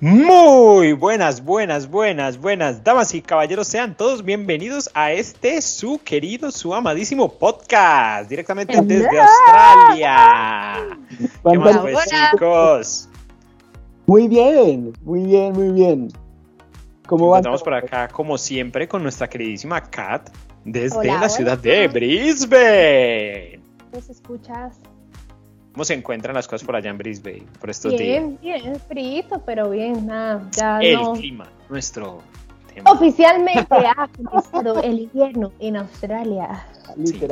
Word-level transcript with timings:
Muy 0.00 0.92
buenas, 0.92 1.44
buenas, 1.44 1.90
buenas, 1.90 2.40
buenas, 2.40 2.84
damas 2.84 3.12
y 3.14 3.20
caballeros, 3.20 3.66
sean 3.66 3.96
todos 3.96 4.24
bienvenidos 4.24 4.88
a 4.94 5.10
este 5.10 5.60
su 5.60 5.98
querido, 5.98 6.52
su 6.52 6.72
amadísimo 6.72 7.28
podcast, 7.28 8.30
directamente 8.30 8.80
desde 8.80 9.20
Australia. 9.20 10.96
¿Qué 11.18 11.58
más 11.58 11.78
pues, 11.78 11.98
chicos? 12.30 13.08
Muy 14.06 14.28
bien, 14.28 14.92
muy 15.02 15.24
bien, 15.24 15.52
muy 15.54 15.70
bien. 15.70 16.12
¿Cómo 17.08 17.30
van? 17.30 17.40
Estamos 17.40 17.64
por 17.64 17.74
acá, 17.74 18.06
como 18.06 18.38
siempre, 18.38 18.86
con 18.86 19.02
nuestra 19.02 19.28
queridísima 19.28 19.80
Kat, 19.80 20.30
desde 20.64 21.06
la 21.06 21.28
ciudad 21.28 21.58
de 21.58 21.88
Brisbane. 21.88 23.60
¿Nos 23.92 24.08
escuchas? 24.08 24.78
¿Cómo 25.78 25.84
se 25.84 25.94
encuentran 25.94 26.34
las 26.34 26.48
cosas 26.48 26.66
por 26.66 26.74
allá 26.74 26.90
en 26.90 26.98
Brisbane 26.98 27.44
por 27.60 27.70
estos 27.70 27.92
días? 27.92 28.02
Bien, 28.02 28.38
bien, 28.42 28.80
frito, 28.88 29.40
pero 29.46 29.70
bien, 29.70 30.08
nada, 30.08 30.42
ya 30.50 30.80
El 30.80 30.98
clima, 31.12 31.48
nuestro 31.68 32.20
tema. 32.74 32.90
Oficialmente 32.90 33.64
ha 33.70 34.08
comenzado 34.08 34.82
el 34.82 34.98
invierno 34.98 35.52
en 35.60 35.76
Australia. 35.76 36.66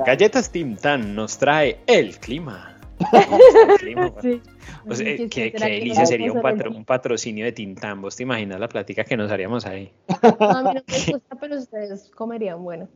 Galletas 0.06 0.52
Tim 0.52 0.76
Tan 0.76 1.16
nos 1.16 1.36
trae 1.38 1.80
el 1.88 2.16
clima. 2.20 2.78
sí. 4.22 4.40
o 4.88 4.94
sea, 4.94 5.16
qué, 5.28 5.50
delicia 5.50 6.06
sería 6.06 6.30
un, 6.30 6.38
un, 6.72 6.84
patrocinio 6.84 7.44
de 7.46 7.50
Tintán. 7.50 8.00
¿Vos 8.00 8.14
te 8.14 8.22
imaginas 8.22 8.60
la 8.60 8.68
plática 8.68 9.02
que 9.02 9.16
nos 9.16 9.28
haríamos 9.32 9.66
ahí? 9.66 9.90
No, 10.22 10.50
a 10.50 10.62
mí 10.62 10.70
no 10.72 10.82
me 10.86 11.12
gusta, 11.14 11.36
pero 11.40 11.58
ustedes 11.58 12.12
comerían 12.14 12.62
bueno. 12.62 12.86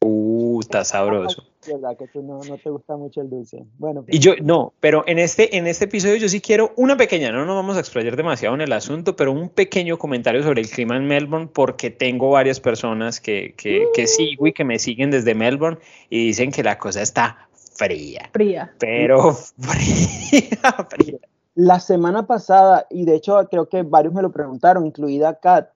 Uh, 0.00 0.60
está 0.60 0.84
sabroso. 0.84 1.44
verdad 1.66 1.96
que 1.96 2.06
tú 2.08 2.22
no, 2.22 2.38
no, 2.46 2.58
te 2.58 2.70
gusta 2.70 2.96
mucho 2.96 3.22
el 3.22 3.30
dulce. 3.30 3.64
Bueno. 3.78 4.04
Y 4.08 4.18
yo, 4.18 4.34
no, 4.42 4.74
pero 4.80 5.04
en 5.06 5.18
este, 5.18 5.56
en 5.56 5.66
este 5.66 5.86
episodio 5.86 6.16
yo 6.16 6.28
sí 6.28 6.40
quiero 6.40 6.72
una 6.76 6.96
pequeña, 6.96 7.32
no 7.32 7.44
nos 7.44 7.56
vamos 7.56 7.76
a 7.76 7.80
explayar 7.80 8.14
demasiado 8.14 8.54
en 8.54 8.60
el 8.60 8.72
asunto, 8.72 9.16
pero 9.16 9.32
un 9.32 9.48
pequeño 9.48 9.98
comentario 9.98 10.42
sobre 10.42 10.60
el 10.60 10.68
clima 10.68 10.96
en 10.96 11.06
Melbourne, 11.06 11.48
porque 11.52 11.90
tengo 11.90 12.30
varias 12.30 12.60
personas 12.60 13.20
que, 13.20 13.54
que, 13.56 13.86
que 13.94 14.06
sigo 14.06 14.46
y 14.46 14.52
que 14.52 14.64
me 14.64 14.78
siguen 14.78 15.10
desde 15.10 15.34
Melbourne 15.34 15.78
y 16.10 16.26
dicen 16.26 16.52
que 16.52 16.62
la 16.62 16.78
cosa 16.78 17.02
está 17.02 17.48
fría. 17.76 18.30
Fría. 18.32 18.74
Pero 18.78 19.32
fría, 19.58 20.86
fría. 20.90 21.18
La 21.54 21.80
semana 21.80 22.26
pasada, 22.26 22.86
y 22.90 23.06
de 23.06 23.14
hecho 23.14 23.38
creo 23.50 23.68
que 23.68 23.82
varios 23.82 24.12
me 24.12 24.20
lo 24.20 24.30
preguntaron, 24.30 24.84
incluida 24.84 25.40
Kat, 25.40 25.70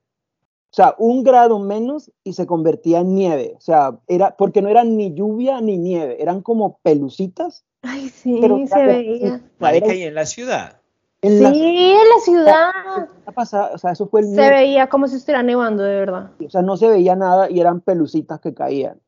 o 0.71 0.75
sea, 0.75 0.95
un 0.99 1.25
grado 1.25 1.59
menos 1.59 2.13
y 2.23 2.35
se 2.35 2.47
convertía 2.47 3.01
en 3.01 3.15
nieve. 3.15 3.55
O 3.57 3.61
sea, 3.61 3.99
era 4.07 4.37
porque 4.37 4.63
no 4.63 4.69
eran 4.69 4.97
ni 4.97 5.13
lluvia 5.15 5.61
ni 5.61 5.79
nieve, 5.79 6.23
eran 6.23 6.43
como 6.43 6.79
pelucitas. 6.83 7.65
Ay, 7.83 8.09
sí, 8.09 8.39
pero 8.41 8.65
se 8.67 8.87
veía. 8.87 9.41
Marica, 9.59 9.93
y 9.93 10.05
en 10.05 10.15
la 10.15 10.27
ciudad. 10.27 10.77
En 11.23 11.39
sí, 11.39 11.93
en 11.93 12.09
la 12.09 12.21
ciudad. 12.25 13.09
o 13.35 13.45
sea, 13.79 13.91
eso 13.91 14.07
fue 14.07 14.21
el 14.21 14.29
se 14.29 14.49
veía 14.49 14.87
como 14.89 15.09
si 15.09 15.17
estuviera 15.17 15.43
nevando, 15.43 15.83
de 15.83 15.97
verdad. 15.97 16.31
O 16.45 16.49
sea, 16.49 16.63
no 16.63 16.77
se 16.77 16.89
veía 16.89 17.17
nada 17.17 17.51
y 17.51 17.59
eran 17.59 17.81
pelucitas 17.81 18.41
que 18.41 18.55
caían. 18.55 19.01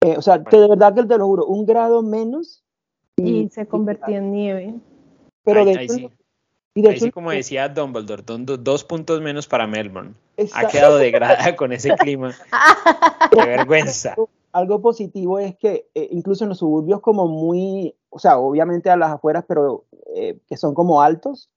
Eh, 0.00 0.16
o 0.16 0.22
sea, 0.22 0.38
de 0.38 0.68
verdad 0.68 0.94
que 0.94 1.04
te 1.04 1.18
lo 1.18 1.26
juro, 1.26 1.44
un 1.44 1.66
grado 1.66 2.02
menos. 2.02 2.64
Y, 3.16 3.50
se 3.50 3.66
convertía 3.66 4.18
en 4.18 4.32
nieve. 4.32 4.74
Pero 5.44 5.64
de 5.66 5.72
hecho, 5.72 6.10
y 6.74 6.86
Ahí 6.86 6.98
sí, 6.98 7.10
como 7.10 7.30
decía 7.30 7.68
Dumbledore, 7.68 8.22
dos 8.58 8.84
puntos 8.84 9.20
menos 9.20 9.46
para 9.46 9.66
Melbourne. 9.66 10.14
Ha 10.54 10.68
quedado 10.68 10.96
degradada 10.96 11.54
con 11.54 11.72
ese 11.72 11.94
clima. 11.96 12.34
Qué 13.30 13.44
vergüenza. 13.44 14.14
Algo 14.52 14.80
positivo 14.80 15.38
es 15.38 15.56
que 15.56 15.88
eh, 15.94 16.08
incluso 16.10 16.44
en 16.44 16.50
los 16.50 16.58
suburbios 16.58 17.00
como 17.00 17.26
muy, 17.26 17.94
o 18.10 18.18
sea, 18.18 18.38
obviamente 18.38 18.90
a 18.90 18.96
las 18.96 19.10
afueras, 19.10 19.44
pero 19.46 19.84
eh, 20.14 20.38
que 20.46 20.56
son 20.56 20.74
como 20.74 21.02
altos. 21.02 21.50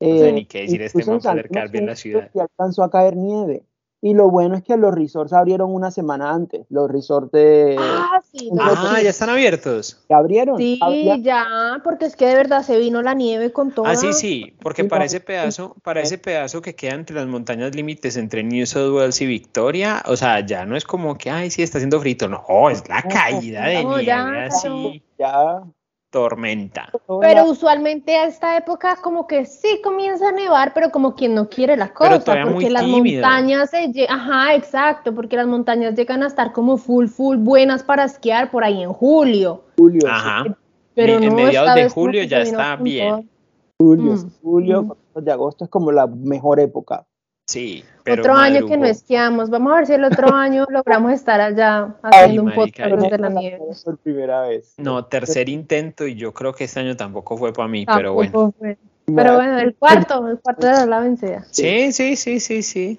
no 0.00 0.18
sé 0.18 0.32
ni 0.32 0.42
eh, 0.42 0.46
qué 0.46 0.62
decir 0.62 0.82
este 0.82 1.04
mapa 1.04 1.32
acercar 1.32 1.70
bien 1.70 1.86
la 1.86 1.96
ciudad. 1.96 2.30
Y 2.34 2.38
alcanzó 2.38 2.82
a 2.82 2.90
caer 2.90 3.16
nieve. 3.16 3.64
Y 4.04 4.12
lo 4.12 4.28
bueno 4.28 4.54
es 4.54 4.62
que 4.62 4.76
los 4.76 4.94
resorts 4.94 5.32
abrieron 5.32 5.74
una 5.74 5.90
semana 5.90 6.30
antes. 6.30 6.66
Los 6.68 6.90
resorts 6.90 7.32
de. 7.32 7.74
Ah, 7.80 8.20
sí. 8.30 8.50
ah, 8.60 9.00
ya 9.02 9.08
están 9.08 9.30
abiertos. 9.30 10.04
¿Ya 10.10 10.18
abrieron? 10.18 10.58
Sí, 10.58 10.78
ya, 11.22 11.80
porque 11.82 12.04
es 12.04 12.14
que 12.14 12.26
de 12.26 12.34
verdad 12.34 12.62
se 12.62 12.78
vino 12.78 13.00
la 13.00 13.14
nieve 13.14 13.50
con 13.50 13.72
todo. 13.72 13.86
Ah, 13.86 13.96
sí, 13.96 14.12
sí, 14.12 14.58
porque 14.60 14.84
para 14.84 15.06
ese 15.06 15.20
pedazo, 15.20 15.74
para 15.82 16.02
ese 16.02 16.18
pedazo 16.18 16.60
que 16.60 16.74
queda 16.74 16.96
entre 16.96 17.16
las 17.16 17.26
montañas 17.26 17.74
límites 17.74 18.18
entre 18.18 18.44
New 18.44 18.66
South 18.66 18.94
Wales 18.94 19.22
y 19.22 19.26
Victoria, 19.26 20.02
o 20.04 20.18
sea, 20.18 20.44
ya 20.44 20.66
no 20.66 20.76
es 20.76 20.84
como 20.84 21.16
que, 21.16 21.30
ay, 21.30 21.50
sí, 21.50 21.62
está 21.62 21.78
haciendo 21.78 21.98
frito. 21.98 22.28
No, 22.28 22.68
es 22.68 22.86
la 22.86 23.00
caída 23.00 23.68
de 23.68 23.84
nieve, 23.86 24.04
ya, 24.04 24.44
así. 24.44 25.02
Ya 25.18 25.62
tormenta. 26.14 26.88
Pero 27.20 27.50
usualmente 27.50 28.16
a 28.16 28.26
esta 28.26 28.56
época 28.56 28.96
como 29.02 29.26
que 29.26 29.44
sí 29.46 29.80
comienza 29.82 30.28
a 30.28 30.32
nevar, 30.32 30.72
pero 30.72 30.92
como 30.92 31.16
quien 31.16 31.34
no 31.34 31.48
quiere 31.48 31.76
la 31.76 31.92
cosa, 31.92 32.22
porque 32.44 32.70
las 32.70 32.86
montañas 32.86 33.70
se 33.70 34.06
ajá, 34.08 34.54
exacto, 34.54 35.12
porque 35.12 35.34
las 35.34 35.48
montañas 35.48 35.96
llegan 35.96 36.22
a 36.22 36.28
estar 36.28 36.52
como 36.52 36.76
full 36.76 37.08
full 37.08 37.38
buenas 37.38 37.82
para 37.82 38.04
esquiar 38.04 38.52
por 38.52 38.62
ahí 38.62 38.80
en 38.80 38.92
julio. 38.92 39.64
Julio. 39.76 40.08
Ajá. 40.08 40.44
Pero 40.94 41.14
en 41.14 41.34
mediados 41.34 41.74
de 41.74 41.88
julio 41.88 42.22
ya 42.22 42.42
está 42.42 42.76
bien. 42.76 43.28
Julio, 43.76 44.12
mm. 44.12 44.30
julio, 44.40 44.96
de 45.16 45.32
agosto 45.32 45.64
es 45.64 45.70
como 45.70 45.90
la 45.90 46.06
mejor 46.06 46.60
época. 46.60 47.04
Sí, 47.46 47.84
pero 48.04 48.22
otro 48.22 48.34
año 48.34 48.66
que 48.66 48.76
no 48.76 48.86
esquiamos. 48.86 49.50
Vamos 49.50 49.72
a 49.72 49.76
ver 49.76 49.86
si 49.86 49.92
el 49.92 50.04
otro 50.04 50.32
año 50.34 50.66
logramos 50.70 51.12
estar 51.12 51.40
allá 51.40 51.94
haciendo 52.02 52.42
un 52.42 52.54
podcast 52.54 52.96
de 52.96 53.18
la 53.18 53.28
nieve. 53.28 53.58
Por 53.84 53.98
primera 53.98 54.42
vez. 54.42 54.74
No, 54.78 55.04
tercer 55.04 55.48
intento 55.48 56.06
y 56.06 56.14
yo 56.14 56.32
creo 56.32 56.54
que 56.54 56.64
este 56.64 56.80
año 56.80 56.96
tampoco 56.96 57.36
fue 57.36 57.52
para 57.52 57.68
mí, 57.68 57.84
pero 57.86 58.14
bueno. 58.14 58.54
Pero 59.06 59.34
bueno, 59.34 59.58
el 59.58 59.74
cuarto, 59.74 60.26
el 60.28 60.38
cuarto 60.38 60.66
de 60.66 60.86
la 60.86 61.00
vencida. 61.00 61.46
Sí, 61.50 61.92
sí, 61.92 62.16
sí, 62.16 62.40
sí, 62.40 62.62
sí. 62.62 62.98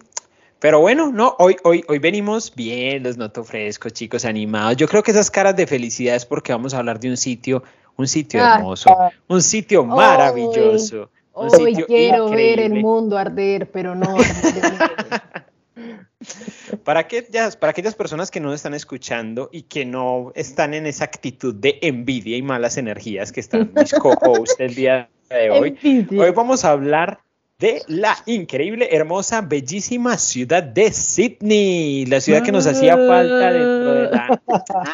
Pero 0.59 0.79
bueno, 0.79 1.11
no, 1.11 1.35
hoy, 1.39 1.57
hoy, 1.63 1.83
hoy 1.87 1.99
venimos 1.99 2.53
bien, 2.55 3.03
los 3.03 3.17
noto 3.17 3.43
frescos, 3.43 3.93
chicos, 3.93 4.25
animados. 4.25 4.77
Yo 4.77 4.87
creo 4.87 5.03
que 5.03 5.11
esas 5.11 5.29
caras 5.29 5.55
de 5.55 5.67
felicidad 5.67 6.15
es 6.15 6.25
porque 6.25 6.53
vamos 6.53 6.73
a 6.73 6.79
hablar 6.79 6.99
de 6.99 7.09
un 7.09 7.17
sitio, 7.17 7.63
un 7.97 8.07
sitio 8.07 8.43
ah. 8.43 8.55
hermoso, 8.55 8.95
un 9.27 9.41
sitio 9.41 9.83
maravilloso. 9.83 11.09
Hoy 11.35 11.75
quiero 11.85 12.29
ver 12.29 12.61
el 12.61 12.81
mundo 12.81 13.17
arder, 13.17 13.69
pero 13.69 13.93
no 13.93 14.15
para, 16.85 17.01
aquellas, 17.01 17.57
para 17.57 17.71
aquellas 17.71 17.93
personas 17.93 18.31
que 18.31 18.39
no 18.39 18.53
están 18.53 18.73
escuchando 18.73 19.49
y 19.51 19.63
que 19.63 19.85
no 19.85 20.31
están 20.33 20.73
en 20.73 20.85
esa 20.85 21.03
actitud 21.03 21.53
de 21.53 21.77
envidia 21.81 22.37
y 22.37 22.41
malas 22.41 22.77
energías 22.77 23.33
que 23.33 23.41
están 23.41 23.73
mis 23.75 23.93
co-hosts 23.99 24.55
el 24.59 24.75
día 24.75 25.09
de 25.29 25.51
hoy, 25.51 25.77
hoy 26.17 26.31
vamos 26.31 26.63
a 26.63 26.71
hablar 26.71 27.19
de 27.57 27.83
la 27.87 28.17
increíble, 28.25 28.89
hermosa, 28.91 29.41
bellísima 29.41 30.17
ciudad 30.17 30.61
de 30.61 30.91
Sydney, 30.91 32.05
la 32.05 32.19
ciudad 32.19 32.43
que 32.43 32.51
nos 32.51 32.67
hacía 32.67 32.97
falta 32.97 33.51
dentro 33.51 33.93
de 33.93 34.09
la... 34.11 34.41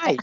Ay, 0.04 0.18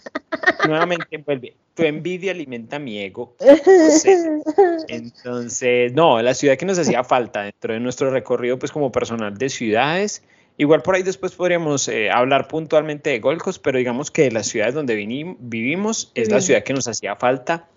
nuevamente 0.67 1.19
vuelve. 1.19 1.55
Tu 1.75 1.83
envidia 1.83 2.31
alimenta 2.31 2.79
mi 2.79 3.01
ego. 3.01 3.35
Entonces, 4.89 5.93
no, 5.93 6.23
la 6.23 6.35
ciudad 6.35 6.57
que 6.57 6.67
nos 6.67 6.79
hacía 6.79 7.03
falta 7.03 7.43
dentro 7.43 7.75
de 7.75 7.81
nuestro 7.81 8.11
recorrido, 8.11 8.59
pues 8.59 8.71
como 8.71 8.93
personal 8.93 9.37
de 9.37 9.49
ciudades. 9.49 10.23
Igual 10.57 10.83
por 10.83 10.97
ahí 10.97 11.03
después 11.03 11.33
podríamos 11.33 11.87
eh, 11.89 12.11
hablar 12.11 12.49
puntualmente 12.49 13.11
de 13.11 13.21
Golcos, 13.21 13.59
pero 13.61 13.79
digamos 13.79 14.11
que 14.11 14.31
la 14.31 14.43
ciudad 14.43 14.73
donde 14.73 14.95
vivimos 14.97 16.11
es 16.15 16.31
la 16.31 16.41
ciudad 16.41 16.65
que 16.65 16.73
nos 16.73 16.89
hacía 16.89 17.15
falta 17.15 17.69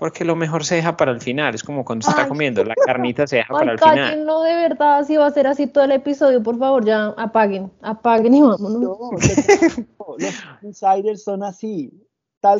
porque 0.00 0.24
lo 0.24 0.34
mejor 0.34 0.64
se 0.64 0.76
deja 0.76 0.96
para 0.96 1.12
el 1.12 1.20
final, 1.20 1.54
es 1.54 1.62
como 1.62 1.84
cuando 1.84 2.06
se 2.06 2.12
está 2.12 2.26
comiendo, 2.26 2.64
la 2.64 2.74
carnita 2.74 3.26
se 3.26 3.36
deja 3.36 3.52
para 3.52 3.72
el 3.72 3.78
final. 3.78 4.24
No, 4.24 4.42
de 4.44 4.54
verdad, 4.54 5.04
si 5.04 5.18
va 5.18 5.26
a 5.26 5.30
ser 5.30 5.46
así 5.46 5.66
todo 5.66 5.84
el 5.84 5.92
episodio, 5.92 6.42
por 6.42 6.58
favor, 6.58 6.86
ya 6.86 7.08
apaguen, 7.18 7.70
apaguen 7.82 8.32
y 8.32 8.40
vámonos. 8.40 8.80
No, 8.80 9.10
los 10.16 10.34
insiders 10.62 11.22
son 11.22 11.42
así, 11.42 11.92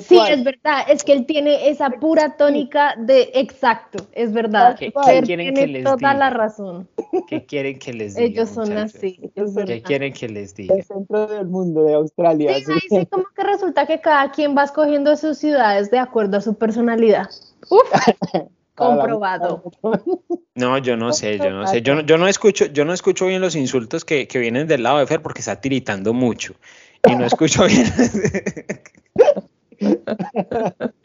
sí, 0.00 0.19
es 0.29 0.44
verdad, 0.44 0.85
es 0.88 1.05
que 1.05 1.12
él 1.12 1.27
tiene 1.27 1.69
esa 1.69 1.91
pura 1.91 2.37
tónica 2.37 2.94
de 2.99 3.31
exacto, 3.35 4.06
es 4.12 4.32
verdad. 4.32 4.77
¿Qué, 4.79 4.93
quieren 5.23 5.55
que 5.55 5.67
les 5.67 5.85
toda 5.85 6.15
la 6.15 6.31
razón. 6.31 6.88
¿Qué 7.29 7.44
quieren 7.47 7.79
que 7.79 7.93
les 7.93 8.15
diga? 8.15 8.27
Ellos 8.27 8.50
son 8.50 8.77
así. 8.77 9.21
¿Qué 9.67 9.82
quieren 9.82 10.12
que 10.12 10.29
les 10.29 10.55
diga? 10.55 10.75
El 10.75 10.85
centro 10.85 11.27
del 11.27 11.47
mundo 11.47 11.85
de 11.85 11.94
Australia. 11.94 12.55
Sí, 12.55 12.65
sí, 12.65 12.88
sí, 12.88 13.06
como 13.06 13.25
que 13.35 13.43
resulta 13.43 13.87
que 13.87 14.00
cada 14.00 14.31
quien 14.31 14.56
va 14.56 14.65
escogiendo 14.65 15.17
sus 15.17 15.38
ciudades 15.38 15.91
de 15.91 15.99
acuerdo 15.99 16.37
a 16.37 16.41
su 16.41 16.55
personalidad. 16.55 17.29
Uf. 17.69 17.91
comprobado. 18.81 19.62
No, 20.56 20.76
yo 20.76 20.94
no 20.94 21.15
sé, 21.15 21.38
yo 21.38 21.50
no 21.50 21.67
sé. 21.67 21.81
Yo 21.81 21.94
no, 21.94 22.00
yo 22.03 22.19
no 22.19 22.29
escucho, 22.29 22.67
yo 22.67 22.85
no 22.85 22.93
escucho 22.93 23.25
bien 23.26 23.41
los 23.41 23.56
insultos 23.56 24.05
que, 24.05 24.29
que 24.29 24.38
vienen 24.38 24.67
del 24.67 24.83
lado 24.83 24.99
de 24.99 25.06
Fer 25.06 25.23
porque 25.23 25.41
está 25.41 25.59
tiritando 25.59 26.12
mucho. 26.12 26.55
Y 27.09 27.15
no 27.15 27.25
escucho 27.25 27.65
bien. 27.65 27.87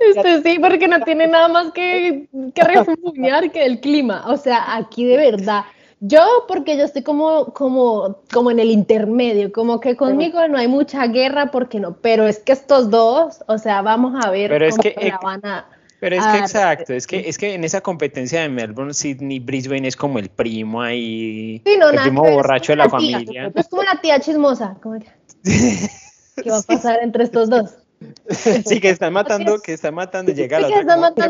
Este 0.00 0.42
sí, 0.42 0.58
porque 0.58 0.88
no 0.88 1.00
tiene 1.02 1.26
nada 1.26 1.48
más 1.48 1.72
que, 1.72 2.28
que 2.54 2.62
refugiar 2.62 3.50
que 3.50 3.64
el 3.64 3.80
clima. 3.80 4.24
O 4.28 4.36
sea, 4.36 4.76
aquí 4.76 5.04
de 5.04 5.16
verdad. 5.16 5.64
Yo, 6.02 6.24
porque 6.48 6.78
yo 6.78 6.84
estoy 6.84 7.02
como, 7.02 7.52
como, 7.52 8.22
como 8.32 8.50
en 8.50 8.58
el 8.58 8.70
intermedio, 8.70 9.52
como 9.52 9.80
que 9.80 9.96
conmigo 9.96 10.48
no 10.48 10.56
hay 10.56 10.66
mucha 10.66 11.06
guerra, 11.06 11.50
porque 11.50 11.78
no, 11.78 11.94
pero 11.98 12.26
es 12.26 12.38
que 12.38 12.52
estos 12.52 12.88
dos, 12.88 13.44
o 13.46 13.58
sea, 13.58 13.82
vamos 13.82 14.14
a 14.24 14.30
ver 14.30 14.50
pero 14.50 14.70
cómo 14.70 14.82
es 14.82 14.94
que, 14.94 15.08
la 15.10 15.18
van 15.22 15.44
a. 15.44 15.68
Pero 16.00 16.16
es 16.16 16.26
que 16.26 16.38
exacto, 16.38 16.94
es 16.94 17.06
que, 17.06 17.28
es 17.28 17.36
que 17.36 17.52
en 17.52 17.64
esa 17.64 17.82
competencia 17.82 18.40
de 18.40 18.48
Melbourne, 18.48 18.94
Sydney, 18.94 19.40
Brisbane 19.40 19.86
es 19.86 19.94
como 19.94 20.18
el 20.18 20.30
primo 20.30 20.80
ahí, 20.80 21.60
el 21.66 22.00
primo 22.00 22.22
borracho 22.22 22.72
de 22.72 22.76
la 22.76 22.88
familia. 22.88 23.52
Es 23.54 23.68
como 23.68 23.82
la 23.82 24.00
tía 24.00 24.18
chismosa. 24.20 24.78
¿Qué 26.42 26.50
va 26.50 26.60
a 26.60 26.62
pasar 26.62 27.00
entre 27.02 27.24
estos 27.24 27.50
dos? 27.50 27.79
Sí, 28.66 28.80
que 28.80 28.90
están 28.90 29.12
matando, 29.12 29.60
que 29.60 29.72
están 29.72 29.94
matando, 29.94 30.32
llega 30.32 30.60
la 30.60 30.68
otra. 30.68 31.24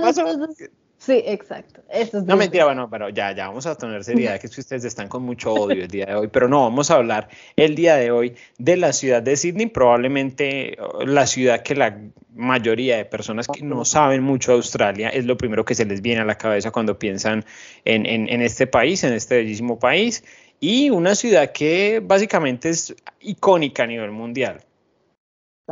Sí, 1.01 1.23
exacto. 1.25 1.81
no, 2.27 2.37
mentira, 2.37 2.67
bueno, 2.67 2.91
pero 2.91 3.09
ya, 3.09 3.35
ya 3.35 3.49
vamos 3.49 3.65
a 3.65 3.75
tener 3.75 4.05
seriedad, 4.05 4.39
que 4.39 4.49
ustedes 4.49 4.85
están 4.85 5.09
con 5.09 5.23
mucho 5.23 5.51
odio 5.55 5.85
el 5.85 5.89
día 5.89 6.05
de 6.05 6.15
hoy, 6.15 6.29
pero 6.29 6.47
no, 6.47 6.61
vamos 6.65 6.91
a 6.91 6.97
hablar 6.97 7.31
el 7.57 7.75
día 7.75 7.97
de 7.97 8.11
hoy 8.11 8.35
de 8.59 8.77
la 8.77 8.93
ciudad 8.93 9.23
de 9.23 9.35
Sydney, 9.35 9.69
probablemente 9.69 10.77
uh, 10.79 11.07
la 11.07 11.27
ciudad 11.27 11.63
que 11.63 11.75
la 11.75 11.99
mayoría 12.35 12.99
de 12.99 13.07
personas 13.07 13.49
que 13.49 13.63
no 13.63 13.87
saben 13.87 14.23
mucho 14.23 14.53
de 14.53 14.59
Australia 14.59 15.09
es 15.09 15.25
lo 15.25 15.39
primero 15.39 15.65
que 15.65 15.75
se 15.75 15.87
les 15.87 16.03
viene 16.03 16.21
a 16.21 16.27
la 16.27 16.37
cabeza 16.37 16.71
cuando 16.71 16.99
piensan 16.99 17.47
en, 17.87 18.05
en 18.05 18.43
este 18.43 18.67
país, 18.67 19.03
en 19.03 19.15
este 19.15 19.37
bellísimo 19.37 19.79
país, 19.79 20.23
y 20.61 20.91
una 20.91 21.15
ciudad 21.15 21.51
que 21.53 22.03
básicamente 22.05 22.69
es 22.69 22.95
icónica 23.21 23.85
a 23.85 23.87
nivel 23.87 24.11
mundial. 24.11 24.61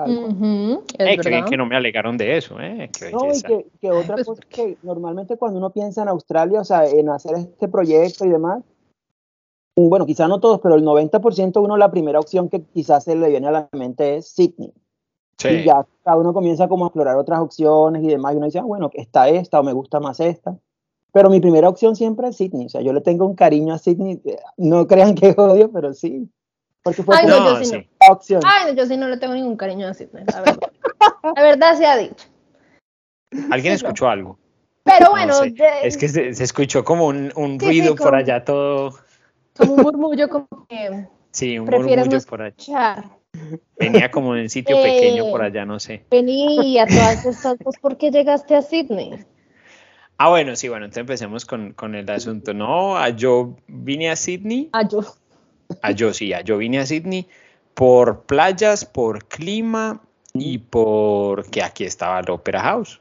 Eh, 0.06 1.18
que, 1.48 1.56
no 1.56 1.66
me 1.66 1.76
alegaron 1.76 2.16
de 2.16 2.36
eso, 2.36 2.60
¿eh? 2.60 2.90
no, 3.12 3.32
y 3.32 3.42
que, 3.80 3.90
otra 3.90 4.14
pues 4.14 4.26
cosa 4.26 4.42
es 4.42 4.46
que 4.48 4.76
normalmente 4.82 5.36
cuando 5.36 5.58
uno 5.58 5.70
piensa 5.70 6.02
en 6.02 6.08
Australia, 6.08 6.60
o 6.60 6.64
sea, 6.64 6.86
en 6.86 7.08
hacer 7.08 7.36
este 7.36 7.68
proyecto 7.68 8.24
y 8.24 8.30
demás, 8.30 8.62
bueno, 9.76 10.06
quizás 10.06 10.28
no 10.28 10.40
todos, 10.40 10.60
pero 10.60 10.74
el 10.74 10.84
90% 10.84 11.62
uno 11.62 11.76
la 11.76 11.90
primera 11.90 12.18
opción 12.18 12.48
que 12.48 12.62
quizás 12.62 13.04
se 13.04 13.14
le 13.14 13.28
viene 13.28 13.48
a 13.48 13.52
la 13.52 13.68
mente 13.72 14.16
es 14.16 14.28
Sydney. 14.28 14.72
Sí. 15.38 15.48
Y 15.48 15.64
ya 15.64 15.86
cada 16.02 16.16
uno 16.16 16.34
comienza 16.34 16.66
como 16.68 16.84
a 16.84 16.88
explorar 16.88 17.16
otras 17.16 17.38
opciones 17.38 18.02
y 18.02 18.08
demás, 18.08 18.34
y 18.34 18.36
uno 18.38 18.46
dice, 18.46 18.58
ah, 18.58 18.64
bueno, 18.64 18.90
está 18.92 19.28
esta 19.28 19.60
o 19.60 19.62
me 19.62 19.72
gusta 19.72 20.00
más 20.00 20.18
esta. 20.20 20.58
Pero 21.12 21.30
mi 21.30 21.40
primera 21.40 21.68
opción 21.68 21.96
siempre 21.96 22.28
es 22.28 22.36
Sydney, 22.36 22.66
o 22.66 22.68
sea, 22.68 22.80
yo 22.80 22.92
le 22.92 23.00
tengo 23.00 23.24
un 23.26 23.34
cariño 23.34 23.72
a 23.72 23.78
Sydney, 23.78 24.20
no 24.56 24.86
crean 24.86 25.14
que 25.14 25.34
odio, 25.36 25.70
pero 25.70 25.94
sí, 25.94 26.28
Ay, 26.84 27.26
no, 27.26 27.60
yo 27.60 27.64
sí, 27.64 27.72
no. 27.72 28.40
Ay, 28.44 28.74
yo 28.74 28.86
sí 28.86 28.96
no 28.96 29.08
le 29.08 29.16
tengo 29.18 29.34
ningún 29.34 29.56
cariño 29.56 29.88
a 29.88 29.94
Sidney, 29.94 30.24
la 30.32 30.40
verdad. 30.40 30.72
la 31.36 31.42
verdad 31.42 31.76
se 31.76 31.86
ha 31.86 31.96
dicho. 31.96 32.26
¿Alguien 33.50 33.74
escuchó 33.74 34.08
algo? 34.08 34.38
Pero 34.84 35.10
bueno. 35.10 35.34
Es 35.82 35.96
que 35.96 36.08
se, 36.08 36.28
escuchó 36.28 36.84
como 36.84 37.06
un, 37.06 37.32
un 37.36 37.58
ruido 37.58 37.94
por 37.94 38.14
allá 38.14 38.44
todo. 38.44 38.94
Como 39.56 39.74
un 39.74 39.82
murmullo, 39.82 40.28
como 40.28 40.48
que. 40.68 41.06
Sí, 41.30 41.58
un 41.58 41.66
murmullo 41.66 42.20
por 42.22 42.42
allá. 42.42 43.04
Venía 43.78 44.10
como 44.10 44.34
en 44.34 44.42
un 44.42 44.48
sitio 44.48 44.76
pequeño 44.82 45.30
por 45.30 45.42
allá, 45.42 45.64
no 45.64 45.78
sé. 45.78 46.04
Venía 46.10 46.86
todas 46.86 47.26
estas 47.26 47.58
cosas. 47.58 47.80
¿Por 47.80 47.98
qué 47.98 48.10
llegaste 48.10 48.56
a 48.56 48.62
Sydney? 48.62 49.24
Ah, 50.16 50.30
bueno, 50.30 50.56
sí, 50.56 50.68
bueno, 50.68 50.86
entonces 50.86 51.02
empecemos 51.02 51.44
con, 51.44 51.74
con 51.74 51.94
el 51.94 52.10
asunto. 52.10 52.54
No, 52.54 53.08
yo 53.10 53.54
vine 53.68 54.10
a 54.10 54.16
Sydney. 54.16 54.70
Ah, 54.72 54.88
yo. 54.88 55.04
A 55.82 55.90
yo 55.92 56.12
sí, 56.12 56.32
a 56.32 56.40
yo 56.40 56.58
vine 56.58 56.78
a 56.78 56.86
Sydney 56.86 57.28
por 57.74 58.22
playas, 58.22 58.84
por 58.84 59.24
clima 59.26 60.00
y 60.34 60.58
por 60.58 61.48
que 61.50 61.62
aquí 61.62 61.84
estaba 61.84 62.20
el 62.20 62.30
Opera 62.30 62.60
House. 62.60 63.00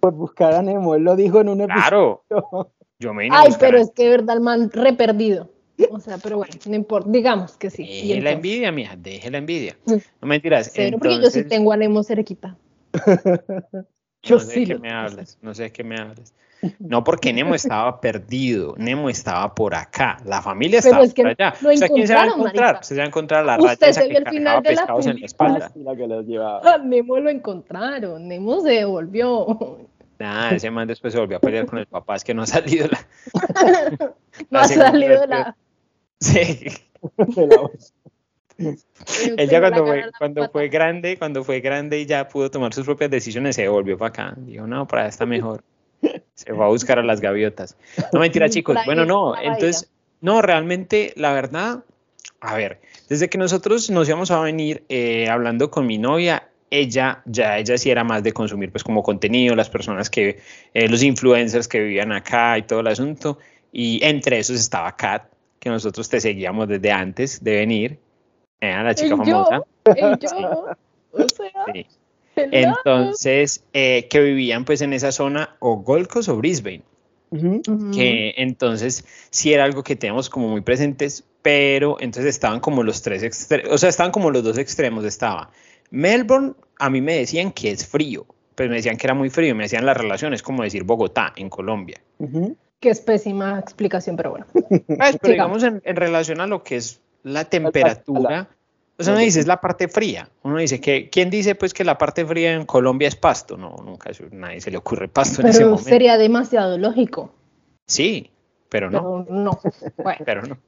Por 0.00 0.14
buscar 0.14 0.54
a 0.54 0.62
Nemo, 0.62 0.94
él 0.94 1.02
lo 1.02 1.16
dijo 1.16 1.40
en 1.40 1.48
un 1.48 1.60
episodio. 1.62 2.22
Claro. 2.28 2.72
Yo 3.00 3.14
me 3.14 3.28
Ay, 3.30 3.52
pero 3.60 3.78
es 3.78 3.90
que 3.92 4.04
de 4.04 4.10
verdad 4.10 4.36
el 4.36 4.42
man 4.42 4.70
re 4.72 4.92
perdido. 4.92 5.50
O 5.90 6.00
sea, 6.00 6.18
pero 6.18 6.38
bueno, 6.38 6.52
no 6.66 6.74
importa, 6.74 7.08
digamos 7.08 7.56
que 7.56 7.70
sí. 7.70 7.84
Deje 7.84 8.20
la 8.20 8.32
envidia, 8.32 8.72
mija, 8.72 8.96
deje 8.96 9.30
la 9.30 9.38
envidia. 9.38 9.76
Mm. 9.86 9.94
No 10.20 10.28
mentiras. 10.28 10.70
Cero, 10.74 10.98
porque 10.98 11.22
yo 11.22 11.30
sí 11.30 11.44
tengo 11.44 11.72
a 11.72 11.76
Nemo 11.76 12.02
cerquita. 12.02 12.56
yo 14.22 14.36
no 14.36 14.40
sé 14.40 14.52
sí 14.52 14.66
qué 14.66 14.78
me 14.78 14.90
hablas, 14.90 15.38
no 15.40 15.54
sé 15.54 15.64
de 15.64 15.72
qué 15.72 15.84
me 15.84 15.98
hablas. 16.00 16.34
No 16.78 17.04
porque 17.04 17.32
Nemo 17.32 17.54
estaba 17.54 18.00
perdido, 18.00 18.74
Nemo 18.76 19.08
estaba 19.08 19.54
por 19.54 19.74
acá, 19.74 20.18
la 20.24 20.42
familia 20.42 20.80
estaba 20.80 21.04
por 21.04 21.26
allá. 21.28 21.54
o 21.60 21.76
sea, 21.76 21.88
¿quién 21.88 22.06
se 22.06 22.14
va 22.14 22.22
a 22.22 22.26
encontrar? 22.26 22.84
Se 22.84 22.96
va 22.96 23.02
a 23.02 23.06
encontrar 23.06 23.44
la 23.44 23.56
raya 23.56 23.78
esa 23.80 24.06
que 24.06 24.22
cargaba 24.22 24.62
pescados 24.62 25.06
en 25.06 25.20
la 25.20 25.26
espalda. 25.26 25.72
Ah, 26.64 26.78
Nemo 26.82 27.18
lo 27.18 27.30
encontraron, 27.30 28.26
Nemo 28.26 28.60
se 28.60 28.70
devolvió. 28.70 29.86
Nada, 30.18 30.50
ese 30.50 30.70
man 30.70 30.88
después 30.88 31.12
se 31.12 31.20
volvió 31.20 31.36
a 31.36 31.40
pelear 31.40 31.66
con 31.66 31.78
el 31.78 31.86
papá, 31.86 32.16
es 32.16 32.24
que 32.24 32.34
no 32.34 32.42
ha 32.42 32.46
salido 32.46 32.88
la... 32.88 33.06
no 34.50 34.58
ha 34.58 34.64
salido 34.64 35.26
la... 35.26 35.56
Sí. 36.18 36.66
Él 38.58 39.48
ya 39.48 39.60
cuando 39.60 39.86
fue, 39.86 40.10
cuando 40.18 40.48
fue 40.50 40.68
grande, 40.68 41.16
cuando 41.16 41.44
fue 41.44 41.60
grande 41.60 42.00
y 42.00 42.06
ya 42.06 42.28
pudo 42.28 42.50
tomar 42.50 42.74
sus 42.74 42.84
propias 42.84 43.10
decisiones, 43.10 43.54
se 43.54 43.68
volvió 43.68 43.96
para 43.96 44.08
acá. 44.08 44.34
Dijo, 44.36 44.66
no, 44.66 44.86
para 44.88 45.02
allá 45.02 45.10
está 45.10 45.26
mejor. 45.26 45.62
Se 46.38 46.52
va 46.52 46.66
a 46.66 46.68
buscar 46.68 47.00
a 47.00 47.02
las 47.02 47.20
gaviotas. 47.20 47.76
No 48.12 48.20
mentira, 48.20 48.48
chicos. 48.48 48.78
Bueno, 48.86 49.04
no, 49.04 49.36
entonces, 49.36 49.90
no, 50.20 50.40
realmente, 50.40 51.12
la 51.16 51.32
verdad, 51.32 51.82
a 52.40 52.54
ver, 52.54 52.80
desde 53.08 53.28
que 53.28 53.38
nosotros 53.38 53.90
nos 53.90 54.08
íbamos 54.08 54.30
a 54.30 54.40
venir 54.40 54.84
eh, 54.88 55.28
hablando 55.28 55.68
con 55.72 55.84
mi 55.84 55.98
novia, 55.98 56.48
ella 56.70 57.22
ya 57.24 57.58
ella 57.58 57.76
sí 57.76 57.90
era 57.90 58.04
más 58.04 58.22
de 58.22 58.32
consumir 58.32 58.70
pues 58.70 58.84
como 58.84 59.02
contenido, 59.02 59.56
las 59.56 59.68
personas 59.68 60.08
que, 60.10 60.38
eh, 60.74 60.88
los 60.88 61.02
influencers 61.02 61.66
que 61.66 61.80
vivían 61.80 62.12
acá 62.12 62.56
y 62.56 62.62
todo 62.62 62.80
el 62.80 62.86
asunto. 62.86 63.38
Y 63.72 63.98
entre 64.04 64.38
esos 64.38 64.60
estaba 64.60 64.94
Kat, 64.94 65.24
que 65.58 65.70
nosotros 65.70 66.08
te 66.08 66.20
seguíamos 66.20 66.68
desde 66.68 66.92
antes 66.92 67.42
de 67.42 67.56
venir. 67.56 67.98
Era 68.60 68.84
la 68.84 68.94
chica 68.94 69.16
famosa. 69.16 69.62
sí. 71.72 71.86
Entonces, 72.52 73.64
eh, 73.72 74.06
que 74.08 74.20
vivían 74.20 74.64
pues 74.64 74.80
en 74.80 74.92
esa 74.92 75.12
zona 75.12 75.56
o 75.58 75.76
Gold 75.76 76.08
Coast 76.08 76.28
o 76.28 76.36
Brisbane. 76.36 76.82
Que 77.92 78.32
entonces 78.38 79.04
sí 79.30 79.52
era 79.52 79.64
algo 79.64 79.82
que 79.82 79.96
teníamos 79.96 80.30
como 80.30 80.48
muy 80.48 80.62
presentes, 80.62 81.24
pero 81.42 81.98
entonces 82.00 82.34
estaban 82.34 82.60
como 82.60 82.82
los 82.82 83.02
tres 83.02 83.22
extremos, 83.22 83.70
o 83.70 83.76
sea, 83.76 83.90
estaban 83.90 84.12
como 84.12 84.30
los 84.30 84.42
dos 84.42 84.56
extremos. 84.56 85.04
Estaba 85.04 85.50
Melbourne, 85.90 86.54
a 86.78 86.88
mí 86.88 87.02
me 87.02 87.18
decían 87.18 87.52
que 87.52 87.70
es 87.70 87.86
frío, 87.86 88.26
pero 88.54 88.70
me 88.70 88.76
decían 88.76 88.96
que 88.96 89.06
era 89.06 89.14
muy 89.14 89.28
frío, 89.28 89.54
me 89.54 89.64
decían 89.64 89.84
las 89.84 89.96
relaciones 89.96 90.42
como 90.42 90.62
decir 90.62 90.84
Bogotá 90.84 91.34
en 91.36 91.50
Colombia. 91.50 92.00
Que 92.80 92.90
es 92.90 93.00
pésima 93.00 93.58
explicación, 93.58 94.16
pero 94.16 94.30
bueno. 94.30 94.46
Pues, 94.86 95.18
pero 95.20 95.32
digamos 95.32 95.62
en, 95.62 95.82
relación 95.84 96.40
a 96.40 96.46
lo 96.46 96.62
que 96.62 96.76
es 96.76 97.00
la 97.22 97.44
temperatura, 97.44 98.48
o 98.98 99.04
sea, 99.04 99.12
uno 99.12 99.22
dice, 99.22 99.38
es 99.38 99.46
la 99.46 99.60
parte 99.60 99.86
fría. 99.86 100.28
Uno 100.42 100.58
dice 100.58 100.80
que, 100.80 101.08
¿quién 101.08 101.30
dice 101.30 101.54
pues 101.54 101.72
que 101.72 101.84
la 101.84 101.96
parte 101.96 102.26
fría 102.26 102.54
en 102.54 102.66
Colombia 102.66 103.06
es 103.06 103.14
pasto? 103.14 103.56
No, 103.56 103.76
nunca, 103.84 104.10
a 104.10 104.34
nadie 104.34 104.60
se 104.60 104.72
le 104.72 104.76
ocurre 104.76 105.06
pasto 105.06 105.40
en 105.40 105.48
ese 105.48 105.64
momento. 105.64 105.84
Pero 105.84 105.94
sería 105.94 106.18
demasiado 106.18 106.78
lógico. 106.78 107.32
Sí, 107.86 108.30
pero 108.68 108.90
no. 108.90 109.24
Pero 109.24 109.40
no. 109.40 109.60
Bueno, 109.96 110.24
pero 110.24 110.42
no. 110.42 110.58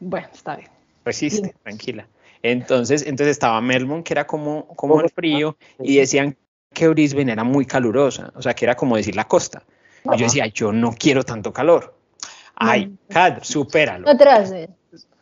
Bueno, 0.00 0.28
está 0.32 0.56
bien. 0.56 0.70
Resiste, 1.04 1.54
tranquila. 1.62 2.08
Entonces, 2.42 3.02
entonces 3.02 3.32
estaba 3.32 3.60
Melbourne, 3.60 4.02
que 4.02 4.14
era 4.14 4.26
como, 4.26 4.66
como 4.68 5.00
el 5.00 5.10
frío, 5.10 5.56
y 5.78 5.96
decían 5.98 6.36
que 6.72 6.88
Brisbane 6.88 7.32
era 7.32 7.44
muy 7.44 7.66
calurosa, 7.66 8.32
o 8.34 8.42
sea, 8.42 8.54
que 8.54 8.64
era 8.64 8.74
como 8.74 8.96
decir 8.96 9.14
la 9.14 9.28
costa. 9.28 9.62
Y 10.04 10.18
yo 10.18 10.24
decía, 10.24 10.46
yo 10.46 10.72
no 10.72 10.92
quiero 10.92 11.22
tanto 11.22 11.52
calor. 11.52 11.94
Ay, 12.54 12.96
Cad, 13.08 13.42
supéralo. 13.42 14.08
Atrás, 14.08 14.52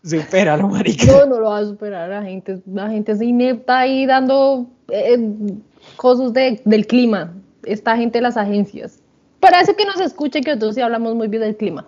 Supéralo, 0.04 0.68
marica. 0.68 1.06
No, 1.06 1.26
no 1.26 1.40
lo 1.40 1.50
va 1.50 1.58
a 1.58 1.64
superar. 1.64 2.08
La 2.10 2.22
gente, 2.22 2.60
la 2.66 2.90
gente 2.90 3.12
es 3.12 3.22
inepta 3.22 3.80
ahí 3.80 4.06
dando 4.06 4.66
eh, 4.88 5.18
cosas 5.96 6.32
de, 6.32 6.60
del 6.64 6.86
clima. 6.86 7.32
Esta 7.64 7.96
gente 7.96 8.18
de 8.18 8.22
las 8.22 8.36
agencias. 8.36 8.98
Parece 9.38 9.74
que 9.76 9.84
nos 9.84 10.00
escucha 10.00 10.40
que 10.40 10.50
nosotros 10.50 10.74
sí 10.74 10.80
hablamos 10.80 11.14
muy 11.14 11.28
bien 11.28 11.42
del 11.42 11.56
clima. 11.56 11.86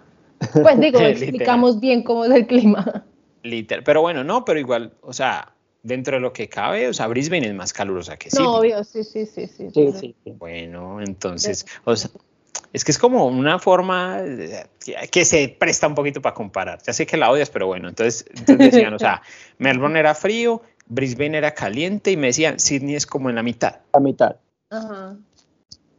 Pues 0.53 0.79
digo, 0.79 0.99
explicamos 1.01 1.81
bien 1.81 2.03
cómo 2.03 2.25
es 2.25 2.31
el 2.31 2.47
clima. 2.47 3.05
Literal. 3.43 3.85
Pero 3.85 4.01
bueno, 4.01 4.25
no, 4.25 4.45
pero 4.45 4.59
igual, 4.61 4.93
o 5.03 5.13
sea, 5.13 5.53
dentro 5.83 6.17
de 6.17 6.21
lo 6.21 6.33
que 6.33 6.49
cabe, 6.49 6.89
o 6.89 6.95
sea, 6.95 7.07
Brisbane 7.09 7.47
es 7.47 7.55
más 7.55 7.73
calurosa 7.73 8.17
que 8.17 8.31
sí. 8.31 8.39
No, 8.39 8.57
obvio, 8.57 8.83
sí, 8.85 9.05
sí, 9.05 9.27
sí, 9.27 9.47
sí. 9.47 9.69
sí, 9.73 9.93
sí. 9.93 10.15
Bueno, 10.25 11.01
entonces, 11.01 11.67
o 11.85 11.95
sea, 11.95 12.11
es 12.73 12.85
que 12.85 12.93
es 12.93 12.99
como 12.99 13.27
una 13.27 13.59
forma 13.59 14.21
que 15.11 15.25
se 15.25 15.49
presta 15.49 15.87
un 15.87 15.95
poquito 15.95 16.21
para 16.21 16.35
comparar. 16.35 16.81
Ya 16.87 16.93
sé 16.93 17.07
que 17.07 17.17
la 17.17 17.31
odias, 17.31 17.51
pero 17.51 17.67
bueno, 17.67 17.89
entonces, 17.89 18.27
entonces 18.31 18.73
decían, 18.73 18.93
o 18.95 18.99
sea, 18.99 19.23
Melbourne 19.59 19.99
era 19.99 20.15
frío, 20.15 20.63
Brisbane 20.87 21.39
era 21.39 21.55
caliente 21.55 22.11
y 22.11 22.17
me 22.17 22.29
decían, 22.29 22.59
Sydney 22.59 22.97
es 22.97 23.07
como 23.07 23.31
en 23.31 23.37
la 23.37 23.43
mitad. 23.43 23.77
La 23.93 24.01
mitad. 24.01 24.37
Ajá. 24.71 25.17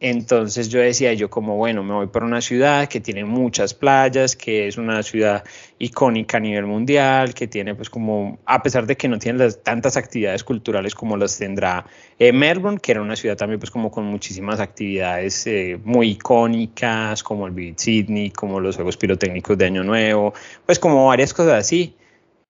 Entonces 0.01 0.67
yo 0.67 0.79
decía, 0.81 1.13
yo 1.13 1.29
como, 1.29 1.55
bueno, 1.55 1.81
me 1.81 1.93
voy 1.93 2.07
por 2.07 2.23
una 2.23 2.41
ciudad 2.41 2.89
que 2.89 2.99
tiene 2.99 3.23
muchas 3.23 3.73
playas, 3.73 4.35
que 4.35 4.67
es 4.67 4.77
una 4.77 5.01
ciudad 5.03 5.43
icónica 5.79 6.37
a 6.37 6.41
nivel 6.41 6.65
mundial, 6.65 7.33
que 7.33 7.47
tiene 7.47 7.75
pues 7.75 7.89
como, 7.89 8.37
a 8.45 8.61
pesar 8.61 8.85
de 8.85 8.97
que 8.97 9.07
no 9.07 9.17
tiene 9.17 9.39
las, 9.39 9.63
tantas 9.63 9.95
actividades 9.95 10.43
culturales 10.43 10.93
como 10.93 11.15
las 11.15 11.37
tendrá 11.37 11.85
eh, 12.19 12.33
Melbourne, 12.33 12.79
que 12.79 12.91
era 12.91 13.01
una 13.01 13.15
ciudad 13.15 13.37
también 13.37 13.59
pues 13.59 13.71
como 13.71 13.89
con 13.89 14.05
muchísimas 14.05 14.59
actividades 14.59 15.47
eh, 15.47 15.79
muy 15.83 16.11
icónicas, 16.11 17.23
como 17.23 17.47
el 17.47 17.53
Visit 17.53 17.79
Sydney, 17.79 18.31
como 18.31 18.59
los 18.59 18.75
Juegos 18.75 18.97
Pirotécnicos 18.97 19.57
de 19.57 19.65
Año 19.65 19.83
Nuevo, 19.83 20.33
pues 20.65 20.77
como 20.77 21.07
varias 21.07 21.33
cosas 21.33 21.53
así. 21.53 21.95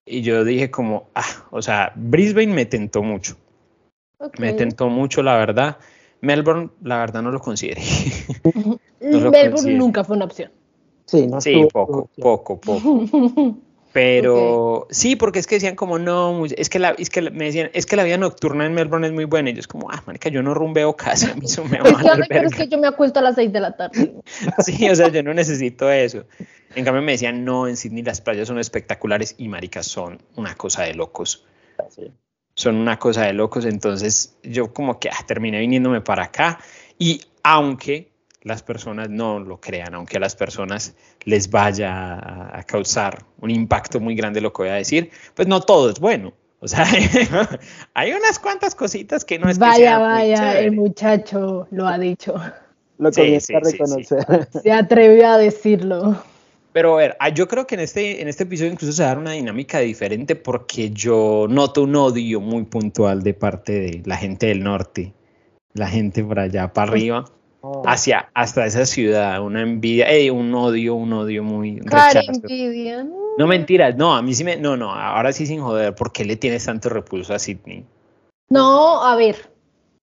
Y 0.04 0.22
yo 0.22 0.44
dije 0.44 0.72
como, 0.72 1.10
ah, 1.14 1.48
o 1.52 1.62
sea, 1.62 1.92
Brisbane 1.96 2.54
me 2.54 2.66
tentó 2.66 3.04
mucho. 3.04 3.38
Me 4.40 4.54
tentó 4.54 4.90
mucho, 4.90 5.22
la 5.22 5.38
verdad 5.38 5.78
Melbourne, 6.22 6.70
la 6.84 6.98
verdad, 6.98 7.22
no 7.22 7.32
lo 7.32 7.40
consideré. 7.40 7.82
Melbourne 9.02 9.74
nunca 9.74 10.04
fue 10.04 10.16
una 10.16 10.26
opción. 10.26 10.52
Sí, 11.06 11.28
no 11.28 11.40
sí 11.40 11.68
poco, 11.72 12.10
poco, 12.18 12.60
poco. 12.60 13.60
Pero 13.96 14.88
sí, 14.90 15.16
porque 15.16 15.40
es 15.40 15.48
que 15.48 15.56
decían 15.56 15.78
como, 15.78 15.98
no, 16.00 16.44
es 16.46 16.68
que, 16.68 16.80
la, 16.80 16.90
es 16.98 17.10
que 17.10 17.22
me 17.32 17.46
decían, 17.46 17.70
es 17.74 17.86
que 17.86 17.96
la 17.96 18.04
vida 18.04 18.18
nocturna 18.18 18.66
en 18.66 18.74
Melbourne 18.74 19.08
es 19.08 19.14
muy 19.14 19.24
buena. 19.24 19.52
Y 19.52 19.54
yo 19.54 19.62
es 19.62 19.70
como, 19.70 19.90
ah, 19.90 20.04
marica, 20.06 20.28
yo 20.28 20.44
no 20.44 20.54
rumbeo 20.54 20.98
casa, 20.98 21.32
a 21.32 21.36
mí 21.36 21.46
eso 21.46 21.64
me 21.64 21.80
va 21.80 21.92
a 21.92 22.18
Pero 22.28 22.50
es 22.50 22.56
que 22.56 22.68
yo 22.68 22.78
me 22.78 22.88
acuesto 22.88 23.20
a 23.20 23.22
las 23.22 23.36
6 23.36 23.54
de 23.54 23.60
la 23.62 23.78
tarde. 23.78 24.14
sí, 24.66 24.90
o 24.90 24.96
sea, 24.96 25.08
yo 25.08 25.24
no 25.24 25.34
necesito 25.34 25.90
eso. 25.90 26.26
En 26.76 26.84
cambio 26.84 27.02
me 27.04 27.14
decían, 27.14 27.46
no, 27.46 27.70
en 27.70 27.78
Sydney 27.78 28.04
las 28.04 28.20
playas 28.20 28.50
son 28.50 28.60
espectaculares 28.60 29.36
y 29.38 29.48
maricas 29.48 29.86
son 29.86 30.22
una 30.36 30.56
cosa 30.56 30.84
de 30.84 30.94
locos. 30.94 31.46
Son 32.56 32.76
una 32.76 32.98
cosa 32.98 33.24
de 33.26 33.34
locos. 33.34 33.66
Entonces 33.66 34.38
yo 34.44 34.74
como 34.74 35.00
que 35.00 35.10
ah, 35.10 35.26
terminé 35.28 35.60
viniéndome 35.60 36.02
para 36.02 36.24
acá. 36.24 36.60
Y 36.98 37.22
aunque 37.44 38.12
las 38.46 38.62
personas 38.62 39.10
no 39.10 39.40
lo 39.40 39.60
crean, 39.60 39.96
aunque 39.96 40.18
a 40.18 40.20
las 40.20 40.36
personas 40.36 40.94
les 41.24 41.50
vaya 41.50 42.14
a, 42.58 42.64
causar 42.64 43.26
un 43.42 43.50
impacto 43.50 44.00
muy 44.00 44.16
grande 44.16 44.40
lo 44.40 44.54
que 44.54 44.64
voy 44.64 44.72
a 44.72 44.76
decir, 44.76 45.10
pues 45.34 45.48
no 45.48 45.62
todo 45.62 45.90
es 45.90 46.00
bueno. 46.00 46.32
O 46.60 46.68
sea, 46.68 46.86
hay 47.94 48.12
unas 48.14 48.40
cuantas 48.40 48.76
cositas 48.76 49.26
que 49.26 49.40
no 49.40 49.50
es 49.50 49.58
vaya, 49.58 49.98
que 49.98 50.04
Vaya, 50.04 50.42
vaya, 50.42 50.60
el 50.60 50.72
muchacho 50.74 51.68
lo 51.72 51.88
ha 51.88 51.98
dicho. 51.98 52.36
Lo 52.98 53.12
que 53.12 53.40
sí, 53.40 53.54
a 53.54 53.60
reconocer. 53.60 54.48
Se 54.64 54.72
atrevió 54.72 55.28
a 55.28 55.38
decirlo. 55.38 56.16
Pero 56.76 56.96
a 56.96 56.98
ver, 56.98 57.18
ah, 57.22 57.30
yo 57.30 57.48
creo 57.48 57.66
que 57.66 57.76
en 57.76 57.82
este, 57.82 58.22
en 58.22 58.28
este 58.28 58.44
episodio 58.44 58.74
incluso 58.74 58.92
se 58.92 59.02
va 59.02 59.08
a 59.08 59.12
dar 59.14 59.20
una 59.20 59.32
dinámica 59.32 59.80
diferente 59.80 60.36
porque 60.36 60.90
yo 60.90 61.48
noto 61.50 61.84
un 61.84 61.96
odio 61.96 62.42
muy 62.42 62.66
puntual 62.66 63.24
de 63.24 63.34
parte 63.34 63.72
de 63.72 64.02
la 64.04 64.18
gente 64.18 64.48
del 64.48 64.62
norte, 64.62 65.14
la 65.74 65.88
gente 65.88 66.22
por 66.22 66.38
allá 66.38 66.74
para 66.74 66.92
arriba 66.92 67.26
Oh. 67.68 67.82
hacia 67.88 68.30
hasta 68.36 68.64
esa 68.68 68.86
ciudad, 68.86 69.42
una 69.42 69.64
envidia, 69.64 70.06
un 70.32 70.54
odio, 70.54 70.94
un 70.94 71.12
odio 71.14 71.44
muy 71.44 71.80
envidia. 71.80 73.08
No 73.40 73.48
mentiras, 73.48 73.96
no, 73.96 74.16
a 74.16 74.22
mí 74.22 74.36
sí 74.36 74.44
me, 74.44 74.56
no, 74.56 74.78
no, 74.78 74.94
ahora 74.94 75.34
sí 75.34 75.48
sin 75.48 75.62
joder, 75.62 75.96
¿por 75.96 76.12
qué 76.12 76.26
le 76.26 76.36
tienes 76.36 76.64
tanto 76.66 76.90
repulso 76.90 77.34
a 77.34 77.40
Sydney? 77.40 77.84
No, 78.50 79.04
a 79.04 79.16
ver, 79.16 79.50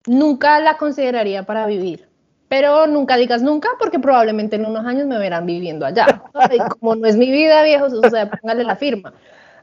nunca 0.08 0.58
la 0.58 0.76
consideraría 0.76 1.46
para 1.46 1.68
vivir, 1.68 2.05
pero 2.48 2.86
nunca 2.86 3.16
digas 3.16 3.42
nunca 3.42 3.68
porque 3.78 3.98
probablemente 3.98 4.56
en 4.56 4.66
unos 4.66 4.84
años 4.86 5.06
me 5.06 5.18
verán 5.18 5.46
viviendo 5.46 5.84
allá. 5.84 6.22
como 6.80 6.94
no 6.94 7.06
es 7.06 7.16
mi 7.16 7.30
vida, 7.30 7.62
viejos, 7.62 7.92
o 7.92 8.08
sea, 8.08 8.30
póngale 8.30 8.64
la 8.64 8.76
firma. 8.76 9.12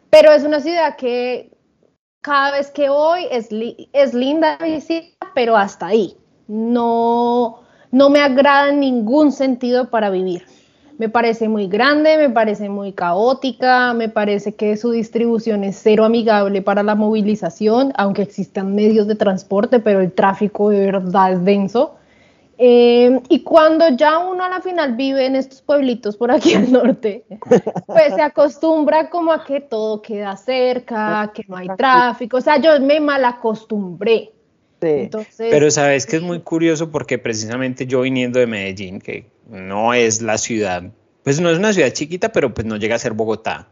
Pero 0.09 0.31
es 0.31 0.43
una 0.43 0.59
ciudad 0.59 0.95
que 0.95 1.51
cada 2.21 2.51
vez 2.51 2.71
que 2.71 2.89
voy 2.89 3.27
es, 3.31 3.49
es 3.93 4.13
linda 4.13 4.57
visita, 4.57 5.31
pero 5.33 5.57
hasta 5.57 5.87
ahí. 5.87 6.15
No, 6.47 7.61
no 7.91 8.09
me 8.09 8.19
agrada 8.19 8.69
en 8.69 8.79
ningún 8.79 9.31
sentido 9.31 9.89
para 9.89 10.09
vivir. 10.09 10.45
Me 10.97 11.09
parece 11.09 11.49
muy 11.49 11.67
grande, 11.67 12.17
me 12.17 12.29
parece 12.29 12.69
muy 12.69 12.93
caótica, 12.93 13.93
me 13.93 14.09
parece 14.09 14.55
que 14.55 14.77
su 14.77 14.91
distribución 14.91 15.63
es 15.63 15.79
cero 15.81 16.05
amigable 16.05 16.61
para 16.61 16.83
la 16.83 16.95
movilización, 16.95 17.91
aunque 17.95 18.21
existan 18.21 18.75
medios 18.75 19.07
de 19.07 19.15
transporte, 19.15 19.79
pero 19.79 20.01
el 20.01 20.11
tráfico 20.11 20.69
de 20.69 20.91
verdad 20.91 21.33
es 21.33 21.43
denso. 21.43 21.95
Eh, 22.65 23.19
y 23.27 23.43
cuando 23.43 23.89
ya 23.89 24.19
uno 24.19 24.41
a 24.45 24.47
la 24.47 24.61
final 24.61 24.95
vive 24.95 25.25
en 25.25 25.35
estos 25.35 25.61
pueblitos 25.61 26.15
por 26.15 26.31
aquí 26.31 26.53
al 26.53 26.71
norte, 26.71 27.25
pues 27.87 28.15
se 28.15 28.21
acostumbra 28.21 29.09
como 29.09 29.33
a 29.33 29.43
que 29.43 29.59
todo 29.59 30.01
queda 30.01 30.37
cerca, 30.37 31.29
que 31.35 31.43
no 31.49 31.57
hay 31.57 31.67
tráfico. 31.75 32.37
O 32.37 32.41
sea, 32.41 32.61
yo 32.61 32.79
me 32.79 33.01
mal 33.01 33.25
acostumbré. 33.25 34.31
Pero 34.79 35.71
sabes 35.71 36.05
que 36.05 36.15
es 36.15 36.21
muy 36.21 36.39
curioso 36.39 36.89
porque 36.89 37.17
precisamente 37.17 37.85
yo 37.85 37.99
viniendo 37.99 38.39
de 38.39 38.47
Medellín, 38.47 39.01
que 39.01 39.25
no 39.49 39.93
es 39.93 40.21
la 40.21 40.37
ciudad, 40.37 40.83
pues 41.25 41.41
no 41.41 41.49
es 41.49 41.57
una 41.57 41.73
ciudad 41.73 41.91
chiquita, 41.91 42.31
pero 42.31 42.53
pues 42.53 42.65
no 42.65 42.77
llega 42.77 42.95
a 42.95 42.99
ser 42.99 43.11
Bogotá. 43.11 43.67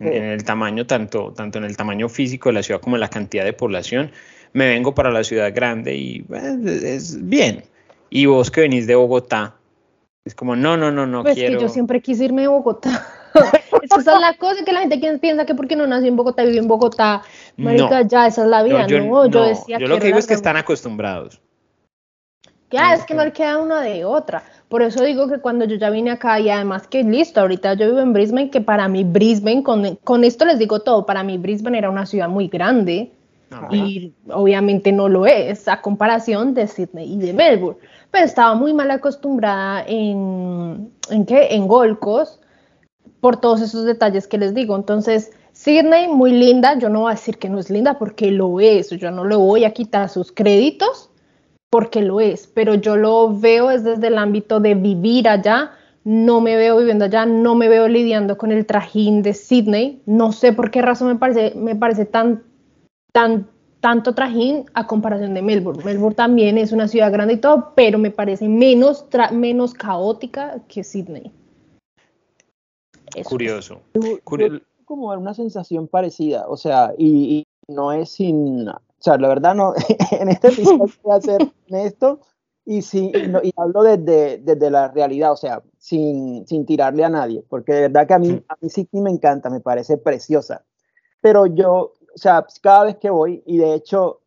En 0.00 0.24
el 0.24 0.42
tamaño, 0.42 0.88
tanto, 0.88 1.32
tanto 1.36 1.58
en 1.58 1.64
el 1.64 1.76
tamaño 1.76 2.08
físico 2.08 2.48
de 2.48 2.54
la 2.54 2.62
ciudad 2.64 2.80
como 2.80 2.96
en 2.96 3.00
la 3.00 3.10
cantidad 3.10 3.44
de 3.44 3.52
población, 3.52 4.10
me 4.52 4.66
vengo 4.66 4.92
para 4.92 5.12
la 5.12 5.22
ciudad 5.22 5.54
grande 5.54 5.94
y 5.94 6.22
pues, 6.22 6.42
es 6.82 7.28
bien. 7.28 7.62
Y 8.10 8.26
vos 8.26 8.50
que 8.50 8.62
venís 8.62 8.86
de 8.86 8.94
Bogotá, 8.94 9.54
es 10.24 10.34
como, 10.34 10.56
no, 10.56 10.76
no, 10.76 10.90
no, 10.90 11.06
no 11.06 11.22
pues 11.22 11.34
quiero. 11.34 11.58
que 11.58 11.64
yo 11.64 11.68
siempre 11.68 12.00
quise 12.00 12.24
irme 12.24 12.42
de 12.42 12.48
Bogotá. 12.48 13.06
esa 13.82 13.98
es 13.98 14.06
la 14.06 14.34
cosa 14.38 14.64
que 14.64 14.72
la 14.72 14.80
gente 14.80 15.18
piensa 15.18 15.44
que 15.44 15.54
porque 15.54 15.76
no 15.76 15.86
nació 15.86 16.08
en 16.08 16.16
Bogotá, 16.16 16.44
vive 16.44 16.58
en 16.58 16.68
Bogotá, 16.68 17.22
marica, 17.56 18.02
ya, 18.02 18.26
esa 18.26 18.42
es 18.44 18.48
la 18.48 18.62
vida, 18.62 18.86
¿no? 18.86 19.26
Yo, 19.26 19.42
decía 19.44 19.78
yo 19.78 19.86
lo 19.86 19.98
que 19.98 20.06
digo 20.06 20.18
es 20.18 20.26
que 20.26 20.34
están 20.34 20.56
acostumbrados. 20.56 21.40
Ya, 22.70 22.94
es 22.94 23.04
que 23.04 23.14
no 23.14 23.24
le 23.24 23.32
queda 23.32 23.58
una 23.58 23.82
de 23.82 24.04
otra. 24.04 24.42
Por 24.68 24.82
eso 24.82 25.04
digo 25.04 25.28
que 25.28 25.38
cuando 25.38 25.64
yo 25.64 25.76
ya 25.76 25.90
vine 25.90 26.10
acá 26.10 26.40
y 26.40 26.50
además 26.50 26.88
que 26.88 27.04
listo, 27.04 27.40
ahorita 27.40 27.74
yo 27.74 27.86
vivo 27.86 28.00
en 28.00 28.12
Brisbane, 28.12 28.50
que 28.50 28.60
para 28.60 28.88
mí 28.88 29.04
Brisbane, 29.04 29.62
con, 29.62 29.96
con 29.96 30.24
esto 30.24 30.44
les 30.44 30.58
digo 30.58 30.80
todo, 30.80 31.06
para 31.06 31.22
mí 31.22 31.38
Brisbane 31.38 31.78
era 31.78 31.90
una 31.90 32.06
ciudad 32.06 32.28
muy 32.28 32.48
grande 32.48 33.12
y 33.70 34.12
obviamente 34.30 34.90
no 34.90 35.08
lo 35.08 35.26
es 35.26 35.68
a 35.68 35.80
comparación 35.80 36.54
de 36.54 36.66
Sydney 36.66 37.12
y 37.12 37.18
de 37.18 37.32
Melbourne, 37.32 37.78
pero 38.14 38.26
estaba 38.26 38.54
muy 38.54 38.72
mal 38.72 38.92
acostumbrada 38.92 39.84
en, 39.88 40.88
¿en 41.10 41.26
qué? 41.26 41.48
En 41.50 41.66
Golcos 41.66 42.38
por 43.20 43.40
todos 43.40 43.60
esos 43.60 43.84
detalles 43.84 44.28
que 44.28 44.38
les 44.38 44.54
digo. 44.54 44.76
Entonces, 44.76 45.32
Sydney, 45.50 46.06
muy 46.06 46.30
linda, 46.30 46.78
yo 46.78 46.88
no 46.88 47.00
voy 47.00 47.10
a 47.10 47.16
decir 47.16 47.38
que 47.38 47.48
no 47.48 47.58
es 47.58 47.70
linda 47.70 47.98
porque 47.98 48.30
lo 48.30 48.60
es, 48.60 48.90
yo 48.90 49.10
no 49.10 49.24
le 49.24 49.34
voy 49.34 49.64
a 49.64 49.72
quitar 49.72 50.08
sus 50.08 50.30
créditos 50.30 51.10
porque 51.70 52.02
lo 52.02 52.20
es, 52.20 52.46
pero 52.46 52.74
yo 52.74 52.96
lo 52.96 53.36
veo 53.36 53.72
es 53.72 53.82
desde 53.82 54.06
el 54.06 54.18
ámbito 54.18 54.60
de 54.60 54.76
vivir 54.76 55.28
allá, 55.28 55.72
no 56.04 56.40
me 56.40 56.54
veo 56.54 56.76
viviendo 56.76 57.06
allá, 57.06 57.26
no 57.26 57.56
me 57.56 57.68
veo 57.68 57.88
lidiando 57.88 58.38
con 58.38 58.52
el 58.52 58.64
trajín 58.64 59.22
de 59.22 59.34
Sydney, 59.34 60.02
no 60.06 60.30
sé 60.30 60.52
por 60.52 60.70
qué 60.70 60.82
razón 60.82 61.08
me 61.08 61.16
parece, 61.16 61.52
me 61.56 61.74
parece 61.74 62.04
tan, 62.04 62.44
tan, 63.12 63.48
tanto 63.84 64.14
trajín 64.14 64.64
a 64.72 64.86
comparación 64.86 65.34
de 65.34 65.42
Melbourne. 65.42 65.84
Melbourne 65.84 66.14
también 66.14 66.56
es 66.56 66.72
una 66.72 66.88
ciudad 66.88 67.12
grande 67.12 67.34
y 67.34 67.36
todo, 67.36 67.74
pero 67.74 67.98
me 67.98 68.10
parece 68.10 68.48
menos, 68.48 69.04
menos 69.30 69.74
caótica 69.74 70.58
que 70.68 70.82
Sydney. 70.82 71.30
Curioso. 73.24 73.82
como 74.86 75.08
una 75.08 75.34
sensación 75.34 75.86
parecida, 75.86 76.48
o 76.48 76.56
sea, 76.56 76.94
y, 76.96 77.44
no 77.68 77.92
es 77.92 78.08
sin, 78.08 78.66
o 78.66 78.80
sea, 79.00 79.18
la 79.18 79.28
verdad 79.28 79.54
no, 79.54 79.74
en 80.18 80.30
este 80.30 80.48
episodio 80.48 80.86
voy 81.02 81.16
a 81.16 81.20
ser 81.20 81.52
honesto 81.70 82.20
y, 82.64 82.80
sí, 82.80 83.12
y 83.14 83.52
hablo 83.54 83.82
desde, 83.82 84.38
desde 84.38 84.70
la 84.70 84.88
realidad, 84.88 85.32
o 85.32 85.36
sea, 85.36 85.62
sin, 85.76 86.46
sin 86.46 86.64
tirarle 86.64 87.04
a 87.04 87.10
nadie, 87.10 87.44
porque 87.50 87.74
de 87.74 87.80
verdad 87.82 88.06
que 88.06 88.14
a 88.14 88.18
mí, 88.18 88.42
a 88.48 88.56
mí 88.62 88.70
sí 88.70 88.88
me 88.92 89.10
encanta, 89.10 89.50
me 89.50 89.60
parece 89.60 89.98
preciosa, 89.98 90.64
pero 91.24 91.46
yo, 91.46 91.93
o 92.14 92.18
sea, 92.18 92.46
cada 92.60 92.84
vez 92.84 92.96
que 92.96 93.10
voy, 93.10 93.42
y 93.46 93.58
de 93.58 93.74
hecho 93.74 94.20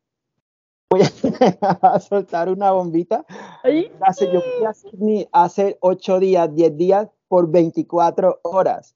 voy 0.89 1.01
a 1.01 1.99
soltar 1.99 2.49
una 2.49 2.71
bombita. 2.71 3.25
Hace, 4.01 4.31
yo 4.31 4.41
fui 4.41 4.65
a 4.65 4.73
Sydney 4.73 5.27
hace 5.31 5.77
8 5.81 6.19
días, 6.19 6.53
10 6.53 6.77
días 6.77 7.07
por 7.27 7.49
24 7.49 8.39
horas. 8.43 8.95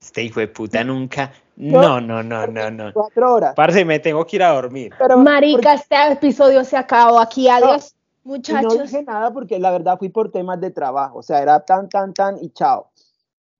Este 0.00 0.24
hijo 0.24 0.40
de 0.40 0.48
puta 0.48 0.82
nunca. 0.82 1.32
No, 1.56 2.00
no, 2.00 2.22
no, 2.22 2.46
no, 2.46 2.70
no. 2.70 2.92
Cuatro 2.92 3.34
horas. 3.34 3.54
Parce, 3.54 3.84
me 3.84 4.00
tengo 4.00 4.26
que 4.26 4.36
ir 4.36 4.42
a 4.42 4.50
dormir. 4.50 4.92
Pero, 4.98 5.16
Marica, 5.18 5.74
este 5.74 5.94
episodio 6.12 6.64
se 6.64 6.76
acabó 6.76 7.20
aquí. 7.20 7.48
Adiós, 7.48 7.94
muchachos. 8.24 8.74
No 8.74 8.82
dije 8.82 9.02
nada 9.04 9.32
porque 9.32 9.60
la 9.60 9.70
verdad 9.70 9.98
fui 9.98 10.08
por 10.08 10.32
temas 10.32 10.60
de 10.60 10.72
trabajo. 10.72 11.18
O 11.18 11.22
sea, 11.22 11.40
era 11.40 11.60
tan, 11.60 11.88
tan, 11.88 12.14
tan 12.14 12.36
y 12.42 12.50
chao. 12.50 12.90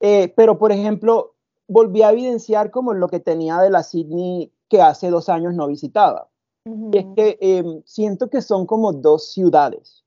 Eh, 0.00 0.32
pero, 0.34 0.58
por 0.58 0.72
ejemplo, 0.72 1.34
volví 1.68 2.02
a 2.02 2.10
evidenciar 2.10 2.72
como 2.72 2.92
lo 2.92 3.08
que 3.08 3.20
tenía 3.20 3.58
de 3.58 3.70
la 3.70 3.84
Sydney 3.84 4.50
que 4.72 4.80
hace 4.80 5.10
dos 5.10 5.28
años 5.28 5.52
no 5.54 5.66
visitaba. 5.66 6.30
Y 6.64 6.96
es 6.96 7.04
que 7.14 7.36
em, 7.42 7.82
siento 7.84 8.30
que 8.30 8.40
son 8.40 8.64
como 8.64 8.94
dos 8.94 9.30
ciudades. 9.30 10.02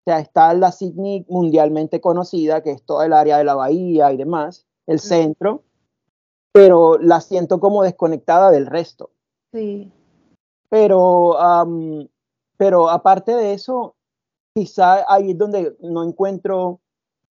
O 0.00 0.10
sea, 0.10 0.18
está 0.18 0.52
la 0.52 0.72
Sydney 0.72 1.24
mundialmente 1.28 2.00
conocida, 2.00 2.60
que 2.60 2.72
es 2.72 2.82
todo 2.82 3.04
el 3.04 3.12
área 3.12 3.38
de 3.38 3.44
la 3.44 3.54
bahía 3.54 4.12
y 4.12 4.16
demás, 4.16 4.66
el 4.88 4.98
centro, 4.98 5.62
pero 6.52 6.98
la 6.98 7.20
siento 7.20 7.60
como 7.60 7.84
desconectada 7.84 8.50
del 8.50 8.66
resto. 8.66 9.10
Sí. 9.52 9.92
Pero, 10.68 11.36
pero 12.56 12.90
aparte 12.90 13.36
de 13.36 13.52
eso, 13.52 13.94
quizá 14.56 15.04
ahí 15.06 15.30
es 15.30 15.38
donde 15.38 15.76
no 15.82 16.02
encuentro, 16.02 16.66
o 16.66 16.80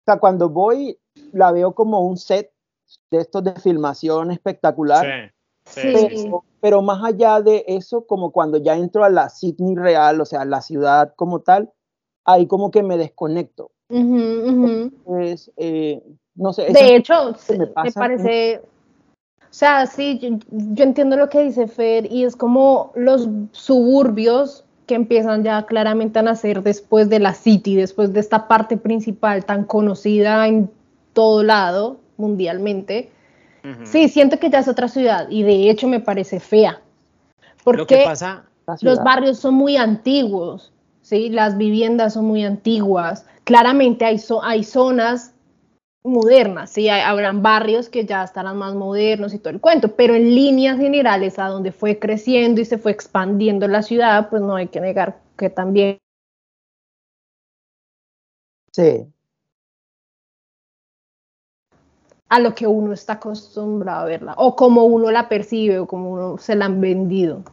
sea, 0.06 0.18
cuando 0.18 0.50
voy, 0.50 0.98
la 1.34 1.52
veo 1.52 1.76
como 1.76 2.02
un 2.02 2.18
set 2.18 2.52
de 3.12 3.20
estos 3.20 3.44
de 3.44 3.54
filmación 3.60 4.32
espectacular. 4.32 5.32
Sí, 5.66 5.82
pero, 5.84 6.44
más 6.82 7.04
allá 7.04 7.42
de 7.42 7.66
eso, 7.68 8.06
como 8.06 8.32
cuando 8.32 8.58
ya 8.58 8.76
entro 8.76 9.04
a 9.04 9.10
la 9.10 9.30
Sydney 9.30 9.76
real, 9.76 10.22
o 10.22 10.26
sea, 10.26 10.46
la 10.46 10.62
ciudad 10.62 11.14
como 11.16 11.42
tal, 11.42 11.72
ahí 12.26 12.48
como 12.48 12.72
que 12.72 12.84
me 12.84 12.98
desconecto. 12.98 13.72
Eh, 13.90 16.02
no 16.36 16.54
sé. 16.54 16.68
De 16.72 16.96
hecho, 16.96 17.36
me, 17.50 17.92
parece, 17.92 18.62
o 19.42 19.48
sea, 19.50 19.86
sí, 19.86 20.20
yo, 20.20 20.84
entiendo 20.84 21.16
lo 21.16 21.30
que 21.30 21.44
dice 21.44 21.68
Fer 21.68 22.12
y 22.12 22.24
es 22.24 22.36
como 22.36 22.92
los 22.96 23.28
suburbios 23.52 24.66
que 24.88 24.96
empiezan 24.96 25.44
ya 25.44 25.66
claramente 25.66 26.20
a 26.20 26.24
nacer 26.24 26.64
después 26.64 27.10
de 27.10 27.20
la 27.20 27.34
City, 27.34 27.76
después 27.76 28.14
de 28.14 28.20
esta 28.20 28.48
parte 28.48 28.78
principal 28.78 29.46
tan 29.46 29.64
conocida 29.66 30.48
en 30.48 30.72
todo 31.14 31.44
lado 31.44 31.98
mundialmente. 32.18 33.12
Sí, 33.84 34.10
siento 34.10 34.40
que 34.40 34.50
ya 34.50 34.60
es 34.60 34.68
otra 34.68 34.90
ciudad 34.90 35.28
y 35.30 35.44
de 35.44 35.70
hecho 35.70 35.88
me 35.88 36.02
parece 36.02 36.40
fea. 36.40 36.82
Porque 37.64 38.04
pasa, 38.04 38.44
los 38.82 39.02
barrios 39.04 39.40
son 39.40 39.54
muy 39.56 39.78
antiguos, 39.78 40.74
¿sí? 41.02 41.30
las 41.30 41.58
viviendas 41.58 42.14
son 42.14 42.26
muy 42.26 42.44
antiguas. 42.44 43.26
Claramente 43.46 44.04
hay, 44.04 44.22
hay 44.42 44.64
zonas 44.64 45.34
modernas, 46.04 46.72
sí, 46.72 46.90
habrán 46.90 47.42
barrios 47.42 47.88
que 47.88 48.06
ya 48.06 48.24
estarán 48.24 48.58
más 48.58 48.76
modernos 48.76 49.34
y 49.34 49.40
todo 49.40 49.52
el 49.52 49.62
cuento, 49.62 49.96
pero 49.96 50.16
en 50.16 50.36
líneas 50.36 50.78
generales 50.78 51.40
a 51.40 51.48
donde 51.48 51.72
fue 51.72 51.98
creciendo 52.00 52.60
y 52.60 52.66
se 52.66 52.78
fue 52.78 52.92
expandiendo 52.92 53.68
la 53.70 53.82
ciudad, 53.82 54.30
pues 54.30 54.42
no 54.42 54.56
hay 54.56 54.68
que 54.68 54.82
negar 54.82 55.22
que 55.38 55.50
también. 55.50 56.00
Sí. 58.74 59.13
A 62.34 62.40
lo 62.40 62.56
que 62.56 62.66
uno 62.66 62.94
está 62.94 63.14
acostumbrado 63.14 64.02
a 64.02 64.06
verla, 64.06 64.34
o 64.38 64.56
como 64.56 64.86
uno 64.86 65.12
la 65.12 65.30
percibe, 65.30 65.78
o 65.78 65.86
como 65.86 66.12
uno 66.12 66.38
se 66.40 66.56
la 66.56 66.66
han 66.66 66.82
vendido. 66.82 67.44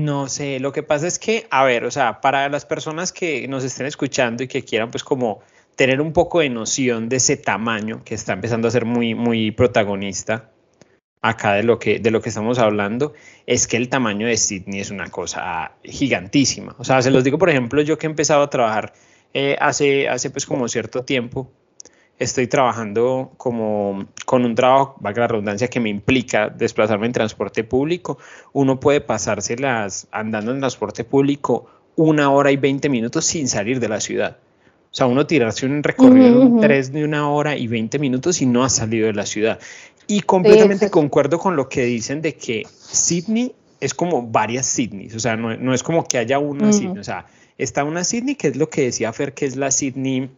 No 0.00 0.30
sé, 0.30 0.60
lo 0.60 0.72
que 0.72 0.82
pasa 0.82 1.06
es 1.06 1.18
que, 1.18 1.46
a 1.50 1.62
ver, 1.62 1.84
o 1.84 1.90
sea, 1.90 2.22
para 2.22 2.48
las 2.48 2.64
personas 2.64 3.12
que 3.12 3.46
nos 3.48 3.64
estén 3.64 3.84
escuchando 3.84 4.42
y 4.42 4.48
que 4.48 4.64
quieran 4.64 4.90
pues 4.90 5.04
como 5.04 5.40
tener 5.74 6.00
un 6.00 6.14
poco 6.14 6.40
de 6.40 6.48
noción 6.48 7.10
de 7.10 7.16
ese 7.16 7.36
tamaño 7.36 8.02
que 8.02 8.14
está 8.14 8.32
empezando 8.32 8.66
a 8.66 8.70
ser 8.70 8.86
muy, 8.86 9.14
muy 9.14 9.50
protagonista 9.50 10.50
acá 11.20 11.52
de 11.52 11.62
lo, 11.62 11.78
que, 11.78 11.98
de 11.98 12.10
lo 12.10 12.22
que 12.22 12.30
estamos 12.30 12.58
hablando, 12.58 13.12
es 13.44 13.66
que 13.66 13.76
el 13.76 13.90
tamaño 13.90 14.26
de 14.26 14.38
Sydney 14.38 14.80
es 14.80 14.90
una 14.90 15.10
cosa 15.10 15.72
gigantísima. 15.82 16.74
O 16.78 16.84
sea, 16.84 17.02
se 17.02 17.10
los 17.10 17.24
digo, 17.24 17.36
por 17.36 17.50
ejemplo, 17.50 17.82
yo 17.82 17.98
que 17.98 18.06
he 18.06 18.10
empezado 18.10 18.42
a 18.42 18.48
trabajar 18.48 18.94
eh, 19.34 19.58
hace, 19.60 20.08
hace 20.08 20.30
pues 20.30 20.46
como 20.46 20.66
cierto 20.66 21.04
tiempo, 21.04 21.52
estoy 22.18 22.46
trabajando 22.46 23.32
como 23.36 24.06
con 24.24 24.44
un 24.44 24.54
trabajo, 24.54 24.96
valga 25.00 25.22
la 25.22 25.28
redundancia, 25.28 25.68
que 25.68 25.80
me 25.80 25.88
implica 25.88 26.48
desplazarme 26.48 27.06
en 27.06 27.12
transporte 27.12 27.64
público. 27.64 28.18
Uno 28.52 28.80
puede 28.80 29.00
pasárselas 29.00 30.08
andando 30.10 30.52
en 30.52 30.60
transporte 30.60 31.04
público 31.04 31.66
una 31.96 32.30
hora 32.30 32.50
y 32.50 32.56
20 32.56 32.88
minutos 32.88 33.24
sin 33.24 33.48
salir 33.48 33.80
de 33.80 33.88
la 33.88 34.00
ciudad. 34.00 34.38
O 34.90 34.94
sea, 34.96 35.06
uno 35.06 35.26
tirarse 35.26 35.66
un 35.66 35.82
recorrido 35.82 36.42
en 36.42 36.60
tres 36.60 36.92
de 36.92 37.04
una 37.04 37.28
hora 37.28 37.56
y 37.56 37.66
20 37.66 37.98
minutos 37.98 38.40
y 38.40 38.46
no 38.46 38.64
ha 38.64 38.70
salido 38.70 39.06
de 39.06 39.12
la 39.12 39.26
ciudad. 39.26 39.58
Y 40.06 40.20
completamente 40.22 40.88
concuerdo 40.90 41.38
con 41.38 41.56
lo 41.56 41.68
que 41.68 41.84
dicen 41.84 42.22
de 42.22 42.34
que 42.34 42.66
Sydney 42.70 43.54
es 43.80 43.92
como 43.92 44.22
varias 44.22 44.64
Sydneys, 44.66 45.14
o 45.14 45.20
sea, 45.20 45.36
no, 45.36 45.74
es 45.74 45.82
como 45.82 46.04
que 46.04 46.16
haya 46.16 46.38
una 46.38 46.72
Sydney, 46.72 46.98
o 46.98 47.04
sea, 47.04 47.26
está 47.58 47.84
una 47.84 48.04
Sydney 48.04 48.36
que 48.36 48.48
es 48.48 48.56
lo 48.56 48.70
que 48.70 48.82
decía 48.82 49.12
Fer, 49.12 49.34
que 49.34 49.44
es 49.44 49.56
la 49.56 49.70
Sydney 49.70 50.30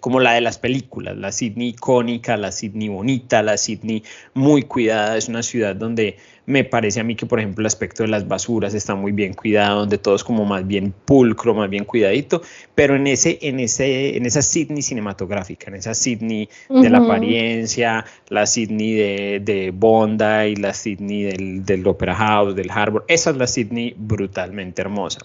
como 0.00 0.20
la 0.20 0.32
de 0.32 0.40
las 0.40 0.58
películas, 0.58 1.16
la 1.16 1.32
Sydney 1.32 1.68
icónica, 1.68 2.36
la 2.36 2.52
Sydney 2.52 2.88
bonita, 2.88 3.42
la 3.42 3.56
Sydney 3.56 4.02
muy 4.32 4.62
cuidada, 4.62 5.16
es 5.16 5.28
una 5.28 5.42
ciudad 5.42 5.76
donde 5.76 6.16
me 6.46 6.64
parece 6.64 7.00
a 7.00 7.04
mí 7.04 7.16
que, 7.16 7.26
por 7.26 7.38
ejemplo, 7.38 7.62
el 7.62 7.66
aspecto 7.66 8.02
de 8.02 8.08
las 8.08 8.28
basuras 8.28 8.74
está 8.74 8.94
muy 8.94 9.12
bien 9.12 9.32
cuidado, 9.32 9.80
donde 9.80 9.98
todo 9.98 10.14
es 10.14 10.24
como 10.24 10.44
más 10.44 10.66
bien 10.66 10.92
pulcro, 11.04 11.54
más 11.54 11.70
bien 11.70 11.84
cuidadito, 11.84 12.42
pero 12.74 12.96
en, 12.96 13.06
ese, 13.06 13.38
en, 13.40 13.60
ese, 13.60 14.16
en 14.16 14.26
esa 14.26 14.42
Sydney 14.42 14.82
cinematográfica, 14.82 15.68
en 15.68 15.76
esa 15.76 15.94
Sydney 15.94 16.48
de 16.68 16.90
la 16.90 16.98
apariencia, 16.98 18.04
la 18.28 18.46
Sydney 18.46 18.92
de, 18.92 19.40
de 19.42 19.70
Bondi, 19.70 20.56
la 20.56 20.74
Sydney 20.74 21.22
del, 21.22 21.64
del, 21.64 21.86
Opera 21.86 22.14
House, 22.14 22.54
del 22.54 22.70
Harbor, 22.70 23.04
esa 23.08 23.30
es 23.30 23.36
la 23.36 23.46
Sydney 23.46 23.94
brutalmente 23.96 24.82
hermosa. 24.82 25.20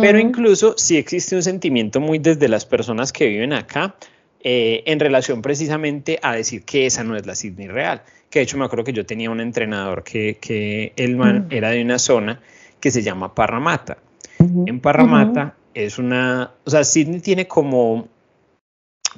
Pero 0.00 0.18
incluso 0.18 0.74
si 0.76 0.96
existe 0.96 1.34
un 1.34 1.42
sentimiento 1.42 2.00
muy 2.00 2.18
desde 2.18 2.48
las 2.48 2.64
personas 2.66 3.12
que 3.12 3.26
viven 3.26 3.52
acá, 3.52 3.96
eh, 4.44 4.82
en 4.86 4.98
relación 4.98 5.40
precisamente 5.40 6.18
a 6.20 6.34
decir 6.34 6.64
que 6.64 6.86
esa 6.86 7.04
no 7.04 7.16
es 7.16 7.26
la 7.26 7.36
Sydney 7.36 7.68
real 7.68 8.02
que 8.32 8.38
de 8.38 8.44
hecho 8.44 8.56
me 8.56 8.64
acuerdo 8.64 8.84
que 8.84 8.94
yo 8.94 9.04
tenía 9.04 9.30
un 9.30 9.40
entrenador 9.40 10.02
que, 10.02 10.38
que 10.40 10.94
el 10.96 11.16
man 11.16 11.48
era 11.50 11.68
de 11.68 11.82
una 11.82 11.98
zona 11.98 12.40
que 12.80 12.90
se 12.90 13.02
llama 13.02 13.34
Parramata. 13.34 13.98
En 14.38 14.80
Parramata 14.80 15.54
es 15.74 15.98
una, 15.98 16.50
o 16.64 16.70
sea, 16.70 16.82
Sydney 16.82 17.20
tiene 17.20 17.46
como, 17.46 18.08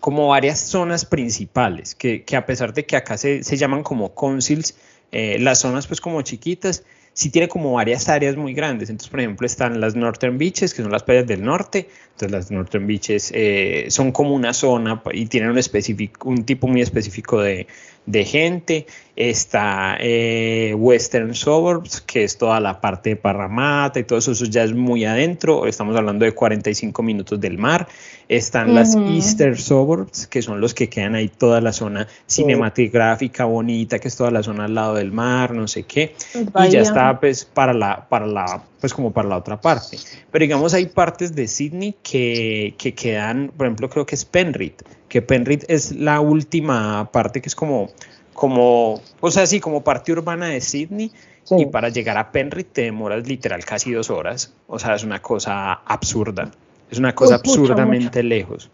como 0.01 0.29
varias 0.29 0.59
zonas 0.59 1.05
principales, 1.05 1.95
que, 1.95 2.25
que 2.25 2.37
a 2.37 2.45
pesar 2.45 2.75
de 2.75 2.85
que 2.85 2.97
acá 2.97 3.17
se, 3.17 3.45
se 3.45 3.57
llaman 3.57 3.85
como 3.85 4.15
councils, 4.15 4.77
eh, 5.13 5.39
las 5.39 5.61
zonas 5.61 5.87
pues 5.87 6.01
como 6.01 6.21
chiquitas, 6.23 6.83
sí 7.15 7.31
tiene 7.31 7.49
como 7.49 7.73
varias 7.73 8.09
áreas 8.09 8.37
muy 8.37 8.53
grandes. 8.53 8.91
Entonces, 8.91 9.09
por 9.09 9.21
ejemplo, 9.21 9.47
están 9.47 9.81
las 9.81 9.95
Northern 9.95 10.37
Beaches, 10.37 10.75
que 10.75 10.83
son 10.83 10.93
las 10.93 11.05
playas 11.05 11.27
del 11.27 11.43
norte. 11.43 11.89
Entonces, 12.13 12.31
las 12.31 12.51
Northern 12.51 12.87
Beaches 12.87 13.31
eh, 13.35 13.87
son 13.89 14.13
como 14.13 14.35
una 14.35 14.53
zona 14.53 15.01
y 15.13 15.27
tienen 15.27 15.51
un, 15.51 15.59
específico, 15.59 16.29
un 16.29 16.45
tipo 16.45 16.67
muy 16.67 16.83
específico 16.83 17.41
de, 17.41 17.67
de 18.07 18.25
gente. 18.25 18.87
Está 19.17 19.97
eh, 20.01 20.75
Western 20.77 21.35
Suburbs, 21.35 22.01
que 22.01 22.25
es 22.25 22.37
toda 22.37 22.59
la 22.59 22.81
parte 22.81 23.11
de 23.11 23.17
Parramatta 23.17 24.01
y 24.01 24.05
todo 24.05 24.19
eso, 24.19 24.33
eso 24.33 24.45
ya 24.47 24.65
es 24.65 24.75
muy 24.75 25.05
adentro. 25.05 25.67
Estamos 25.67 25.97
hablando 25.97 26.25
de 26.25 26.33
45 26.33 27.01
minutos 27.03 27.41
del 27.41 27.59
mar. 27.59 27.87
Están 28.29 28.75
las 28.75 28.97
Eastern 28.97 29.57
Suburbs, 29.57 30.27
que 30.27 30.41
son 30.41 30.61
los 30.61 30.73
que 30.73 30.89
quedan 30.89 31.15
ahí 31.15 31.29
toda 31.29 31.61
la 31.61 31.73
zona 31.73 32.09
cinematográfica 32.27 33.45
bonita, 33.45 33.99
que 33.99 34.09
es 34.09 34.17
toda 34.17 34.31
la 34.31 34.43
zona 34.43 34.65
al 34.65 34.75
lado 34.75 34.95
del 34.95 35.13
mar, 35.13 35.53
no 35.53 35.69
sé 35.69 35.83
qué. 35.83 36.15
Y 36.35 36.71
ya 36.71 36.81
está 36.81 37.21
pues 37.21 37.45
para 37.45 37.75
la, 37.75 38.09
para 38.09 38.27
la, 38.27 38.63
pues 38.81 38.95
como 38.95 39.13
para 39.13 39.29
la 39.29 39.37
otra 39.37 39.61
parte. 39.61 39.99
Pero 40.31 40.43
digamos 40.43 40.73
hay 40.75 40.87
partes 40.87 41.35
de 41.35 41.47
Sydney 41.47 41.97
que, 42.03 42.75
que 42.79 42.95
quedan, 42.95 43.53
por 43.57 43.67
ejemplo, 43.67 43.91
creo 43.91 44.07
que 44.07 44.15
es 44.15 44.25
Penrith, 44.25 44.83
que 45.09 45.21
Penrith 45.21 45.65
es 45.69 45.93
la 45.93 46.21
última 46.21 47.11
parte 47.13 47.43
que 47.43 47.49
es 47.49 47.55
como, 47.55 47.91
como 48.33 49.03
o 49.21 49.31
sea, 49.31 49.47
sí, 49.47 49.61
como 49.61 49.85
parte 49.85 50.13
urbana 50.13 50.47
de 50.47 50.61
Sydney. 50.61 51.13
Y 51.51 51.67
para 51.67 51.91
llegar 51.91 52.17
a 52.17 52.33
Penrith 52.33 52.73
te 52.73 52.83
demoras 52.83 53.29
literal 53.29 53.65
casi 53.67 53.93
dos 53.93 54.09
horas. 54.09 54.55
O 54.67 54.79
sea, 54.79 54.95
es 54.95 55.05
una 55.05 55.21
cosa 55.21 55.75
absurda. 55.75 56.51
Es 56.95 56.99
una 56.99 57.15
cosa 57.15 57.37
absurdamente 57.37 58.23
lejos. 58.23 58.71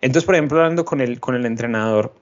Entonces, 0.00 0.24
por 0.24 0.34
ejemplo, 0.34 0.58
hablando 0.58 0.84
con 0.84 1.00
el, 1.00 1.18
con 1.18 1.34
el 1.34 1.46
entrenador, 1.46 2.12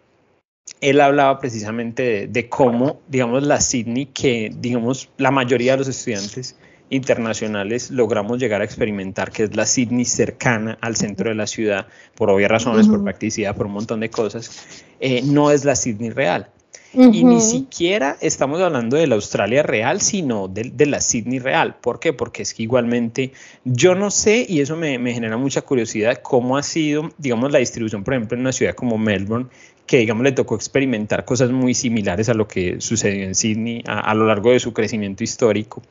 él 0.80 1.00
hablaba 1.00 1.38
precisamente 1.40 2.02
de, 2.02 2.26
de, 2.28 2.48
cómo, 2.48 3.00
digamos, 3.08 3.42
la 3.42 3.60
Sydney, 3.60 4.06
que, 4.06 4.52
digamos, 4.56 5.08
la 5.18 5.32
mayoría 5.32 5.72
de 5.72 5.78
los 5.78 5.88
estudiantes 5.88 6.56
internacionales 6.90 7.90
logramos 7.90 8.38
llegar 8.38 8.60
a 8.60 8.64
experimentar, 8.64 9.32
que 9.32 9.44
es 9.44 9.56
la 9.56 9.66
Sydney 9.66 10.04
cercana 10.04 10.78
al 10.80 10.94
centro 10.94 11.30
de 11.30 11.34
la 11.34 11.46
ciudad, 11.46 11.88
por 12.14 12.30
obvias 12.30 12.50
razones, 12.50 12.86
por 12.86 13.02
practicidad, 13.02 13.56
por 13.56 13.66
un 13.66 13.72
montón 13.72 14.00
de 14.00 14.10
cosas, 14.10 14.84
eh, 15.00 15.22
no 15.24 15.50
es 15.50 15.64
la 15.64 15.74
Sydney 15.74 16.10
real. 16.10 16.51
Y 16.94 17.24
ni 17.24 17.40
siquiera 17.40 18.18
estamos 18.20 18.60
hablando 18.60 18.96
de 18.96 19.06
la 19.06 19.14
Australia 19.14 19.62
real, 19.62 20.00
sino 20.00 20.48
de, 20.48 20.86
la 20.86 21.00
Sydney 21.00 21.38
real. 21.38 21.76
¿Por 21.80 22.00
qué? 22.00 22.12
Porque 22.12 22.42
es 22.42 22.52
que 22.52 22.64
igualmente 22.64 23.32
yo 23.64 23.94
no 23.94 24.10
sé, 24.10 24.44
y 24.46 24.60
eso 24.60 24.76
me, 24.76 24.98
genera 25.12 25.36
mucha 25.38 25.62
curiosidad, 25.62 26.20
cómo 26.22 26.58
ha 26.58 26.62
sido, 26.62 27.10
digamos, 27.16 27.50
la 27.50 27.60
distribución, 27.60 28.04
por 28.04 28.14
ejemplo, 28.14 28.36
en 28.36 28.42
una 28.42 28.52
ciudad 28.52 28.74
como 28.74 28.98
Melbourne, 28.98 29.48
que, 29.86 29.98
digamos, 29.98 30.22
le 30.22 30.32
tocó 30.32 30.54
experimentar 30.54 31.24
cosas 31.24 31.50
muy 31.50 31.74
similares 31.74 32.28
a 32.28 32.34
lo 32.34 32.46
que 32.46 32.80
sucedió 32.80 33.24
en 33.24 33.34
Sydney 33.34 33.82
a, 33.86 34.14
lo 34.14 34.26
largo 34.26 34.50
de 34.50 34.60
su 34.60 34.72
crecimiento 34.74 35.24
histórico. 35.24 35.82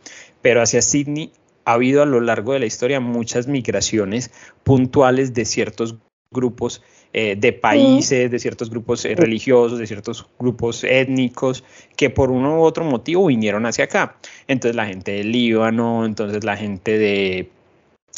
Pero 0.42 0.62
hacia 0.62 0.82
Sydney 0.82 1.32
ha 1.66 1.74
habido 1.74 2.04
a 2.04 2.06
lo 2.06 2.22
largo 2.22 2.54
de 2.54 2.60
la 2.60 2.66
historia 2.66 3.00
muchas 3.00 3.48
migraciones 3.48 4.32
puntuales 4.64 5.34
de 5.34 5.46
ciertos 5.46 5.96
grupos 6.32 6.82
eh, 7.14 7.36
de 7.38 7.54
países, 7.54 8.32
de 8.32 8.40
ciertos 8.40 8.70
grupos 8.70 9.04
eh, 9.06 9.16
religiosos, 9.16 9.78
de 9.80 9.88
ciertos 9.88 10.26
grupos 10.40 10.84
étnicos, 10.84 11.64
que 11.96 12.10
por 12.10 12.32
uno 12.32 12.60
u 12.60 12.64
otro 12.64 12.86
motivo 12.86 13.26
vinieron 13.26 13.66
hacia 13.66 13.86
acá. 13.86 14.16
Entonces 14.48 14.76
la 14.76 14.86
gente 14.86 15.12
del 15.12 15.32
Líbano, 15.32 16.06
entonces 16.06 16.44
la 16.44 16.56
gente 16.56 16.98
de 16.98 17.50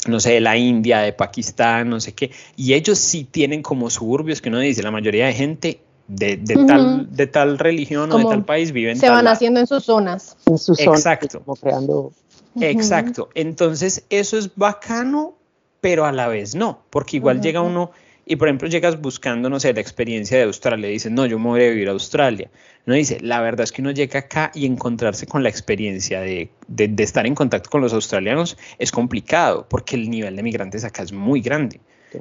no 0.08 0.20
sé, 0.20 0.34
de 0.34 0.42
la 0.42 0.58
India, 0.58 1.00
de 1.00 1.14
Pakistán, 1.14 1.90
no 1.90 2.00
sé 2.00 2.14
qué, 2.14 2.32
y 2.56 2.74
ellos 2.74 2.98
sí 2.98 3.24
tienen 3.24 3.62
como 3.62 3.90
suburbios 3.90 4.42
que 4.42 4.50
uno 4.50 4.60
dice, 4.60 4.84
la 4.84 4.92
mayoría 4.92 5.28
de 5.28 5.34
gente 5.34 5.80
de, 6.08 6.38
tal, 6.68 7.16
de 7.16 7.28
tal 7.28 7.58
religión 7.58 8.12
o 8.12 8.18
de 8.18 8.26
tal 8.26 8.46
país 8.46 8.72
viven. 8.72 8.98
Se 8.98 9.10
van 9.10 9.28
haciendo 9.28 9.60
en 9.60 9.68
sus 9.68 9.86
zonas. 9.86 10.38
En 10.46 10.58
sus 10.58 10.78
zonas. 10.78 11.00
Exacto. 11.00 11.44
creando... 11.62 12.12
Exacto. 12.60 13.30
Entonces, 13.34 14.06
eso 14.10 14.38
es 14.38 14.56
bacano, 14.56 15.34
pero 15.82 16.06
a 16.06 16.12
la 16.12 16.28
vez 16.28 16.54
no, 16.54 16.80
porque 16.90 17.18
igual 17.18 17.42
llega 17.42 17.62
uno 17.62 17.92
y 18.26 18.36
por 18.36 18.48
ejemplo 18.48 18.68
llegas 18.68 19.02
buscando, 19.02 19.50
no 19.50 19.60
sé, 19.60 19.74
la 19.74 19.82
experiencia 19.82 20.38
de 20.38 20.44
Australia, 20.44 20.90
y 20.90 20.94
dices, 20.94 21.12
no, 21.12 21.26
yo 21.26 21.40
me 21.40 21.50
voy 21.50 21.64
a 21.64 21.70
vivir 21.70 21.90
a 21.90 21.92
Australia. 21.92 22.50
No 22.86 22.94
dice, 22.94 23.20
la 23.22 23.42
verdad 23.42 23.64
es 23.64 23.72
que 23.72 23.82
uno 23.82 23.92
llega 23.92 24.20
acá 24.20 24.52
y 24.54 24.66
encontrarse 24.66 25.26
con 25.26 25.44
la 25.44 25.50
experiencia 25.50 26.22
de, 26.22 26.50
estar 26.98 27.26
en 27.26 27.36
contacto 27.36 27.70
con 27.70 27.82
los 27.82 27.94
australianos 27.94 28.58
es 28.78 28.92
complicado, 28.92 29.66
porque 29.70 29.96
el 29.96 30.10
nivel 30.10 30.36
de 30.36 30.44
migrantes 30.44 30.84
acá 30.84 31.04
es 31.04 31.14
muy 31.14 31.42
grande. 31.42 31.80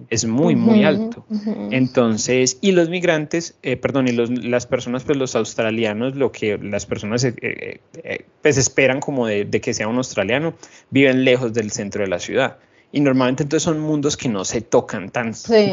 Es 0.08 0.24
muy, 0.24 0.56
muy 0.56 0.84
alto. 0.84 1.26
Entonces, 1.70 2.56
y 2.62 2.72
los 2.72 2.88
migrantes, 2.88 3.58
eh, 3.62 3.76
perdón, 3.76 4.08
y 4.08 4.12
los, 4.12 4.30
las 4.30 4.66
personas, 4.66 5.04
pues 5.04 5.18
los 5.18 5.36
australianos, 5.36 6.16
lo 6.16 6.32
que 6.32 6.56
las 6.56 6.86
personas 6.86 7.24
eh, 7.24 7.34
eh, 7.42 8.24
pues 8.40 8.56
esperan 8.56 9.00
como 9.00 9.26
de, 9.26 9.50
que 9.50 9.74
sea 9.74 9.88
un 9.88 9.98
australiano, 9.98 10.54
viven 10.88 11.26
lejos 11.26 11.52
del 11.52 11.70
centro 11.72 12.04
de 12.04 12.08
la 12.08 12.20
ciudad. 12.20 12.56
Y 12.92 13.00
normalmente 13.00 13.42
entonces 13.42 13.64
son 13.64 13.80
mundos 13.80 14.16
que 14.16 14.28
no 14.28 14.44
se 14.44 14.60
tocan 14.60 15.10
tanto. 15.10 15.38
Sí. 15.38 15.72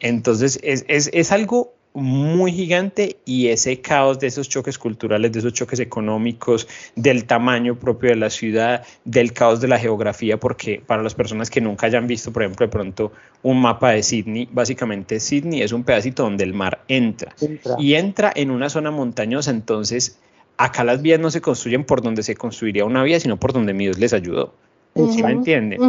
Entonces, 0.00 0.58
es, 0.62 0.84
es, 0.88 1.10
es 1.12 1.30
algo 1.30 1.74
muy 1.94 2.52
gigante 2.52 3.18
y 3.24 3.48
ese 3.48 3.80
caos 3.80 4.18
de 4.18 4.26
esos 4.26 4.48
choques 4.48 4.78
culturales, 4.78 5.30
de 5.32 5.40
esos 5.40 5.52
choques 5.52 5.78
económicos, 5.78 6.66
del 6.96 7.24
tamaño 7.24 7.78
propio 7.78 8.10
de 8.10 8.16
la 8.16 8.30
ciudad, 8.30 8.84
del 9.04 9.32
caos 9.32 9.60
de 9.60 9.68
la 9.68 9.78
geografía, 9.78 10.40
porque 10.40 10.82
para 10.86 11.02
las 11.02 11.14
personas 11.14 11.50
que 11.50 11.60
nunca 11.60 11.86
hayan 11.86 12.06
visto, 12.06 12.32
por 12.32 12.42
ejemplo, 12.42 12.66
de 12.66 12.72
pronto 12.72 13.12
un 13.42 13.60
mapa 13.60 13.90
de 13.90 14.02
Sydney, 14.02 14.48
básicamente 14.50 15.20
Sydney 15.20 15.62
es 15.62 15.72
un 15.72 15.84
pedacito 15.84 16.22
donde 16.22 16.44
el 16.44 16.54
mar 16.54 16.82
entra, 16.88 17.34
y 17.78 17.94
entra 17.94 18.32
en 18.34 18.50
una 18.50 18.70
zona 18.70 18.90
montañosa, 18.90 19.50
entonces 19.50 20.18
acá 20.56 20.84
las 20.84 21.02
vías 21.02 21.20
no 21.20 21.30
se 21.30 21.40
construyen 21.40 21.84
por 21.84 22.02
donde 22.02 22.22
se 22.22 22.34
construiría 22.36 22.84
una 22.84 23.02
vía, 23.02 23.20
sino 23.20 23.38
por 23.38 23.52
donde 23.52 23.72
Dios 23.74 23.98
les 23.98 24.12
ayudó. 24.12 24.54
¿Sí 24.94 25.22
me 25.22 25.32
entienden? 25.32 25.80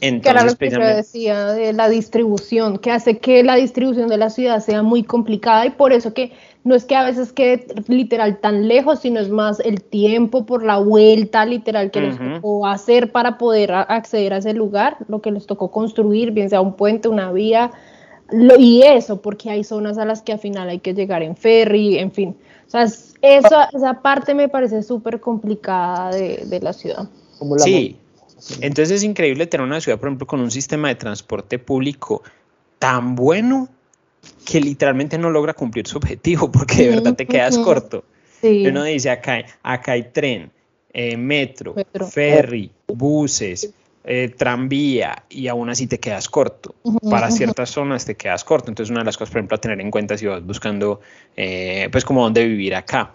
que 0.00 0.28
era 0.28 0.44
lo 0.44 0.54
que 0.54 0.70
yo 0.70 0.80
decía 0.80 1.52
de 1.52 1.72
la 1.72 1.88
distribución, 1.88 2.78
que 2.78 2.90
hace 2.90 3.18
que 3.18 3.42
la 3.42 3.56
distribución 3.56 4.08
de 4.08 4.18
la 4.18 4.30
ciudad 4.30 4.60
sea 4.60 4.82
muy 4.82 5.02
complicada 5.02 5.64
y 5.66 5.70
por 5.70 5.92
eso 5.92 6.12
que 6.12 6.32
no 6.62 6.74
es 6.74 6.84
que 6.84 6.96
a 6.96 7.04
veces 7.04 7.32
quede 7.32 7.66
literal 7.88 8.38
tan 8.38 8.68
lejos, 8.68 9.00
sino 9.00 9.20
es 9.20 9.28
más 9.30 9.60
el 9.60 9.82
tiempo 9.82 10.46
por 10.46 10.62
la 10.64 10.78
vuelta 10.78 11.44
literal 11.44 11.90
que 11.90 12.00
les 12.00 12.18
tocó 12.18 12.66
hacer 12.66 13.12
para 13.12 13.38
poder 13.38 13.72
acceder 13.72 14.32
a 14.32 14.38
ese 14.38 14.54
lugar, 14.54 14.96
lo 15.08 15.20
que 15.20 15.30
les 15.30 15.46
tocó 15.46 15.70
construir, 15.70 16.32
bien 16.32 16.50
sea 16.50 16.60
un 16.60 16.74
puente, 16.74 17.08
una 17.08 17.32
vía, 17.32 17.70
y 18.58 18.82
eso, 18.82 19.20
porque 19.20 19.50
hay 19.50 19.62
zonas 19.62 19.98
a 19.98 20.06
las 20.06 20.22
que 20.22 20.32
al 20.32 20.38
final 20.38 20.68
hay 20.70 20.80
que 20.80 20.94
llegar 20.94 21.22
en 21.22 21.36
ferry, 21.36 21.98
en 21.98 22.10
fin. 22.10 22.36
O 22.66 22.70
sea, 22.70 22.84
eso, 22.84 23.56
esa 23.72 24.00
parte 24.00 24.34
me 24.34 24.48
parece 24.48 24.82
súper 24.82 25.20
complicada 25.20 26.10
de, 26.10 26.44
de 26.46 26.60
la 26.60 26.72
ciudad. 26.72 27.08
Sí, 27.58 27.96
entonces 28.60 28.96
es 28.96 29.02
increíble 29.02 29.46
tener 29.46 29.66
una 29.66 29.80
ciudad, 29.80 29.98
por 29.98 30.08
ejemplo, 30.08 30.26
con 30.26 30.40
un 30.40 30.50
sistema 30.50 30.88
de 30.88 30.96
transporte 30.96 31.58
público 31.58 32.22
tan 32.78 33.14
bueno 33.14 33.68
que 34.44 34.60
literalmente 34.60 35.18
no 35.18 35.30
logra 35.30 35.54
cumplir 35.54 35.86
su 35.86 35.98
objetivo 35.98 36.50
porque 36.50 36.84
de 36.84 36.88
verdad 36.90 37.14
te 37.14 37.26
quedas 37.26 37.58
corto. 37.58 38.04
Uno 38.42 38.84
dice, 38.84 39.10
acá, 39.10 39.44
acá 39.62 39.92
hay 39.92 40.10
tren, 40.12 40.50
eh, 40.92 41.16
metro, 41.16 41.74
ferry, 42.10 42.70
buses, 42.86 43.72
eh, 44.04 44.28
tranvía 44.36 45.24
y 45.30 45.48
aún 45.48 45.70
así 45.70 45.86
te 45.86 45.98
quedas 45.98 46.28
corto. 46.28 46.74
Para 47.08 47.30
ciertas 47.30 47.70
zonas 47.70 48.04
te 48.04 48.16
quedas 48.16 48.44
corto. 48.44 48.70
Entonces 48.70 48.90
una 48.90 49.00
de 49.00 49.06
las 49.06 49.16
cosas, 49.16 49.30
por 49.30 49.38
ejemplo, 49.38 49.56
a 49.56 49.60
tener 49.60 49.80
en 49.80 49.90
cuenta 49.90 50.18
si 50.18 50.26
vas 50.26 50.44
buscando, 50.44 51.00
eh, 51.36 51.88
pues 51.90 52.04
como 52.04 52.22
dónde 52.22 52.44
vivir 52.46 52.74
acá. 52.74 53.12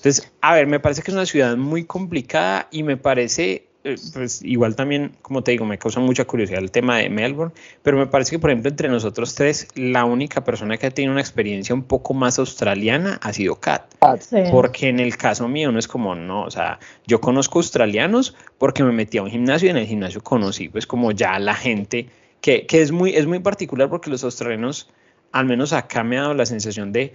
Entonces, 0.00 0.32
a 0.40 0.54
ver, 0.54 0.66
me 0.66 0.80
parece 0.80 1.02
que 1.02 1.10
es 1.10 1.14
una 1.14 1.26
ciudad 1.26 1.56
muy 1.56 1.84
complicada 1.84 2.68
y 2.70 2.82
me 2.82 2.96
parece 2.96 3.70
eh, 3.82 3.96
pues 4.12 4.42
igual 4.42 4.76
también, 4.76 5.12
como 5.22 5.42
te 5.42 5.52
digo, 5.52 5.64
me 5.64 5.78
causa 5.78 6.00
mucha 6.00 6.26
curiosidad 6.26 6.60
el 6.62 6.70
tema 6.70 6.98
de 6.98 7.08
Melbourne, 7.08 7.54
pero 7.82 7.96
me 7.96 8.06
parece 8.06 8.32
que, 8.32 8.38
por 8.38 8.50
ejemplo, 8.50 8.68
entre 8.68 8.88
nosotros 8.90 9.34
tres, 9.34 9.68
la 9.74 10.04
única 10.04 10.44
persona 10.44 10.76
que 10.76 10.86
ha 10.86 10.90
tenido 10.90 11.12
una 11.12 11.22
experiencia 11.22 11.74
un 11.74 11.84
poco 11.84 12.12
más 12.12 12.38
australiana 12.38 13.18
ha 13.22 13.32
sido 13.32 13.56
Kat. 13.56 13.94
Porque 14.50 14.88
en 14.88 15.00
el 15.00 15.16
caso 15.16 15.48
mío 15.48 15.72
no 15.72 15.78
es 15.78 15.88
como, 15.88 16.14
no, 16.14 16.42
o 16.42 16.50
sea, 16.50 16.78
yo 17.06 17.22
conozco 17.22 17.58
australianos 17.58 18.34
porque 18.58 18.82
me 18.84 18.92
metí 18.92 19.16
a 19.16 19.22
un 19.22 19.30
gimnasio 19.30 19.68
y 19.68 19.70
en 19.70 19.78
el 19.78 19.86
gimnasio 19.86 20.22
conocí, 20.22 20.68
pues, 20.68 20.86
como 20.86 21.12
ya 21.12 21.38
la 21.38 21.54
gente, 21.54 22.06
que, 22.42 22.66
que 22.66 22.82
es, 22.82 22.92
muy, 22.92 23.16
es 23.16 23.26
muy 23.26 23.38
particular 23.38 23.88
porque 23.88 24.10
los 24.10 24.24
australianos, 24.24 24.90
al 25.32 25.46
menos 25.46 25.72
acá 25.72 26.04
me 26.04 26.18
ha 26.18 26.22
dado 26.22 26.34
la 26.34 26.44
sensación 26.44 26.92
de 26.92 27.14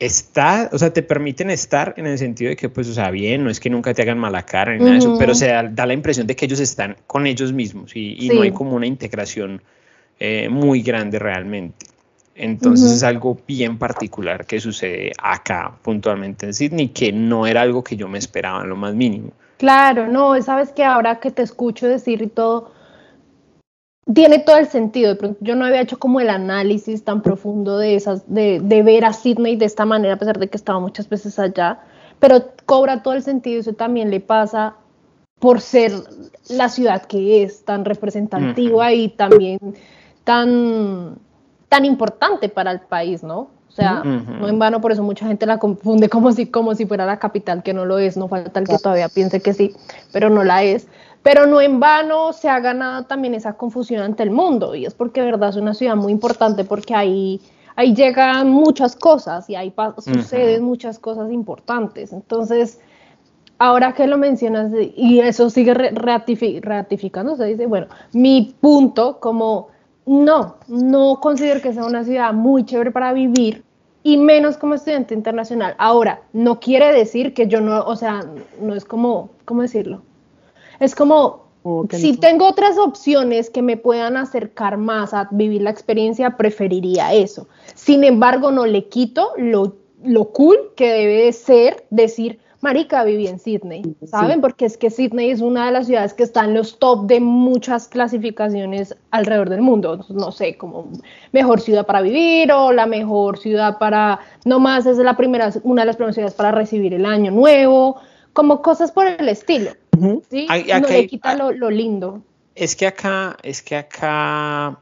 está, 0.00 0.70
o 0.72 0.78
sea, 0.78 0.92
te 0.92 1.02
permiten 1.02 1.50
estar 1.50 1.92
en 1.98 2.06
el 2.06 2.18
sentido 2.18 2.48
de 2.48 2.56
que, 2.56 2.70
pues, 2.70 2.88
o 2.88 2.94
sea, 2.94 3.10
bien, 3.10 3.44
no 3.44 3.50
es 3.50 3.60
que 3.60 3.68
nunca 3.68 3.92
te 3.92 4.00
hagan 4.00 4.18
mala 4.18 4.42
cara 4.44 4.72
ni 4.72 4.78
nada 4.78 4.92
de 4.92 4.98
eso, 4.98 5.16
pero 5.18 5.34
se 5.34 5.48
da, 5.48 5.86
la 5.86 5.92
impresión 5.92 6.26
de 6.26 6.34
que 6.34 6.46
ellos 6.46 6.58
están 6.58 6.96
con 7.06 7.26
ellos 7.26 7.52
mismos 7.52 7.94
y, 7.94 8.30
no 8.34 8.40
hay 8.40 8.50
como 8.50 8.74
una 8.74 8.86
integración 8.86 9.62
eh, 10.18 10.48
muy 10.48 10.82
grande 10.82 11.18
realmente. 11.18 11.86
Entonces 12.34 12.92
es 12.92 13.02
algo 13.02 13.38
bien 13.46 13.76
particular 13.76 14.46
que 14.46 14.60
sucede 14.60 15.12
acá 15.22 15.72
puntualmente 15.82 16.46
en 16.46 16.54
Sydney, 16.54 16.88
que 16.88 17.12
no 17.12 17.46
era 17.46 17.60
algo 17.60 17.84
que 17.84 17.96
yo 17.96 18.08
me 18.08 18.18
esperaba 18.18 18.62
en 18.62 18.70
lo 18.70 18.76
más 18.76 18.94
mínimo. 18.94 19.32
Claro, 19.58 20.08
no, 20.08 20.40
sabes 20.40 20.70
que 20.70 20.82
ahora 20.82 21.20
que 21.20 21.30
te 21.30 21.42
escucho 21.42 21.86
decir 21.86 22.22
y 22.22 22.28
todo, 22.28 22.72
tiene 24.14 24.38
todo 24.40 24.56
el 24.56 24.66
sentido. 24.66 25.16
yo 25.40 25.56
no 25.56 25.64
había 25.64 25.80
hecho 25.80 25.98
como 25.98 26.20
el 26.20 26.30
análisis 26.30 27.04
tan 27.04 27.22
profundo 27.22 27.78
de 27.78 27.94
esas, 27.94 28.22
de, 28.32 28.60
de, 28.60 28.82
ver 28.82 29.04
a 29.04 29.12
Sydney 29.12 29.56
de 29.56 29.66
esta 29.66 29.84
manera, 29.84 30.14
a 30.14 30.18
pesar 30.18 30.38
de 30.38 30.48
que 30.48 30.56
estaba 30.56 30.80
muchas 30.80 31.08
veces 31.08 31.38
allá, 31.38 31.80
pero 32.18 32.52
cobra 32.66 33.02
todo 33.02 33.14
el 33.14 33.22
sentido. 33.22 33.60
Eso 33.60 33.72
también 33.72 34.10
le 34.10 34.20
pasa 34.20 34.74
por 35.38 35.60
ser 35.60 35.92
la 36.48 36.68
ciudad 36.68 37.02
que 37.02 37.42
es 37.42 37.64
tan 37.64 37.84
representativa 37.84 38.92
y 38.92 39.08
también 39.08 39.58
tan, 40.24 41.16
tan 41.68 41.84
importante 41.84 42.48
para 42.48 42.72
el 42.72 42.80
país, 42.80 43.22
¿no? 43.22 43.48
O 43.70 43.72
sea, 43.72 44.02
no 44.02 44.48
en 44.48 44.58
vano, 44.58 44.80
por 44.80 44.90
eso 44.90 45.04
mucha 45.04 45.26
gente 45.26 45.46
la 45.46 45.58
confunde 45.58 46.08
como 46.08 46.32
si, 46.32 46.46
como 46.46 46.74
si 46.74 46.86
fuera 46.86 47.06
la 47.06 47.20
capital, 47.20 47.62
que 47.62 47.72
no 47.72 47.84
lo 47.84 47.98
es, 47.98 48.16
no 48.16 48.26
falta 48.26 48.58
el 48.58 48.66
que 48.66 48.76
todavía 48.78 49.08
piense 49.08 49.40
que 49.40 49.54
sí, 49.54 49.74
pero 50.12 50.28
no 50.28 50.42
la 50.42 50.64
es. 50.64 50.88
Pero 51.22 51.46
no 51.46 51.60
en 51.60 51.80
vano 51.80 52.32
se 52.32 52.48
ha 52.48 52.60
ganado 52.60 53.04
también 53.04 53.34
esa 53.34 53.54
confusión 53.54 54.02
ante 54.02 54.22
el 54.22 54.30
mundo 54.30 54.74
y 54.74 54.86
es 54.86 54.94
porque 54.94 55.20
de 55.20 55.26
verdad 55.26 55.50
es 55.50 55.56
una 55.56 55.74
ciudad 55.74 55.96
muy 55.96 56.12
importante 56.12 56.64
porque 56.64 56.94
ahí, 56.94 57.40
ahí 57.76 57.94
llegan 57.94 58.48
muchas 58.48 58.96
cosas 58.96 59.48
y 59.50 59.54
ahí 59.54 59.72
suceden 59.98 60.64
muchas 60.64 60.98
cosas 60.98 61.30
importantes. 61.30 62.12
Entonces, 62.12 62.80
ahora 63.58 63.92
que 63.92 64.06
lo 64.06 64.16
mencionas 64.16 64.72
y 64.96 65.20
eso 65.20 65.50
sigue 65.50 65.74
ratificando, 65.74 67.36
se 67.36 67.44
dice, 67.44 67.66
bueno, 67.66 67.88
mi 68.12 68.54
punto 68.58 69.20
como 69.20 69.68
no, 70.06 70.56
no 70.68 71.20
considero 71.20 71.60
que 71.60 71.72
sea 71.72 71.84
una 71.84 72.02
ciudad 72.02 72.32
muy 72.32 72.64
chévere 72.64 72.90
para 72.90 73.12
vivir 73.12 73.62
y 74.02 74.16
menos 74.16 74.56
como 74.56 74.74
estudiante 74.74 75.14
internacional. 75.14 75.74
Ahora, 75.78 76.22
no 76.32 76.58
quiere 76.58 76.92
decir 76.92 77.34
que 77.34 77.46
yo 77.46 77.60
no, 77.60 77.84
o 77.84 77.96
sea, 77.96 78.24
no 78.60 78.74
es 78.74 78.84
como, 78.84 79.30
¿cómo 79.44 79.62
decirlo? 79.62 80.02
Es 80.80 80.94
como, 80.94 81.50
si 81.90 82.16
tengo 82.16 82.48
otras 82.48 82.78
opciones 82.78 83.50
que 83.50 83.62
me 83.62 83.76
puedan 83.76 84.16
acercar 84.16 84.78
más 84.78 85.12
a 85.12 85.28
vivir 85.30 85.62
la 85.62 85.70
experiencia, 85.70 86.36
preferiría 86.36 87.12
eso. 87.12 87.48
Sin 87.74 88.02
embargo, 88.02 88.50
no 88.50 88.66
le 88.66 88.88
quito 88.88 89.32
lo, 89.36 89.76
lo 90.02 90.32
cool 90.32 90.56
que 90.76 90.90
debe 90.90 91.32
ser 91.32 91.84
decir, 91.90 92.40
Marica, 92.62 93.04
viví 93.04 93.26
en 93.26 93.38
Sydney, 93.38 93.96
¿saben? 94.04 94.42
Porque 94.42 94.66
es 94.66 94.76
que 94.76 94.90
Sydney 94.90 95.30
es 95.30 95.40
una 95.40 95.66
de 95.66 95.72
las 95.72 95.86
ciudades 95.86 96.12
que 96.12 96.22
está 96.22 96.44
en 96.44 96.52
los 96.52 96.78
top 96.78 97.06
de 97.06 97.18
muchas 97.18 97.88
clasificaciones 97.88 98.94
alrededor 99.10 99.48
del 99.48 99.62
mundo. 99.62 100.04
No 100.10 100.30
sé, 100.30 100.58
como 100.58 100.88
mejor 101.32 101.60
ciudad 101.60 101.86
para 101.86 102.02
vivir 102.02 102.52
o 102.52 102.70
la 102.70 102.84
mejor 102.84 103.38
ciudad 103.38 103.78
para, 103.78 104.20
no 104.44 104.60
más 104.60 104.84
es 104.84 104.98
la 104.98 105.16
primera, 105.16 105.50
una 105.62 105.82
de 105.82 105.86
las 105.86 105.96
primeras 105.96 106.16
ciudades 106.16 106.34
para 106.34 106.52
recibir 106.52 106.92
el 106.92 107.06
año 107.06 107.30
nuevo, 107.30 107.96
como 108.32 108.62
cosas 108.62 108.92
por 108.92 109.06
el 109.06 109.28
estilo. 109.28 109.72
¿sí? 110.30 110.46
no 110.48 110.88
le 110.88 111.06
quita 111.06 111.36
lo, 111.36 111.70
lindo. 111.70 112.22
Es 112.54 112.76
que 112.76 112.86
acá, 112.86 113.36
es 113.42 113.62
que 113.62 113.76
acá, 113.76 114.78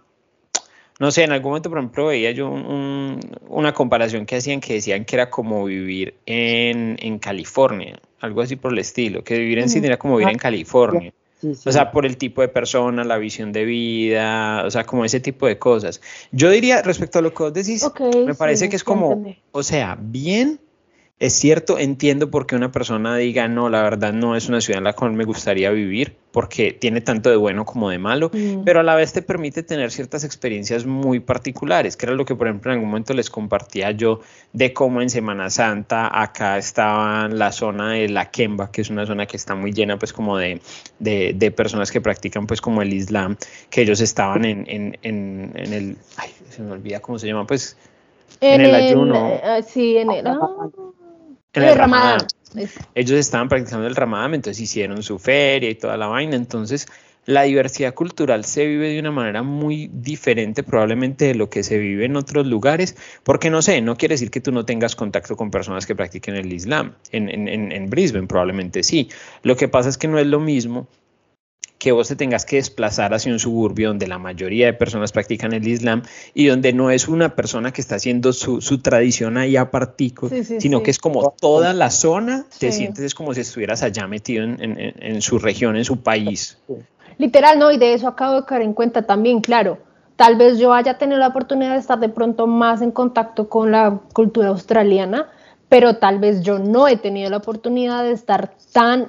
no 0.99 1.11
sé, 1.11 1.25
en 1.25 1.33
algún 1.33 1.51
momento, 1.51 1.69
por 1.69 1.79
ejemplo, 1.79 2.07
veía 2.07 2.31
yo 2.33 2.49
una 2.51 3.73
comparación 3.75 4.27
que 4.27 4.37
hacían 4.37 4.61
que 4.61 4.75
decían 4.75 5.05
que 5.05 5.17
era 5.17 5.31
como 5.31 5.65
vivir 5.65 6.15
en, 6.27 7.19
California, 7.19 8.01
algo 8.21 8.41
así 8.41 8.57
por 8.57 8.73
el 8.73 8.79
estilo, 8.79 9.23
que 9.23 9.39
vivir 9.39 9.59
en 9.59 9.69
Sydney 9.69 9.89
era 9.89 9.99
como 9.99 10.17
vivir 10.17 10.33
en 10.33 10.39
California. 10.39 11.13
O 11.43 11.71
sea, 11.73 11.93
por 11.93 12.05
el 12.05 12.17
tipo 12.17 12.41
de 12.43 12.49
persona, 12.49 13.05
la 13.05 13.17
visión 13.17 13.53
de 13.53 13.65
vida, 13.65 14.65
o 14.65 14.71
sea, 14.71 14.85
como 14.85 15.05
ese 15.05 15.21
tipo 15.21 15.47
de 15.47 15.57
cosas. 15.57 16.01
Yo 16.33 16.51
diría, 16.51 16.83
respecto 16.83 17.21
a 17.21 17.23
lo 17.23 17.33
que 17.33 17.43
vos 17.45 17.53
decís, 17.53 17.89
me 18.27 18.35
parece 18.35 18.69
que 18.69 18.75
es 18.75 18.83
como, 18.83 19.37
o 19.53 19.63
sea, 19.63 19.97
bien, 20.01 20.59
es 21.20 21.33
cierto, 21.33 21.81
entiendo 21.81 22.31
por 22.31 22.46
qué 22.46 22.54
una 22.54 22.70
persona 22.70 23.16
diga, 23.16 23.48
no, 23.48 23.68
la 23.68 23.83
verdad 23.83 24.12
no 24.12 24.37
es 24.37 24.48
una 24.48 24.61
ciudad 24.61 24.78
en 24.78 24.85
la 24.85 24.92
cual 24.92 25.12
me 25.14 25.24
gustaría 25.24 25.70
vivir, 25.70 26.14
porque 26.31 26.72
tiene 26.72 27.00
tanto 27.00 27.28
de 27.28 27.35
bueno 27.35 27.64
como 27.64 27.90
de 27.90 27.98
malo, 27.98 28.31
mm. 28.33 28.62
pero 28.64 28.81
a 28.81 28.83
la 28.85 28.94
vez 28.94 29.12
te 29.12 29.20
permite 29.20 29.64
tener 29.64 29.90
ciertas 29.90 30.22
experiencias 30.22 30.87
muy 30.87 31.18
particulares, 31.18 31.96
que 31.96 32.07
era 32.07 32.14
lo 32.14 32.24
que, 32.24 32.37
por 32.37 32.46
ejemplo, 32.46 32.70
en 32.70 32.76
algún 32.76 32.90
momento 32.90 33.14
les 33.14 33.31
compartía 33.31 33.90
yo 33.90 34.20
de 34.52 34.72
cómo 34.72 35.02
en 35.02 35.11
Semana 35.11 35.50
Santa 35.50 36.09
acá 36.22 36.57
estaba 36.57 37.26
la 37.26 37.50
zona 37.50 37.94
de 37.94 38.09
la 38.09 38.31
Kemba, 38.31 38.70
que 38.70 38.83
es 38.83 38.90
una 38.90 39.04
zona 39.04 39.26
que 39.26 39.37
está 39.37 39.57
muy 39.57 39.72
llena, 39.72 39.98
pues, 39.98 40.12
como 40.12 40.38
de, 40.38 40.61
de, 41.00 41.50
personas 41.50 41.90
que 41.90 42.00
practican, 42.00 42.46
pues, 42.46 42.61
como 42.61 42.81
el 42.81 42.92
Islam, 42.92 43.37
que 43.70 43.83
ellos 43.83 44.00
estaban 44.00 44.44
en, 44.44 44.64
en, 44.68 44.96
en, 45.02 45.72
el, 45.72 45.96
ay, 46.16 46.31
se 46.48 46.62
me 46.62 46.70
olvida 46.70 47.00
cómo 47.00 47.18
se 47.18 47.26
llama, 47.26 47.44
pues, 47.44 47.76
en, 48.40 48.61
el, 48.61 48.72
ayuno. 48.72 49.31
Eh, 49.31 49.64
sí, 49.66 49.96
en 49.96 50.12
el... 50.12 50.26
Ah, 50.28 50.38
en 51.62 51.68
el, 51.68 51.77
Ramadán. 51.77 52.27
Ellos 52.94 53.18
estaban 53.18 53.49
practicando 53.49 53.87
el 53.87 53.97
Ramadán, 53.97 54.35
entonces 54.35 54.62
hicieron 54.62 55.03
su 55.03 55.18
feria 55.18 55.71
y 55.71 55.75
toda 55.75 55.97
la 55.97 56.07
vaina. 56.07 56.37
Entonces, 56.37 56.87
la 57.27 57.42
diversidad 57.42 57.92
cultural 57.92 58.44
se 58.44 58.66
vive 58.66 58.88
de 58.88 58.99
una 58.99 59.11
manera 59.11 59.42
muy 59.42 59.90
diferente 59.92 60.62
probablemente 60.62 61.27
de 61.27 61.35
lo 61.35 61.51
que 61.51 61.62
se 61.62 61.77
vive 61.77 62.07
en 62.07 62.16
otros 62.16 62.47
lugares, 62.47 62.97
porque 63.23 63.51
no 63.51 63.61
sé, 63.61 63.83
no 63.83 63.97
quiere 63.97 64.14
decir 64.14 64.31
que 64.31 64.40
tú 64.40 64.51
no 64.51 64.64
tengas 64.64 64.97
contacto 64.97 65.37
con 65.37 65.51
personas 65.51 65.85
que 65.85 65.94
practiquen 65.94 66.37
el 66.37 66.51
Islam. 66.51 66.94
En, 67.12 67.29
en, 67.29 67.71
en 67.71 67.90
Brisbane 67.90 68.27
probablemente 68.27 68.83
sí. 68.83 69.11
Lo 69.42 69.57
que 69.57 69.68
pasa 69.68 69.90
es 69.90 69.99
que 69.99 70.09
no 70.09 70.18
es 70.18 70.27
lo 70.27 70.40
mismo 70.40 70.88
que 71.79 71.93
vos 71.93 72.09
te 72.09 72.17
tengas 72.17 72.45
que 72.45 72.57
desplazar 72.57 73.14
hacia 73.14 73.33
un 73.33 73.38
suburbio 73.38 73.88
donde 73.88 74.09
la 74.09 74.19
mayoría 74.19 74.67
de 74.67 74.73
personas 74.73 75.12
practican 75.12 75.53
el 75.53 75.67
Islam 75.67 76.03
y 76.35 76.47
donde 76.47 76.73
no 76.73 76.91
es 76.91 77.07
una 77.07 77.37
persona 77.37 77.73
que 77.73 77.81
está 77.81 77.95
haciendo 77.97 78.33
su, 78.33 78.61
tradición 78.83 79.37
ahí 79.37 79.57
a 79.57 79.71
partico, 79.71 80.29
sino 80.59 80.83
que 80.83 80.91
es 80.91 80.99
como 80.99 81.35
toda 81.41 81.73
la 81.73 81.91
zona, 81.91 82.47
te 82.59 82.73
sientes 82.73 83.05
es 83.05 83.14
como 83.14 83.33
si 83.33 83.43
estuvieras 83.43 83.83
allá 83.83 84.07
metido 84.07 84.45
en, 84.45 84.59
en, 84.61 85.23
su 85.23 85.38
región, 85.38 85.77
en 85.77 85.85
su 85.85 86.01
país. 86.01 86.59
Literal, 87.17 87.59
no, 87.59 87.71
y 87.71 87.79
de 87.79 87.95
eso 87.95 88.09
acabo 88.09 88.41
de 88.41 88.47
caer 88.47 88.62
en 88.62 88.75
cuenta 88.75 89.03
también, 89.03 89.41
claro. 89.41 89.79
Tal 90.17 90.37
vez 90.37 90.59
yo 90.59 90.73
haya 90.73 90.99
tenido 90.99 91.19
la 91.19 91.29
oportunidad 91.29 91.75
de 91.75 91.79
estar 91.79 92.01
de 92.01 92.09
pronto 92.09 92.49
más 92.49 92.83
en 92.83 92.91
contacto 92.91 93.49
con 93.49 93.71
la 93.71 94.01
cultura 94.12 94.49
australiana, 94.49 95.29
pero 95.69 95.97
tal 95.97 96.19
vez 96.19 96.43
yo 96.43 96.59
no 96.59 96.88
he 96.88 96.97
tenido 96.97 97.31
la 97.31 97.37
oportunidad 97.37 98.03
de 98.03 98.12
estar 98.12 98.53
tan 98.73 99.07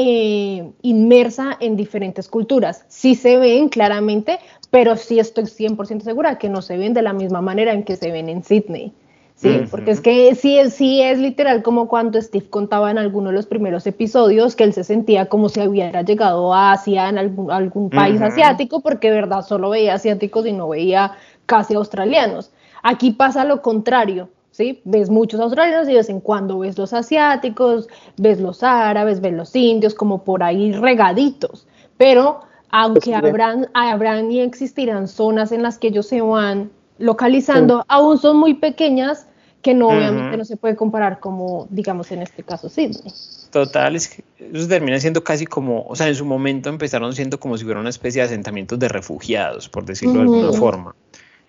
eh, 0.00 0.70
inmersa 0.82 1.56
en 1.58 1.74
diferentes 1.74 2.28
culturas. 2.28 2.84
Sí 2.86 3.16
se 3.16 3.36
ven 3.36 3.68
claramente, 3.68 4.38
pero 4.70 4.94
sí 4.94 5.18
estoy 5.18 5.46
100% 5.46 6.02
segura 6.02 6.38
que 6.38 6.48
no 6.48 6.62
se 6.62 6.76
ven 6.76 6.94
de 6.94 7.02
la 7.02 7.12
misma 7.12 7.40
manera 7.40 7.72
en 7.72 7.82
que 7.82 7.96
se 7.96 8.12
ven 8.12 8.28
en 8.28 8.44
Sydney. 8.44 8.92
Sí, 9.34 9.64
porque 9.68 9.90
es 9.90 10.00
que 10.00 10.36
sí, 10.36 10.56
sí 10.70 11.02
es 11.02 11.18
literal 11.18 11.64
como 11.64 11.88
cuando 11.88 12.22
Steve 12.22 12.48
contaba 12.48 12.92
en 12.92 12.98
alguno 12.98 13.30
de 13.30 13.34
los 13.34 13.46
primeros 13.46 13.88
episodios 13.88 14.54
que 14.54 14.62
él 14.62 14.72
se 14.72 14.84
sentía 14.84 15.26
como 15.26 15.48
si 15.48 15.66
hubiera 15.66 16.02
llegado 16.02 16.54
a 16.54 16.70
Asia, 16.72 17.08
en 17.08 17.18
algún, 17.18 17.50
algún 17.50 17.90
país 17.90 18.20
asiático, 18.20 18.80
porque 18.80 19.10
de 19.10 19.16
verdad 19.16 19.44
solo 19.44 19.70
veía 19.70 19.94
asiáticos 19.94 20.46
y 20.46 20.52
no 20.52 20.68
veía 20.68 21.16
casi 21.46 21.74
australianos. 21.74 22.52
Aquí 22.84 23.10
pasa 23.10 23.44
lo 23.44 23.62
contrario. 23.62 24.28
¿Sí? 24.58 24.82
Ves 24.84 25.08
muchos 25.08 25.38
australianos 25.38 25.86
y 25.86 25.92
de 25.92 25.98
vez 25.98 26.08
en 26.10 26.20
cuando 26.20 26.58
ves 26.58 26.76
los 26.76 26.92
asiáticos, 26.92 27.86
ves 28.16 28.40
los 28.40 28.64
árabes, 28.64 29.20
ves 29.20 29.32
los 29.32 29.54
indios, 29.54 29.94
como 29.94 30.24
por 30.24 30.42
ahí 30.42 30.72
regaditos. 30.72 31.68
Pero 31.96 32.40
aunque 32.70 33.14
habrán, 33.14 33.68
habrán 33.72 34.32
y 34.32 34.40
existirán 34.40 35.06
zonas 35.06 35.52
en 35.52 35.62
las 35.62 35.78
que 35.78 35.88
ellos 35.88 36.08
se 36.08 36.20
van 36.20 36.72
localizando, 36.98 37.84
aún 37.86 38.18
son 38.18 38.36
muy 38.36 38.54
pequeñas 38.54 39.28
que 39.62 39.74
no, 39.74 39.88
obviamente 39.88 40.36
no 40.36 40.44
se 40.44 40.56
puede 40.56 40.74
comparar 40.74 41.20
como, 41.20 41.68
digamos, 41.70 42.10
en 42.10 42.22
este 42.22 42.42
caso 42.42 42.68
Sydney. 42.68 43.12
Total, 43.52 43.94
es 43.94 44.08
que 44.08 44.24
ellos 44.40 44.66
terminan 44.66 45.00
siendo 45.00 45.22
casi 45.22 45.46
como, 45.46 45.84
o 45.86 45.94
sea, 45.94 46.08
en 46.08 46.16
su 46.16 46.24
momento 46.24 46.68
empezaron 46.68 47.12
siendo 47.12 47.38
como 47.38 47.56
si 47.56 47.64
fuera 47.64 47.78
una 47.78 47.90
especie 47.90 48.22
de 48.22 48.26
asentamientos 48.26 48.76
de 48.78 48.88
refugiados, 48.88 49.68
por 49.68 49.84
decirlo 49.84 50.14
de 50.14 50.20
alguna 50.22 50.52
forma. 50.52 50.94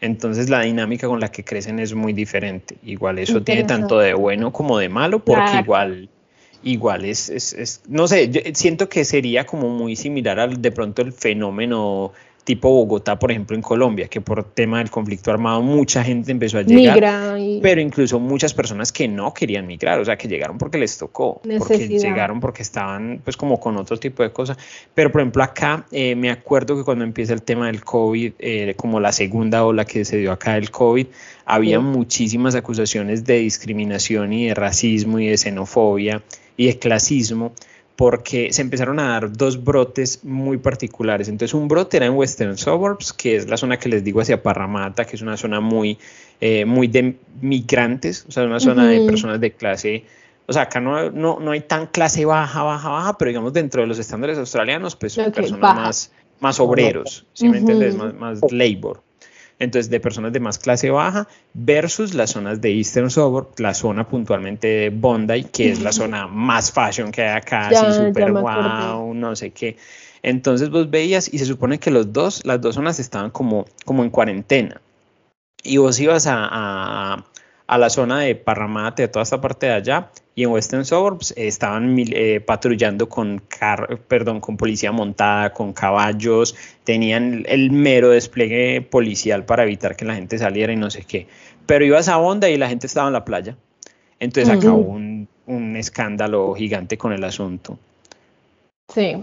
Entonces 0.02 0.50
la 0.50 0.62
dinámica 0.62 1.08
con 1.08 1.20
la 1.20 1.30
que 1.32 1.44
crecen 1.44 1.80
es 1.80 1.94
muy 1.94 2.14
diferente. 2.14 2.78
Igual 2.84 3.20
eso 3.20 3.42
tiene 3.42 3.66
tanto 3.66 4.00
de 4.00 4.14
bueno 4.14 4.54
como 4.54 4.78
de 4.78 4.88
malo, 4.88 5.20
porque 5.20 5.58
igual, 5.60 6.10
igual 6.64 7.06
es, 7.06 7.30
es, 7.30 7.54
es, 7.54 7.82
no 7.88 8.08
sé, 8.08 8.54
siento 8.54 8.88
que 8.88 9.04
sería 9.04 9.46
como 9.46 9.70
muy 9.70 9.96
similar 9.96 10.40
al 10.40 10.62
de 10.62 10.72
pronto 10.72 11.02
el 11.02 11.12
fenómeno 11.12 12.14
tipo 12.50 12.68
Bogotá, 12.68 13.20
por 13.20 13.30
ejemplo, 13.30 13.56
en 13.56 13.62
Colombia, 13.62 14.08
que 14.08 14.22
por 14.22 14.44
tema 14.44 14.80
del 14.80 14.90
conflicto 14.90 15.30
armado 15.30 15.62
mucha 15.62 16.04
gente 16.04 16.32
empezó 16.32 16.58
a 16.58 16.64
llegar, 16.64 17.38
pero 17.62 17.80
incluso 17.80 18.20
muchas 18.20 18.56
personas 18.56 18.92
que 18.92 19.08
no 19.08 19.36
querían 19.36 19.68
migrar, 19.68 20.00
o 20.00 20.06
sea, 20.06 20.18
que 20.18 20.28
llegaron 20.28 20.58
porque 20.58 20.80
les 20.80 20.98
tocó, 20.98 21.42
porque 21.60 21.88
llegaron 21.88 22.40
porque 22.40 22.64
estaban 22.64 23.22
pues 23.24 23.38
como 23.38 23.60
con 23.60 23.78
otro 23.78 23.98
tipo 23.98 24.24
de 24.24 24.32
cosas. 24.32 24.58
Pero 24.96 25.12
por 25.12 25.22
ejemplo 25.22 25.44
acá, 25.44 25.86
eh, 25.92 26.16
me 26.16 26.32
acuerdo 26.32 26.76
que 26.76 26.84
cuando 26.84 27.04
empieza 27.04 27.34
el 27.34 27.44
tema 27.44 27.68
del 27.68 27.84
COVID, 27.84 28.34
eh, 28.40 28.74
como 28.76 29.00
la 29.00 29.12
segunda 29.12 29.64
ola 29.64 29.86
que 29.86 30.04
se 30.04 30.18
dio 30.18 30.32
acá 30.32 30.56
del 30.56 30.72
COVID, 30.72 31.06
había 31.46 31.80
muchísimas 31.80 32.56
acusaciones 32.56 33.26
de 33.26 33.38
discriminación 33.42 34.34
y 34.34 34.48
de 34.48 34.56
racismo 34.56 35.20
y 35.20 35.28
de 35.28 35.38
xenofobia 35.38 36.24
y 36.58 36.66
de 36.66 36.80
clasismo 36.80 37.54
porque 38.00 38.54
se 38.54 38.62
empezaron 38.62 38.98
a 39.02 39.10
dar 39.10 39.30
dos 39.30 39.62
brotes 39.62 40.24
muy 40.24 40.58
particulares. 40.58 41.28
Entonces, 41.28 41.54
un 41.54 41.68
brote 41.68 41.98
era 41.98 42.06
en 42.06 42.14
Western 42.14 42.58
Suburbs, 42.58 43.12
que 43.12 43.36
es 43.36 43.50
la 43.50 43.58
zona 43.58 43.78
que 43.78 43.90
les 43.90 44.06
digo 44.06 44.22
hacia 44.22 44.42
Parramatta, 44.42 45.04
que 45.04 45.18
es 45.18 45.22
una 45.22 45.36
zona 45.36 45.60
muy, 45.60 45.98
eh, 46.40 46.64
muy 46.64 46.88
de 46.88 47.18
migrantes, 47.42 48.26
o 48.26 48.32
sea, 48.32 48.46
una 48.46 48.62
zona 48.62 48.88
de 48.88 49.06
personas 49.06 49.42
de 49.42 49.52
clase, 49.52 50.06
o 50.46 50.54
sea, 50.54 50.62
acá 50.62 50.80
no, 50.80 51.12
no, 51.12 51.42
no, 51.42 51.52
hay 51.52 51.60
tan 51.60 51.88
clase 51.88 52.24
baja, 52.24 52.64
baja, 52.64 52.88
baja, 52.88 53.18
pero 53.18 53.32
digamos 53.32 53.52
dentro 53.52 53.82
de 53.82 53.88
los 53.88 54.00
estándares 54.00 54.38
australianos, 54.38 54.96
pues 54.96 55.12
son 55.12 55.30
personas 55.34 55.76
más, 55.76 56.12
más 56.40 56.58
obreros, 56.62 57.26
si 57.34 57.50
me 57.50 57.58
entiendes, 57.58 57.98
más, 57.98 58.14
más 58.14 58.40
labor 58.50 59.04
entonces 59.60 59.90
de 59.90 60.00
personas 60.00 60.34
de 60.34 60.40
más 60.40 60.58
clase 60.58 60.90
baja 60.90 61.28
versus 61.54 62.14
las 62.14 62.32
zonas 62.32 62.62
de 62.62 62.72
Eastern 62.72 63.12
Suburb, 63.12 63.50
la 63.58 63.74
zona 63.74 64.08
puntualmente 64.08 64.68
de 64.68 64.90
Bondi, 64.90 65.44
que 65.44 65.70
es 65.70 65.82
la 65.82 65.92
zona 65.92 66.28
más 66.28 66.72
fashion 66.72 67.12
que 67.12 67.22
hay 67.22 67.38
acá, 67.38 67.68
así 67.68 68.08
súper 68.08 68.32
wow, 68.32 69.14
no 69.14 69.36
sé 69.36 69.52
qué. 69.52 69.76
Entonces 70.24 70.70
vos 70.70 70.90
veías 70.90 71.32
y 71.34 71.38
se 71.40 71.46
supone 71.46 71.78
que 71.78 71.92
los 71.92 72.12
dos, 72.12 72.46
las 72.46 72.60
dos 72.62 72.76
zonas 72.76 73.00
estaban 73.00 73.32
como, 73.32 73.66
como 73.86 74.04
en 74.04 74.10
cuarentena. 74.10 74.82
Y 75.62 75.78
vos 75.78 76.00
ibas 76.00 76.26
a, 76.28 76.48
a 76.52 77.26
la 77.78 77.90
zona 77.90 78.22
de 78.22 78.36
Parramatta, 78.36 79.04
de 79.04 79.08
toda 79.08 79.24
esta 79.24 79.40
parte 79.40 79.68
de 79.68 79.74
allá, 79.74 80.10
y 80.36 80.44
en 80.44 80.50
Western 80.50 80.86
Suburbs 80.86 81.34
estaban 81.38 81.96
eh, 81.98 82.40
patrullando 82.40 83.10
con, 83.10 83.42
perdón, 84.08 84.40
con 84.40 84.58
policía 84.58 84.92
montada, 84.92 85.54
con 85.54 85.74
caballos, 85.74 86.56
tenían 86.84 87.44
el 87.48 87.72
mero 87.72 88.10
despliegue 88.10 88.82
policial 88.82 89.46
para 89.46 89.64
evitar 89.64 89.96
que 89.96 90.06
la 90.06 90.16
gente 90.16 90.38
saliera 90.38 90.74
y 90.74 90.78
no 90.78 90.90
sé 90.90 91.04
qué. 91.04 91.28
Pero 91.66 91.86
ibas 91.86 92.08
a 92.08 92.18
Honda 92.18 92.50
y 92.50 92.58
la 92.58 92.70
gente 92.70 92.88
estaba 92.88 93.08
en 93.08 93.14
la 93.14 93.26
playa. 93.26 93.56
Entonces 94.20 94.54
acabó 94.54 94.78
un, 94.78 95.28
un 95.46 95.76
escándalo 95.76 96.54
gigante 96.54 96.98
con 96.98 97.14
el 97.14 97.24
asunto. 97.24 97.78
Sí. 98.88 99.16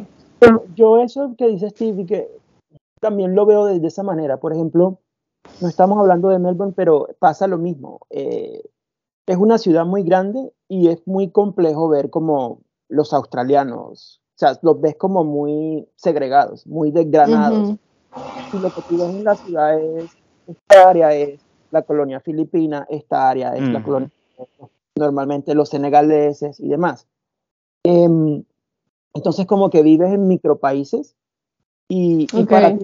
yo 0.75 1.03
eso 1.03 1.35
que 1.37 1.49
dice 1.49 1.71
Steve, 1.71 2.07
que 2.07 2.29
también 3.01 3.35
lo 3.35 3.47
veo 3.47 3.65
de 3.67 3.87
esa 3.87 4.03
manera. 4.03 4.37
Por 4.37 4.53
ejemplo, 4.53 4.99
no 5.61 5.69
estamos 5.69 5.99
hablando 5.99 6.29
de 6.29 6.39
Melbourne, 6.39 6.75
pero 6.77 7.09
pasa 7.19 7.47
lo 7.47 7.59
mismo. 7.59 8.01
Eh, 8.11 8.63
es 9.27 9.37
una 9.37 9.59
ciudad 9.59 9.85
muy 9.85 10.03
grande 10.03 10.53
y 10.69 10.89
es 10.89 11.07
muy 11.07 11.31
complejo 11.31 11.89
ver 11.89 12.11
como 12.11 12.61
los 12.89 13.13
australianos, 13.13 14.21
o 14.37 14.39
sea, 14.39 14.59
los 14.63 14.81
ves 14.81 14.97
como 14.97 15.25
muy 15.25 15.89
segregados, 15.97 16.67
muy 16.67 16.91
desgranados. 16.91 17.77
Y 18.53 18.59
lo 18.59 18.71
que 18.73 18.83
tú 18.83 18.97
ves 18.99 19.09
en 19.09 19.25
la 19.25 19.35
ciudad 19.35 19.79
es, 19.81 20.11
esta 20.47 20.89
área 20.89 21.13
es 21.13 21.41
la 21.71 21.83
colonia 21.83 22.21
filipina, 22.21 22.87
esta 22.89 23.29
área 23.29 23.57
es 23.57 23.69
la 23.69 23.83
colonia, 23.83 24.11
normalmente 24.95 25.55
los 25.55 25.71
senegaleses 25.71 26.61
y 26.61 26.69
demás. 26.69 27.07
Em, 27.83 28.45
entonces 29.15 29.47
como 29.47 29.71
que 29.71 29.83
vives 29.83 30.13
en 30.13 30.29
micropaíses 30.29 31.15
y, 31.89 32.27
y 32.33 32.45
para 32.45 32.77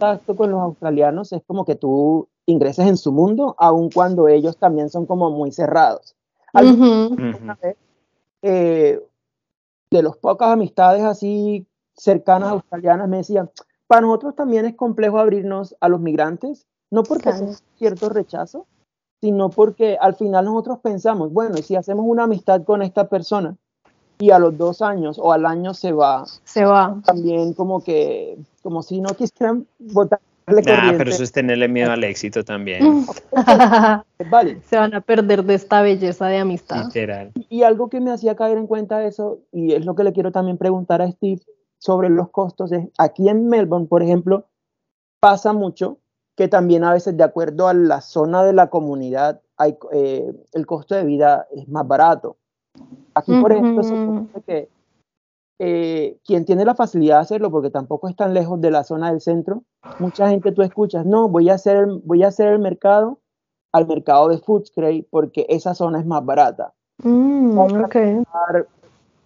contacto 0.00 0.34
con 0.34 0.50
los 0.50 0.60
australianos 0.60 1.32
es 1.32 1.42
como 1.46 1.64
que 1.64 1.74
tú 1.74 2.28
ingreses 2.46 2.86
en 2.86 2.96
su 2.96 3.12
mundo, 3.12 3.54
aun 3.58 3.90
cuando 3.90 4.28
ellos 4.28 4.56
también 4.56 4.88
son 4.88 5.06
como 5.06 5.30
muy 5.30 5.52
cerrados. 5.52 6.16
Eh, 8.42 8.98
de 9.90 10.02
los 10.02 10.16
pocas 10.16 10.48
amistades 10.48 11.04
así 11.04 11.66
cercanas 11.94 12.48
australianas 12.48 13.06
me 13.06 13.18
decían, 13.18 13.50
para 13.86 14.00
nosotros 14.00 14.34
también 14.34 14.64
es 14.64 14.74
complejo 14.74 15.18
abrirnos 15.18 15.76
a 15.80 15.88
los 15.90 16.00
migrantes, 16.00 16.66
no 16.90 17.02
porque 17.02 17.28
hay 17.28 17.54
cierto 17.76 18.08
rechazo, 18.08 18.66
sino 19.20 19.50
porque 19.50 19.98
al 20.00 20.14
final 20.14 20.46
nosotros 20.46 20.78
pensamos, 20.78 21.30
bueno, 21.32 21.58
si 21.58 21.76
hacemos 21.76 22.06
una 22.08 22.24
amistad 22.24 22.64
con 22.64 22.80
esta 22.80 23.08
persona 23.08 23.56
y 24.20 24.30
a 24.30 24.38
los 24.38 24.56
dos 24.56 24.82
años 24.82 25.18
o 25.18 25.32
al 25.32 25.46
año 25.46 25.74
se 25.74 25.92
va, 25.92 26.24
se 26.44 26.64
va. 26.64 27.00
También 27.04 27.54
como 27.54 27.82
que 27.82 28.36
como 28.62 28.82
si 28.82 29.00
no 29.00 29.08
quisieran 29.14 29.66
votar 29.78 30.20
Nah, 30.50 30.96
pero 30.96 31.10
eso 31.10 31.22
es 31.22 31.32
tenerle 31.32 31.68
miedo 31.68 31.92
al 31.92 32.02
éxito 32.04 32.44
también. 32.44 33.06
vale. 34.30 34.60
Se 34.62 34.76
van 34.76 34.94
a 34.94 35.00
perder 35.00 35.44
de 35.44 35.54
esta 35.54 35.82
belleza 35.82 36.26
de 36.26 36.38
amistad. 36.38 36.86
Literal. 36.86 37.32
Y, 37.48 37.62
algo 37.62 37.88
que 37.88 38.00
me 38.00 38.10
hacía 38.10 38.34
caer 38.34 38.58
en 38.58 38.66
cuenta 38.66 39.04
eso, 39.04 39.40
y 39.52 39.74
es 39.74 39.84
lo 39.84 39.94
que 39.94 40.04
le 40.04 40.12
quiero 40.12 40.32
también 40.32 40.58
preguntar 40.58 41.02
a 41.02 41.10
Steve 41.10 41.42
sobre 41.78 42.10
los 42.10 42.30
costos, 42.30 42.72
es 42.72 42.88
aquí 42.98 43.28
en 43.28 43.48
Melbourne, 43.48 43.86
por 43.86 44.02
ejemplo, 44.02 44.46
pasa 45.20 45.52
mucho 45.52 45.98
que 46.36 46.48
también 46.48 46.84
a 46.84 46.92
veces 46.92 47.16
de 47.16 47.24
acuerdo 47.24 47.68
a 47.68 47.74
la 47.74 48.00
zona 48.00 48.42
de 48.42 48.52
la 48.52 48.68
comunidad, 48.70 49.40
hay, 49.56 49.76
eh, 49.92 50.32
el 50.52 50.66
costo 50.66 50.94
de 50.94 51.04
vida 51.04 51.46
es 51.54 51.68
más 51.68 51.86
barato. 51.86 52.38
Aquí, 53.14 53.32
por 53.40 53.52
ejemplo, 53.52 53.82
se 53.82 53.94
que 54.46 54.68
eh, 55.58 56.18
quien 56.24 56.44
tiene 56.46 56.64
la 56.64 56.74
facilidad 56.74 57.16
de 57.16 57.22
hacerlo, 57.22 57.50
porque 57.50 57.70
tampoco 57.70 58.08
es 58.08 58.16
tan 58.16 58.32
lejos 58.32 58.60
de 58.60 58.70
la 58.70 58.82
zona 58.82 59.10
del 59.10 59.20
centro, 59.20 59.62
mucha 59.98 60.30
gente 60.30 60.52
tú 60.52 60.62
escuchas, 60.62 61.04
no, 61.04 61.28
voy 61.28 61.50
a 61.50 61.54
hacer 61.54 61.76
el, 61.76 62.00
voy 62.04 62.22
a 62.22 62.28
hacer 62.28 62.48
el 62.48 62.60
mercado 62.60 63.18
al 63.72 63.86
mercado 63.86 64.28
de 64.28 64.38
Footscray 64.38 65.02
porque 65.10 65.46
esa 65.48 65.74
zona 65.74 66.00
es 66.00 66.06
más 66.06 66.24
barata. 66.24 66.72
Mm, 67.02 67.58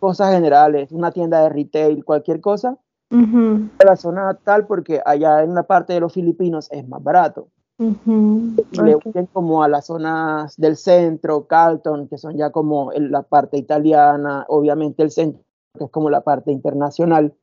Cosas 0.01 0.35
generales, 0.35 0.93
una 0.93 1.13
tienda 1.13 1.43
de 1.43 1.49
retail, 1.51 2.05
cualquier 2.05 2.41
cosa, 2.41 2.77
la 3.11 3.97
zona 3.97 4.35
tal 4.43 4.67
porque 4.67 5.01
allá 5.07 5.45
en 5.45 5.55
la 5.55 5.63
parte 5.63 5.93
de 5.93 6.01
los 6.01 6.13
filipinos 6.13 6.69
es 6.73 6.87
más 6.89 7.03
barato. 7.03 7.49
Le 7.79 8.97
huyen 8.97 9.27
como 9.33 9.63
a 9.65 9.69
las 9.69 9.87
zonas 9.87 10.57
del 10.57 10.77
centro, 10.77 11.47
Carlton, 11.47 12.09
que 12.09 12.19
son 12.19 12.37
ya 12.37 12.51
como 12.51 12.93
la 12.93 13.23
parte 13.23 13.57
italiana, 13.57 14.45
obviamente 14.49 15.03
el 15.03 15.11
centro, 15.11 15.43
que 15.77 15.85
es 15.85 15.91
como 15.91 16.09
la 16.09 16.21
parte 16.21 16.53
internacional. 16.53 17.35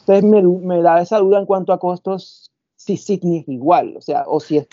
Entonces 0.00 0.24
me, 0.24 0.42
me 0.42 0.80
da 0.82 1.02
esa 1.02 1.18
duda 1.18 1.38
en 1.38 1.46
cuanto 1.46 1.72
a 1.72 1.78
costos, 1.78 2.50
si 2.76 2.96
Sydney 2.96 3.40
es 3.40 3.48
igual, 3.48 3.96
o 3.96 4.00
sea, 4.00 4.24
o 4.26 4.40
si 4.40 4.56
es... 4.56 4.68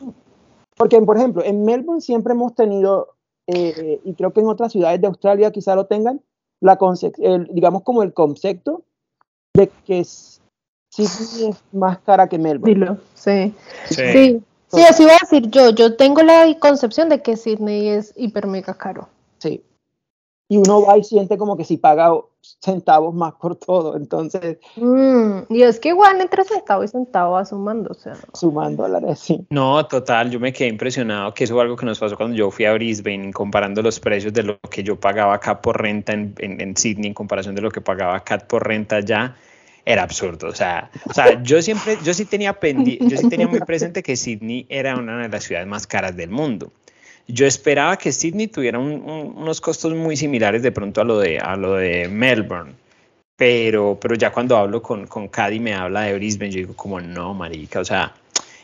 Porque, 0.77 1.01
por 1.01 1.17
ejemplo, 1.17 1.43
en 1.43 1.65
Melbourne 1.65 2.01
siempre 2.01 2.33
hemos 2.33 2.55
tenido, 2.55 3.15
eh, 3.47 3.99
y 4.03 4.13
creo 4.13 4.31
que 4.31 4.39
en 4.39 4.47
otras 4.47 4.71
ciudades 4.71 5.01
de 5.01 5.07
Australia 5.07 5.51
quizá 5.51 5.75
lo 5.75 5.85
tengan, 5.85 6.21
la 6.61 6.77
digamos 7.49 7.83
como 7.83 8.03
el 8.03 8.13
concepto 8.13 8.83
de 9.53 9.69
que 9.85 10.03
Sydney 10.05 11.49
es 11.49 11.63
más 11.73 11.99
cara 11.99 12.29
que 12.29 12.39
Melbourne. 12.39 12.97
Sí. 13.13 13.53
sí. 13.85 14.03
Sí, 14.13 14.43
así 14.79 15.03
voy 15.03 15.13
a 15.13 15.17
decir 15.21 15.49
yo. 15.49 15.71
Yo 15.71 15.95
tengo 15.95 16.21
la 16.21 16.53
concepción 16.59 17.09
de 17.09 17.21
que 17.21 17.37
Sydney 17.37 17.89
es 17.89 18.13
hiper 18.15 18.47
mega 18.47 18.73
caro. 18.75 19.09
Sí. 19.39 19.63
Y 20.47 20.57
uno 20.57 20.85
va 20.85 20.97
y 20.97 21.03
siente 21.03 21.37
como 21.37 21.55
que 21.55 21.63
si 21.63 21.77
paga 21.77 22.11
centavos 22.59 23.13
más 23.13 23.33
por 23.35 23.55
todo, 23.55 23.95
entonces... 23.95 24.57
Mm, 24.75 25.43
y 25.49 25.61
es 25.61 25.79
que 25.79 25.89
igual 25.89 26.19
entre 26.19 26.43
centavo 26.43 26.83
y 26.83 26.87
centavo 26.87 27.33
va 27.33 27.45
sumando, 27.45 27.91
o 27.91 27.93
sea... 27.93 28.17
Sumando 28.33 28.83
dólares, 28.83 29.19
sí. 29.19 29.45
No, 29.49 29.85
total, 29.85 30.29
yo 30.29 30.39
me 30.39 30.51
quedé 30.51 30.67
impresionado, 30.67 31.33
que 31.33 31.45
eso 31.45 31.53
fue 31.53 31.63
algo 31.63 31.77
que 31.77 31.85
nos 31.85 31.99
pasó 31.99 32.17
cuando 32.17 32.35
yo 32.35 32.51
fui 32.51 32.65
a 32.65 32.73
Brisbane, 32.73 33.31
comparando 33.31 33.81
los 33.81 33.99
precios 33.99 34.33
de 34.33 34.43
lo 34.43 34.59
que 34.59 34.83
yo 34.83 34.99
pagaba 34.99 35.35
acá 35.35 35.61
por 35.61 35.81
renta 35.81 36.13
en, 36.13 36.33
en, 36.39 36.59
en 36.59 36.75
Sydney 36.75 37.07
en 37.07 37.13
comparación 37.13 37.55
de 37.55 37.61
lo 37.61 37.71
que 37.71 37.79
pagaba 37.79 38.15
acá 38.17 38.39
por 38.39 38.67
renta 38.67 38.97
allá 38.97 39.35
era 39.85 40.03
absurdo. 40.03 40.47
O 40.47 40.55
sea, 40.55 40.89
o 41.05 41.13
sea 41.13 41.41
yo 41.43 41.61
siempre, 41.61 41.97
yo 42.03 42.13
sí 42.13 42.25
tenía 42.25 42.57
yo 42.61 43.17
sí 43.17 43.29
tenía 43.29 43.47
muy 43.47 43.59
presente 43.59 44.03
que 44.03 44.15
Sydney 44.15 44.65
era 44.69 44.95
una 44.95 45.21
de 45.21 45.29
las 45.29 45.43
ciudades 45.43 45.67
más 45.67 45.87
caras 45.87 46.15
del 46.15 46.29
mundo. 46.29 46.71
Yo 47.27 47.45
esperaba 47.45 47.97
que 47.97 48.11
Sydney 48.11 48.47
tuviera 48.47 48.79
unos 48.79 49.61
costos 49.61 49.93
muy 49.93 50.17
similares 50.17 50.63
de 50.63 50.71
pronto 50.71 51.01
a 51.01 51.03
lo 51.03 51.19
de, 51.19 51.39
a 51.39 51.55
lo 51.55 51.75
de 51.75 52.07
Melbourne. 52.07 52.73
Pero, 53.37 53.97
pero 53.99 54.15
ya 54.15 54.31
cuando 54.31 54.55
hablo 54.57 54.81
con, 54.81 55.07
con 55.07 55.27
Cady 55.27 55.59
me 55.59 55.73
habla 55.73 56.01
de 56.01 56.13
Brisbane, 56.13 56.51
yo 56.51 56.57
digo 56.57 56.75
como 56.75 57.01
no, 57.01 57.33
marica, 57.33 57.79
o 57.79 57.85
sea, 57.85 58.13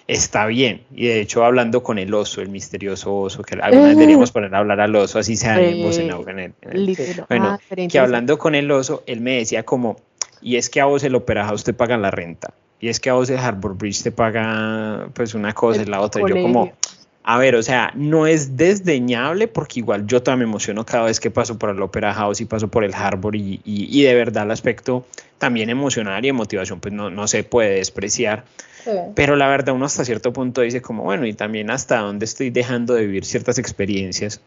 está 0.08 0.46
bien. 0.46 0.82
Y 0.96 1.08
de 1.08 1.22
hecho, 1.22 1.44
hablando 1.44 1.82
con 1.82 1.98
el 1.98 2.14
oso, 2.14 2.42
el 2.42 2.50
misterioso 2.50 3.16
oso, 3.16 3.42
que 3.42 3.56
alguna 3.56 3.88
vez 3.88 3.98
deberíamos 3.98 4.32
poner 4.32 4.54
a 4.54 4.60
hablar 4.60 4.80
al 4.80 4.96
oso, 4.96 5.18
así 5.18 5.36
sea 5.36 5.60
en, 5.60 5.80
en, 5.84 6.40
el, 6.62 6.98
Bueno, 7.28 7.60
que 7.90 8.00
hablando 8.00 8.38
con 8.38 8.54
el 8.54 8.70
oso, 8.70 9.04
él 9.08 9.22
me 9.22 9.38
decía 9.38 9.64
como, 9.64 9.98
y 10.42 10.58
es 10.58 10.70
que 10.70 10.82
a 10.82 10.86
vos 10.86 11.04
el 11.04 11.16
Opera 11.16 11.52
usted 11.54 11.76
paga 11.76 11.98
la 11.98 12.12
renta, 12.12 12.54
y 12.80 12.90
es 12.90 13.00
que 13.00 13.10
a 13.10 13.14
vos 13.14 13.30
el 13.30 13.38
Harbor 13.38 13.76
Bridge 13.76 14.04
te 14.04 14.12
paga 14.12 15.10
pues 15.14 15.34
una 15.34 15.54
cosa 15.54 15.82
y 15.82 15.86
la 15.86 16.02
otra. 16.02 16.22
Y 16.22 16.30
yo 16.30 16.42
como, 16.42 16.74
a 17.24 17.38
ver, 17.38 17.56
o 17.56 17.64
sea, 17.64 17.92
no 17.96 18.28
es 18.28 18.56
desdeñable 18.56 19.48
porque 19.48 19.80
igual 19.80 20.06
yo 20.06 20.22
también 20.22 20.48
me 20.48 20.52
emociono 20.54 20.86
cada 20.86 21.06
vez 21.06 21.20
que 21.20 21.32
paso 21.32 21.58
por 21.58 21.72
el 21.72 21.82
Opera 21.82 22.14
House 22.14 22.40
y 22.40 22.46
paso 22.46 22.68
por 22.68 22.84
el 22.84 22.94
Harbor 22.94 23.36
y, 23.36 23.60
y, 23.66 24.04
de 24.04 24.14
verdad 24.14 24.44
el 24.44 24.52
aspecto 24.52 25.06
también 25.38 25.70
emocional 25.70 26.24
y 26.24 26.30
de 26.30 26.34
motivación 26.34 26.80
pues 26.80 26.94
no, 26.94 27.10
no 27.10 27.28
se 27.28 27.44
puede 27.44 27.76
despreciar. 27.76 28.46
Pero 29.16 29.36
la 29.36 29.50
verdad 29.50 29.76
uno 29.76 29.86
hasta 29.86 30.06
cierto 30.06 30.32
punto 30.32 30.62
dice 30.62 30.82
como, 30.82 31.04
bueno, 31.04 31.26
y 31.26 31.34
también 31.34 31.70
hasta 31.70 31.98
dónde 31.98 32.24
estoy 32.24 32.52
dejando 32.52 32.94
de 32.94 33.06
vivir 33.06 33.26
ciertas 33.26 33.58
experiencias 33.60 34.40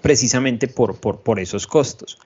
precisamente 0.00 0.66
por, 0.66 0.96
por, 0.96 1.20
por 1.20 1.38
esos 1.38 1.68
costos. 1.68 2.18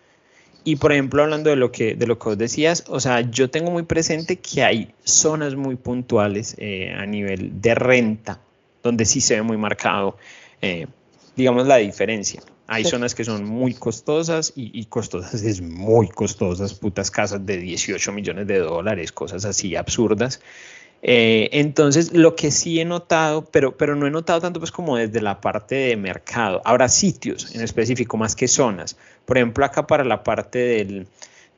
Y 0.66 0.74
por 0.74 0.90
ejemplo, 0.90 1.22
hablando 1.22 1.48
de 1.48 1.54
lo 1.54 1.70
que, 1.70 1.94
de 1.94 2.08
lo 2.08 2.18
que 2.18 2.30
vos 2.30 2.38
decías, 2.38 2.82
o 2.88 2.98
sea, 2.98 3.20
yo 3.20 3.48
tengo 3.48 3.70
muy 3.70 3.84
presente 3.84 4.40
que 4.40 4.64
hay 4.64 4.92
zonas 5.04 5.54
muy 5.54 5.76
puntuales 5.76 6.56
eh, 6.58 6.92
a 6.92 7.06
nivel 7.06 7.60
de 7.60 7.76
renta, 7.76 8.40
donde 8.82 9.04
sí 9.04 9.20
se 9.20 9.36
ve 9.36 9.42
muy 9.42 9.56
marcado, 9.58 10.16
eh, 10.60 10.88
digamos, 11.36 11.68
la 11.68 11.76
diferencia. 11.76 12.42
Hay 12.66 12.82
zonas 12.82 13.14
que 13.14 13.22
son 13.22 13.44
muy 13.44 13.74
costosas 13.74 14.54
y, 14.56 14.76
y, 14.76 14.86
costosas 14.86 15.40
es 15.44 15.60
muy 15.60 16.08
costosas, 16.08 16.74
putas 16.74 17.12
casas 17.12 17.46
de 17.46 17.58
18 17.58 18.10
millones 18.10 18.48
de 18.48 18.58
dólares, 18.58 19.12
cosas 19.12 19.44
así 19.44 19.76
absurdas. 19.76 20.40
Eh, 21.02 21.50
entonces, 21.52 22.12
lo 22.12 22.34
que 22.34 22.50
sí 22.50 22.80
he 22.80 22.84
notado, 22.84 23.44
pero, 23.44 23.76
pero 23.76 23.94
no 23.94 24.06
he 24.06 24.10
notado 24.10 24.40
tanto 24.40 24.60
pues 24.60 24.72
como 24.72 24.96
desde 24.96 25.20
la 25.20 25.40
parte 25.40 25.74
de 25.74 25.96
mercado. 25.96 26.62
Habrá 26.64 26.88
sitios 26.88 27.54
en 27.54 27.62
específico 27.62 28.16
más 28.16 28.34
que 28.34 28.48
zonas. 28.48 28.96
Por 29.24 29.36
ejemplo, 29.36 29.64
acá 29.64 29.86
para 29.86 30.04
la 30.04 30.24
parte 30.24 30.58
del, 30.58 31.06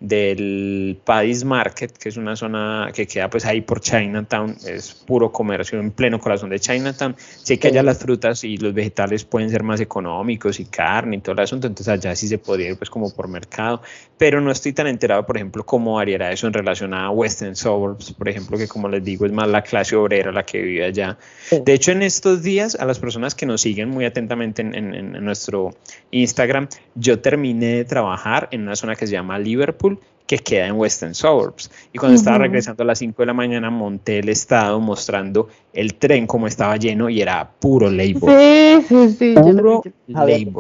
del 0.01 0.99
Paddy's 1.05 1.45
Market, 1.45 1.93
que 1.99 2.09
es 2.09 2.17
una 2.17 2.37
zona 2.37 2.91
que 2.95 3.07
queda 3.07 3.29
pues 3.29 3.45
ahí 3.45 3.61
por 3.61 3.81
Chinatown, 3.81 4.57
es 4.67 4.95
puro 4.95 5.33
comercio 5.33 5.81
en 5.81 5.91
pleno 5.91 6.21
corazón 6.21 6.51
de 6.51 6.61
Chinatown. 6.61 7.17
Sé 7.19 7.59
que 7.59 7.69
allá 7.69 7.83
las 7.83 7.99
frutas 7.99 8.45
y 8.45 8.57
los 8.59 8.73
vegetales 8.75 9.25
pueden 9.25 9.51
ser 9.51 9.63
más 9.63 9.81
económicos 9.81 10.61
y 10.61 10.67
carne 10.67 11.17
y 11.17 11.21
todo 11.21 11.33
el 11.33 11.41
asunto, 11.41 11.67
entonces 11.67 11.93
allá 11.93 12.15
sí 12.15 12.29
se 12.29 12.39
podría 12.39 12.71
ir 12.71 12.77
pues 12.77 12.91
como 12.91 13.11
por 13.13 13.27
mercado, 13.29 13.83
pero 14.17 14.41
no 14.41 14.53
estoy 14.53 14.73
tan 14.73 14.87
enterado, 14.87 15.27
por 15.27 15.37
ejemplo, 15.37 15.67
cómo 15.67 15.95
variará 15.95 16.31
eso 16.31 16.47
en 16.47 16.53
relación 16.53 16.95
a 16.95 17.11
Western 17.11 17.57
Suburbs, 17.57 18.13
por 18.13 18.29
ejemplo, 18.29 18.57
que 18.57 18.69
como 18.69 18.89
les 18.89 19.03
digo 19.03 19.27
es 19.27 19.33
más 19.33 19.49
la 19.49 19.63
clase 19.63 19.97
obrera 19.97 20.31
la 20.31 20.45
que 20.45 20.63
vive 20.63 20.85
allá. 20.85 21.19
De 21.51 21.73
hecho, 21.73 21.91
en 21.91 22.03
estos 22.03 22.43
días, 22.43 22.77
a 22.77 22.85
las 22.85 22.99
personas 22.99 23.35
que 23.35 23.47
nos 23.47 23.63
siguen 23.63 23.89
muy 23.89 24.05
atentamente 24.05 24.63
en, 24.63 24.75
en 24.75 25.25
nuestro 25.25 25.75
Instagram, 26.11 26.69
yo 26.95 27.21
terminé 27.21 27.77
de 27.77 27.85
trabajar 27.85 28.49
en 28.53 28.63
una 28.63 28.77
zona 28.77 28.95
que 28.95 29.07
se 29.07 29.13
llama 29.13 29.39
Liverpool, 29.39 29.88
que 30.29 30.39
queda 30.39 30.67
en 30.67 30.75
Western 30.75 31.15
Suburbs. 31.15 31.71
Y 31.91 31.99
cuando 31.99 32.17
estaba 32.17 32.37
regresando 32.37 32.83
a 32.83 32.87
las 32.87 32.99
5 32.99 33.23
de 33.23 33.27
la 33.27 33.33
mañana, 33.33 33.71
monté 33.71 34.19
el 34.19 34.29
estado 34.29 34.79
mostrando 34.79 35.49
el 35.73 35.95
tren 35.95 36.27
como 36.27 36.47
estaba 36.47 36.77
lleno 36.77 37.09
y 37.09 37.23
era 37.23 37.51
puro 37.59 37.91
label. 37.91 38.21
Sí, 38.21 38.87
sí, 38.87 39.17
sí. 39.19 39.35
Puro 39.35 39.83
label. 40.07 40.53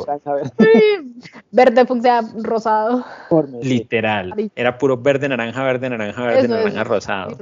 Verde, 1.50 1.84
fucsia, 1.84 2.22
rosado. 2.42 3.04
Literal. 3.60 4.50
Era 4.56 4.78
puro 4.78 4.96
verde, 4.96 5.28
naranja, 5.28 5.62
verde, 5.62 5.90
naranja, 5.90 6.22
verde, 6.22 6.48
naranja, 6.48 6.84
rosado. 6.84 7.36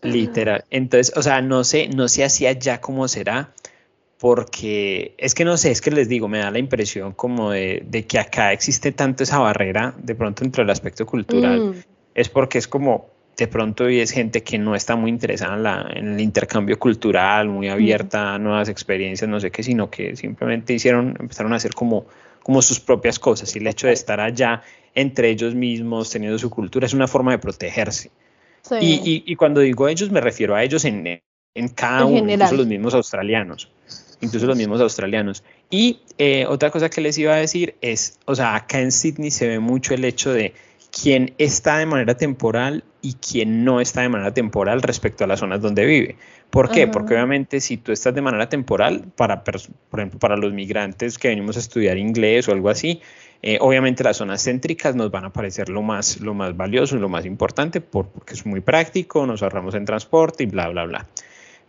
Literal. 0.00 0.64
Entonces, 0.70 1.14
o 1.14 1.22
sea, 1.22 1.42
no 1.42 1.62
sé, 1.64 1.88
no 1.88 2.08
sé 2.08 2.24
hacia 2.24 2.48
allá 2.48 2.80
cómo 2.80 3.06
será 3.06 3.50
porque 4.24 5.14
es 5.18 5.34
que 5.34 5.44
no 5.44 5.58
sé, 5.58 5.70
es 5.70 5.82
que 5.82 5.90
les 5.90 6.08
digo, 6.08 6.28
me 6.28 6.38
da 6.38 6.50
la 6.50 6.58
impresión 6.58 7.12
como 7.12 7.50
de, 7.50 8.06
que 8.08 8.18
acá 8.18 8.54
existe 8.54 8.90
tanto 8.90 9.22
esa 9.22 9.38
barrera 9.38 9.94
de 9.98 10.14
pronto 10.14 10.44
entre 10.44 10.62
el 10.62 10.70
aspecto 10.70 11.04
cultural, 11.04 11.60
mm. 11.60 11.74
es 12.14 12.30
porque 12.30 12.56
es 12.56 12.66
como 12.66 13.10
de 13.36 13.48
pronto 13.48 13.90
y 13.90 14.00
es 14.00 14.12
gente 14.12 14.42
que 14.42 14.56
no 14.56 14.74
está 14.74 14.96
muy 14.96 15.10
interesada 15.10 15.90
en, 15.94 16.14
el 16.14 16.20
intercambio 16.22 16.78
cultural, 16.78 17.50
muy 17.50 17.68
abierta 17.68 18.32
a 18.32 18.38
nuevas 18.38 18.70
experiencias, 18.70 19.28
no 19.28 19.38
sé 19.40 19.50
qué, 19.50 19.62
sino 19.62 19.90
que 19.90 20.16
simplemente 20.16 20.72
hicieron, 20.72 21.18
empezaron 21.20 21.52
a 21.52 21.56
hacer 21.56 21.74
como, 21.74 22.06
como 22.42 22.62
sus 22.62 22.80
propias 22.80 23.18
cosas. 23.18 23.54
Y 23.54 23.58
el 23.58 23.66
hecho 23.66 23.88
de 23.88 23.92
estar 23.92 24.20
allá 24.20 24.62
entre 24.94 25.28
ellos 25.28 25.54
mismos, 25.54 26.08
teniendo 26.08 26.38
su 26.38 26.48
cultura, 26.48 26.86
es 26.86 26.94
una 26.94 27.08
forma 27.08 27.32
de 27.32 27.40
protegerse. 27.40 28.10
Y, 28.80 29.22
y, 29.26 29.36
cuando 29.36 29.60
digo 29.60 29.86
ellos, 29.86 30.10
me 30.10 30.22
refiero 30.22 30.54
a 30.54 30.64
ellos 30.64 30.86
en, 30.86 31.20
en 31.54 31.68
cada 31.68 32.06
uno, 32.06 32.32
incluso 32.32 32.54
los 32.54 32.66
mismos 32.66 32.94
australianos 32.94 33.70
incluso 34.20 34.46
los 34.46 34.56
mismos 34.56 34.80
australianos. 34.80 35.44
Y 35.70 36.00
eh, 36.18 36.46
otra 36.48 36.70
cosa 36.70 36.88
que 36.88 37.00
les 37.00 37.18
iba 37.18 37.34
a 37.34 37.36
decir 37.36 37.74
es, 37.80 38.18
o 38.24 38.34
sea, 38.34 38.54
acá 38.54 38.80
en 38.80 38.92
Sydney 38.92 39.30
se 39.30 39.48
ve 39.48 39.58
mucho 39.58 39.94
el 39.94 40.04
hecho 40.04 40.32
de 40.32 40.54
quién 40.90 41.34
está 41.38 41.78
de 41.78 41.86
manera 41.86 42.16
temporal 42.16 42.84
y 43.02 43.14
quién 43.14 43.64
no 43.64 43.80
está 43.80 44.02
de 44.02 44.08
manera 44.08 44.32
temporal 44.32 44.80
respecto 44.80 45.24
a 45.24 45.26
las 45.26 45.40
zonas 45.40 45.60
donde 45.60 45.84
vive. 45.84 46.16
¿Por 46.50 46.70
qué? 46.70 46.86
Porque 46.86 47.14
obviamente 47.14 47.60
si 47.60 47.76
tú 47.76 47.90
estás 47.90 48.14
de 48.14 48.22
manera 48.22 48.48
temporal, 48.48 49.04
para, 49.16 49.42
por 49.42 49.56
ejemplo, 49.98 50.20
para 50.20 50.36
los 50.36 50.52
migrantes 50.52 51.18
que 51.18 51.28
venimos 51.28 51.56
a 51.56 51.60
estudiar 51.60 51.98
inglés 51.98 52.48
o 52.48 52.52
algo 52.52 52.70
así, 52.70 53.00
eh, 53.42 53.58
obviamente 53.60 54.04
las 54.04 54.18
zonas 54.18 54.42
céntricas 54.44 54.94
nos 54.94 55.10
van 55.10 55.24
a 55.24 55.32
parecer 55.32 55.68
lo 55.68 55.82
más, 55.82 56.20
lo 56.20 56.32
más 56.32 56.56
valioso 56.56 56.96
y 56.96 57.00
lo 57.00 57.08
más 57.08 57.26
importante 57.26 57.80
porque 57.80 58.34
es 58.34 58.46
muy 58.46 58.60
práctico, 58.60 59.26
nos 59.26 59.42
ahorramos 59.42 59.74
en 59.74 59.84
transporte 59.84 60.44
y 60.44 60.46
bla, 60.46 60.68
bla, 60.68 60.84
bla 60.84 61.06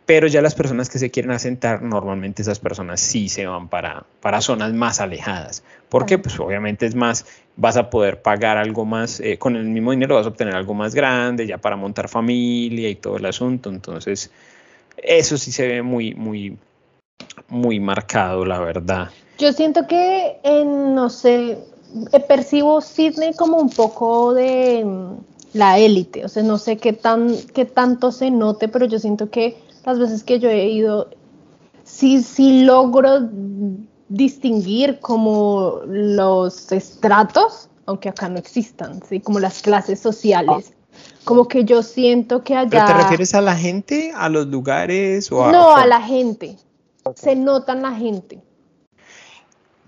pero 0.05 0.27
ya 0.27 0.41
las 0.41 0.53
personas 0.53 0.89
que 0.89 0.99
se 0.99 1.09
quieren 1.09 1.31
asentar, 1.31 1.81
normalmente 1.81 2.41
esas 2.41 2.59
personas 2.59 3.01
sí 3.01 3.27
se 3.27 3.47
van 3.47 3.69
para, 3.69 4.05
para 4.21 4.41
zonas 4.41 4.73
más 4.73 4.99
alejadas. 5.01 5.63
porque 5.89 6.17
Pues 6.19 6.39
obviamente 6.39 6.85
es 6.85 6.95
más, 6.95 7.25
vas 7.55 7.75
a 7.77 7.89
poder 7.89 8.21
pagar 8.21 8.57
algo 8.57 8.85
más, 8.85 9.19
eh, 9.19 9.37
con 9.39 9.55
el 9.55 9.65
mismo 9.65 9.91
dinero 9.91 10.15
vas 10.15 10.25
a 10.25 10.29
obtener 10.29 10.55
algo 10.55 10.73
más 10.73 10.93
grande, 10.93 11.47
ya 11.47 11.57
para 11.57 11.75
montar 11.75 12.07
familia 12.07 12.89
y 12.89 12.95
todo 12.95 13.17
el 13.17 13.25
asunto. 13.25 13.69
Entonces, 13.69 14.29
eso 14.97 15.37
sí 15.37 15.51
se 15.51 15.67
ve 15.67 15.81
muy, 15.81 16.13
muy, 16.13 16.57
muy 17.47 17.79
marcado, 17.79 18.45
la 18.45 18.59
verdad. 18.59 19.09
Yo 19.39 19.53
siento 19.53 19.87
que, 19.87 20.37
en, 20.43 20.93
no 20.93 21.09
sé, 21.09 21.57
eh, 22.11 22.19
percibo 22.19 22.79
Sydney 22.79 23.33
como 23.33 23.57
un 23.57 23.69
poco 23.69 24.35
de 24.35 24.83
mm, 24.85 25.17
la 25.53 25.79
élite, 25.79 26.25
o 26.25 26.29
sea, 26.29 26.43
no 26.43 26.59
sé 26.59 26.77
qué, 26.77 26.93
tan, 26.93 27.35
qué 27.53 27.65
tanto 27.65 28.11
se 28.11 28.29
note, 28.29 28.67
pero 28.67 28.85
yo 28.85 28.99
siento 28.99 29.29
que 29.29 29.64
las 29.85 29.99
veces 29.99 30.23
que 30.23 30.39
yo 30.39 30.49
he 30.49 30.67
ido, 30.67 31.09
sí, 31.83 32.21
sí 32.23 32.63
logro 32.63 33.29
distinguir 34.09 34.99
como 34.99 35.81
los 35.87 36.71
estratos, 36.71 37.69
aunque 37.85 38.09
acá 38.09 38.29
no 38.29 38.37
existan, 38.37 39.01
¿sí? 39.07 39.19
como 39.19 39.39
las 39.39 39.61
clases 39.61 39.99
sociales. 39.99 40.73
Como 41.23 41.47
que 41.47 41.65
yo 41.65 41.83
siento 41.83 42.43
que 42.43 42.55
allá... 42.55 42.69
¿Pero 42.69 42.85
te 42.85 42.93
refieres 42.93 43.33
a 43.33 43.41
la 43.41 43.55
gente, 43.55 44.13
a 44.15 44.29
los 44.29 44.47
lugares 44.47 45.31
o 45.31 45.43
a... 45.43 45.51
No, 45.51 45.75
a 45.75 45.85
la 45.85 46.01
gente. 46.01 46.57
Se 47.15 47.35
nota 47.35 47.75
la 47.75 47.93
gente. 47.93 48.41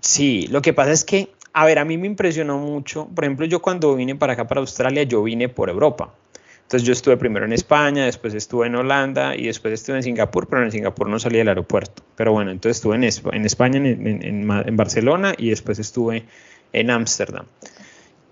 Sí, 0.00 0.46
lo 0.48 0.62
que 0.62 0.72
pasa 0.72 0.92
es 0.92 1.04
que, 1.04 1.32
a 1.52 1.64
ver, 1.64 1.78
a 1.78 1.84
mí 1.84 1.96
me 1.96 2.06
impresionó 2.06 2.58
mucho. 2.58 3.08
Por 3.14 3.24
ejemplo, 3.24 3.46
yo 3.46 3.60
cuando 3.62 3.94
vine 3.94 4.14
para 4.14 4.34
acá, 4.34 4.46
para 4.46 4.60
Australia, 4.60 5.02
yo 5.04 5.22
vine 5.22 5.48
por 5.48 5.70
Europa. 5.70 6.14
Entonces 6.68 6.86
yo 6.86 6.92
estuve 6.92 7.16
primero 7.16 7.46
en 7.46 7.54
España, 7.54 8.04
después 8.04 8.34
estuve 8.34 8.66
en 8.66 8.74
Holanda 8.74 9.34
y 9.34 9.46
después 9.46 9.72
estuve 9.72 9.96
en 9.96 10.02
Singapur, 10.02 10.48
pero 10.48 10.62
en 10.62 10.70
Singapur 10.70 11.08
no 11.08 11.18
salí 11.18 11.38
del 11.38 11.48
aeropuerto. 11.48 12.02
Pero 12.14 12.32
bueno, 12.32 12.50
entonces 12.50 12.76
estuve 12.76 12.96
en, 12.96 13.04
en 13.04 13.46
España, 13.46 13.78
en, 13.78 14.06
en, 14.06 14.76
Barcelona 14.76 15.32
y 15.38 15.48
después 15.48 15.78
estuve 15.78 16.26
en 16.74 16.90
Ámsterdam. 16.90 17.46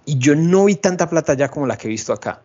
Y 0.04 0.18
yo 0.18 0.36
no 0.36 0.66
vi 0.66 0.74
tanta 0.74 1.08
plata 1.08 1.32
ya 1.32 1.48
como 1.48 1.66
la 1.66 1.78
que 1.78 1.86
he 1.86 1.90
visto 1.90 2.12
acá. 2.12 2.42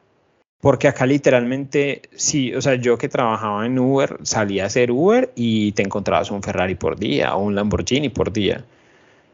Porque 0.61 0.87
acá 0.87 1.05
literalmente, 1.05 2.03
sí, 2.15 2.55
o 2.55 2.61
sea, 2.61 2.75
yo 2.75 2.97
que 2.97 3.09
trabajaba 3.09 3.65
en 3.65 3.77
Uber, 3.77 4.17
salía 4.21 4.63
a 4.63 4.67
hacer 4.67 4.91
Uber 4.91 5.33
y 5.35 5.73
te 5.73 5.83
encontrabas 5.83 6.31
un 6.31 6.41
Ferrari 6.41 6.75
por 6.75 6.97
día 6.97 7.35
o 7.35 7.43
un 7.43 7.53
Lamborghini 7.53 8.07
por 8.07 8.31
día. 8.31 8.63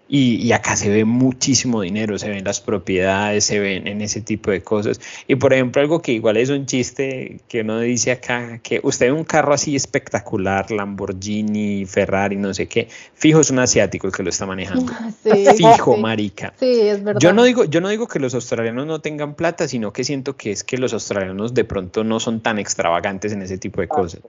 Y, 0.09 0.51
acá 0.53 0.77
se 0.77 0.89
ve 0.89 1.03
muchísimo 1.03 1.81
dinero, 1.81 2.17
se 2.17 2.29
ven 2.29 2.43
las 2.45 2.61
propiedades, 2.61 3.43
se 3.43 3.59
ven 3.59 3.87
en 3.87 4.01
ese 4.01 4.21
tipo 4.21 4.51
de 4.51 4.61
cosas. 4.61 5.01
Y 5.27 5.35
por 5.35 5.53
ejemplo, 5.53 5.81
algo 5.81 6.01
que 6.01 6.13
igual 6.13 6.37
es 6.37 6.49
un 6.49 6.65
chiste 6.65 7.41
que 7.49 7.61
uno 7.61 7.79
dice 7.79 8.11
acá, 8.11 8.59
que 8.59 8.79
usted 8.83 9.07
ve 9.07 9.11
un 9.11 9.25
carro 9.25 9.53
así 9.53 9.75
espectacular, 9.75 10.71
Lamborghini, 10.71 11.85
Ferrari, 11.85 12.37
no 12.37 12.53
sé 12.53 12.67
qué, 12.67 12.87
fijo 13.15 13.41
es 13.41 13.51
un 13.51 13.59
asiático 13.59 14.07
el 14.07 14.13
que 14.13 14.23
lo 14.23 14.29
está 14.29 14.45
manejando. 14.45 14.93
fijo, 15.57 15.97
marica. 15.97 16.53
Sí, 16.57 16.79
es 16.81 17.03
verdad. 17.03 17.19
Yo 17.19 17.33
no, 17.33 17.43
digo, 17.43 17.65
yo 17.65 17.81
no 17.81 17.89
digo 17.89 18.07
que 18.07 18.19
los 18.19 18.33
australianos 18.33 18.87
no 18.87 19.01
tengan 19.01 19.35
plata, 19.35 19.67
sino 19.67 19.91
que 19.91 20.05
siento 20.05 20.37
que 20.37 20.51
es 20.51 20.63
que 20.63 20.77
los 20.77 20.93
australianos 20.93 21.53
de 21.53 21.65
pronto 21.65 22.05
no 22.05 22.21
son 22.21 22.39
tan 22.39 22.59
extravagantes 22.59 23.33
en 23.33 23.41
ese 23.41 23.57
tipo 23.57 23.81
de 23.81 23.89
cosas. 23.89 24.21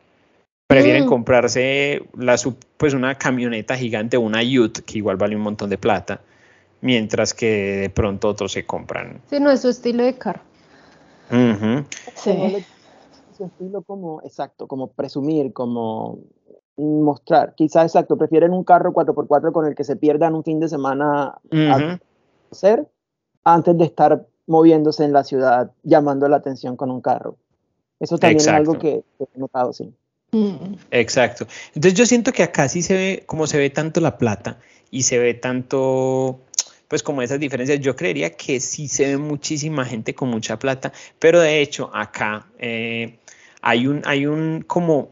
Prefieren 0.69 1.07
mm. 1.07 1.09
comprarse 1.09 2.03
la, 2.19 2.37
pues 2.77 2.93
una 2.93 3.15
camioneta 3.15 3.75
gigante, 3.75 4.19
una 4.19 4.41
Ute, 4.43 4.83
que 4.83 4.99
igual 4.99 5.17
vale 5.17 5.35
un 5.35 5.41
montón 5.41 5.71
de 5.71 5.79
plata, 5.79 6.21
mientras 6.83 7.33
que 7.33 7.47
de 7.79 7.91
pronto 7.91 8.29
otros 8.29 8.53
se 8.53 8.67
compran. 8.67 9.23
Sí, 9.31 9.41
no 9.41 9.51
es 9.51 9.63
su 9.63 9.71
estilo 9.71 10.05
de 10.05 10.19
carro. 10.19 10.43
Sí. 12.15 12.67
Su 13.35 13.47
estilo 13.47 13.81
como, 13.81 14.21
exacto, 14.23 14.67
como 14.67 14.89
presumir, 14.89 15.55
como 15.55 16.19
mostrar. 16.77 17.55
Quizás, 17.55 17.87
exacto, 17.87 18.19
prefieren 18.19 18.53
un 18.53 18.63
carro 18.63 18.93
4x4 18.93 19.53
con 19.53 19.65
el 19.65 19.75
que 19.75 19.85
se 19.85 19.97
pierdan 19.97 20.35
un 20.35 20.45
fin 20.45 20.61
de 20.61 20.69
semana 20.69 21.39
a 21.51 21.99
hacer 22.51 22.87
antes 23.43 23.79
de 23.79 23.85
estar 23.85 24.27
moviéndose 24.47 25.03
en 25.03 25.15
la 25.15 25.25
ciudad 25.25 25.73
llamando 25.83 26.29
la 26.29 26.37
atención 26.37 26.77
con 26.77 26.91
un 26.91 27.01
carro. 27.01 27.37
Eso 28.01 28.19
también 28.19 28.41
es 28.41 28.49
algo 28.49 28.79
que 28.79 29.03
he 29.19 29.39
notado, 29.39 29.73
sí. 29.73 29.95
Exacto. 30.91 31.47
Entonces 31.75 31.99
yo 31.99 32.07
siento 32.07 32.33
que 32.33 32.43
acá 32.43 32.69
sí 32.69 32.83
se 32.83 32.95
ve, 32.95 33.23
como 33.27 33.47
se 33.47 33.59
ve 33.59 33.71
tanto 33.71 34.01
la 34.01 34.19
plata 34.19 34.59
y 34.91 35.03
se 35.03 35.19
ve 35.19 35.35
tanto, 35.35 36.41
pues 36.87 37.03
como 37.03 37.23
esas 37.23 37.41
diferencias, 37.41 37.81
yo 37.81 37.97
creería 37.97 38.31
que 38.31 38.61
sí 38.61 38.89
se 38.89 39.07
ve 39.07 39.17
muchísima 39.17 39.85
gente 39.85 40.15
con 40.15 40.29
mucha 40.29 40.59
plata, 40.59 40.93
pero 41.19 41.41
de 41.41 41.61
hecho 41.61 41.91
acá 41.95 42.47
eh, 42.59 43.19
hay 43.63 43.87
un, 43.87 44.03
hay 44.05 44.27
un 44.27 44.65
como, 44.67 45.11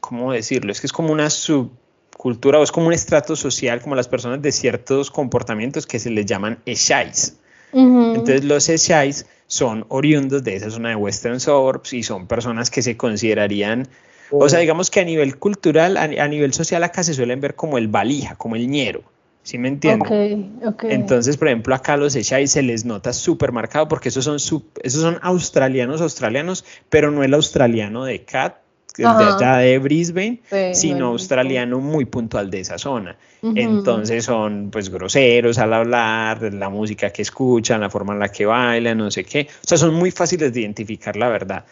¿cómo 0.00 0.32
decirlo? 0.32 0.72
Es 0.72 0.80
que 0.80 0.86
es 0.86 0.92
como 0.92 1.12
una 1.12 1.30
subcultura 1.30 2.58
o 2.58 2.62
es 2.62 2.72
como 2.72 2.88
un 2.88 2.92
estrato 2.92 3.36
social, 3.36 3.80
como 3.80 3.94
las 3.94 4.08
personas 4.08 4.42
de 4.42 4.52
ciertos 4.52 5.10
comportamientos 5.10 5.86
que 5.86 5.98
se 5.98 6.10
les 6.10 6.26
llaman 6.26 6.58
eshais. 6.66 7.36
Entonces 7.72 8.42
los 8.42 8.68
eshais 8.68 9.26
son 9.46 9.86
oriundos 9.88 10.42
de 10.42 10.56
esa 10.56 10.70
zona 10.70 10.90
de 10.90 10.96
Western 10.96 11.38
Suburbs 11.38 11.92
y 11.92 12.02
son 12.02 12.26
personas 12.26 12.68
que 12.68 12.82
se 12.82 12.96
considerarían 12.96 13.88
o 14.30 14.48
sea, 14.48 14.58
digamos 14.60 14.90
que 14.90 15.00
a 15.00 15.04
nivel 15.04 15.36
cultural, 15.38 15.96
a, 15.96 16.28
nivel 16.28 16.52
social, 16.52 16.82
acá 16.84 17.02
se 17.02 17.14
suelen 17.14 17.40
ver 17.40 17.54
como 17.54 17.78
el 17.78 17.88
valija, 17.88 18.36
como 18.36 18.56
el 18.56 18.68
ñero. 18.68 19.02
¿Sí 19.42 19.56
me 19.56 19.68
entienden? 19.68 20.06
Okay, 20.62 20.90
Entonces, 20.90 21.36
por 21.38 21.48
ejemplo, 21.48 21.74
acá 21.74 21.96
los 21.96 22.14
y 22.14 22.22
se 22.22 22.62
les 22.62 22.84
nota 22.84 23.12
súper 23.12 23.52
marcado 23.52 23.88
porque 23.88 24.10
esos 24.10 24.24
son, 24.24 24.36
esos 24.36 25.02
son 25.02 25.18
australianos, 25.22 26.02
australianos, 26.02 26.64
pero 26.90 27.10
no 27.10 27.24
el 27.24 27.32
australiano 27.32 28.04
de 28.04 28.22
Cat, 28.22 28.56
de 28.96 29.06
allá 29.06 29.56
de 29.58 29.78
Brisbane, 29.78 30.40
sino 30.72 31.08
australiano 31.08 31.80
muy 31.80 32.04
puntual 32.04 32.50
de 32.50 32.60
esa 32.60 32.78
zona. 32.78 33.16
Entonces 33.42 34.24
son 34.24 34.68
pues 34.70 34.90
groseros 34.90 35.58
al 35.58 35.72
hablar, 35.72 36.52
la 36.52 36.68
música 36.68 37.10
que 37.10 37.22
escuchan, 37.22 37.80
la 37.80 37.88
forma 37.88 38.12
en 38.12 38.18
la 38.18 38.28
que 38.28 38.44
bailan, 38.44 38.98
no 38.98 39.10
sé 39.10 39.24
qué. 39.24 39.48
O 39.50 39.66
sea, 39.66 39.78
son 39.78 39.94
muy 39.94 40.10
fáciles 40.10 40.52
de 40.52 40.60
identificar 40.60 41.16
la 41.16 41.28
verdad. 41.28 41.64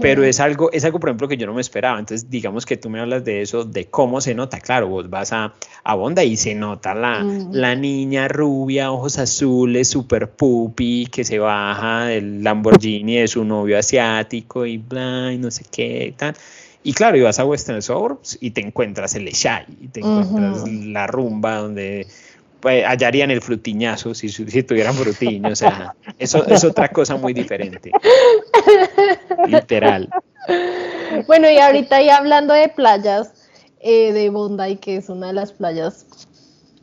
Pero 0.00 0.22
es 0.24 0.40
algo, 0.40 0.70
es 0.72 0.84
algo, 0.84 1.00
por 1.00 1.08
ejemplo, 1.08 1.28
que 1.28 1.36
yo 1.36 1.46
no 1.46 1.54
me 1.54 1.60
esperaba. 1.60 1.98
Entonces, 1.98 2.28
digamos 2.28 2.66
que 2.66 2.76
tú 2.76 2.90
me 2.90 3.00
hablas 3.00 3.24
de 3.24 3.42
eso, 3.42 3.64
de 3.64 3.86
cómo 3.86 4.20
se 4.20 4.34
nota. 4.34 4.60
Claro, 4.60 4.88
vos 4.88 5.08
vas 5.08 5.32
a, 5.32 5.54
a 5.82 5.94
Bonda 5.94 6.24
y 6.24 6.36
se 6.36 6.54
nota 6.54 6.94
la, 6.94 7.20
mm. 7.20 7.52
la 7.52 7.74
niña 7.74 8.28
rubia, 8.28 8.92
ojos 8.92 9.18
azules, 9.18 9.88
super 9.88 10.30
pupi, 10.30 11.06
que 11.06 11.24
se 11.24 11.38
baja 11.38 12.06
del 12.06 12.42
Lamborghini 12.44 13.16
de 13.16 13.28
su 13.28 13.44
novio 13.44 13.78
asiático 13.78 14.66
y 14.66 14.78
bla, 14.78 15.32
y 15.32 15.38
no 15.38 15.50
sé 15.50 15.64
qué 15.70 16.06
y 16.06 16.12
tal. 16.12 16.34
Y 16.86 16.92
claro, 16.92 17.16
ibas 17.16 17.38
a 17.38 17.46
Western 17.46 17.80
Suburbs 17.80 18.36
y 18.40 18.50
te 18.50 18.60
encuentras 18.60 19.14
el 19.14 19.26
Eshai, 19.26 19.64
y 19.80 19.88
te 19.88 20.00
encuentras 20.00 20.68
la 20.68 21.06
rumba 21.06 21.56
donde 21.56 22.06
pues, 22.60 22.84
hallarían 22.84 23.30
el 23.30 23.40
frutiñazo 23.40 24.14
si, 24.14 24.28
si 24.28 24.62
tuvieran 24.62 24.94
frutiño. 24.94 25.48
O 25.48 25.56
sea, 25.56 25.94
eso 26.18 26.46
es 26.46 26.62
otra 26.62 26.88
cosa 26.88 27.16
muy 27.16 27.32
diferente. 27.32 27.90
Literal. 29.48 30.10
Bueno, 31.26 31.50
y 31.50 31.56
ahorita 31.56 32.02
ya 32.02 32.18
hablando 32.18 32.52
de 32.52 32.68
playas 32.68 33.32
eh, 33.80 34.12
de 34.12 34.28
Bondi, 34.28 34.76
que 34.76 34.96
es 34.96 35.08
una 35.08 35.28
de 35.28 35.32
las 35.32 35.52
playas 35.52 36.06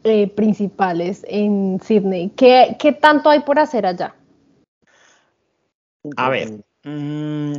eh, 0.04 0.28
principales 0.30 1.24
en 1.28 1.80
Sydney, 1.84 2.32
¿qué, 2.36 2.76
¿qué, 2.80 2.92
tanto 2.92 3.30
hay 3.30 3.42
por 3.42 3.60
hacer 3.60 3.86
allá? 3.86 4.16
A 6.18 6.30
ver, 6.30 6.64
mmm, 6.86 7.54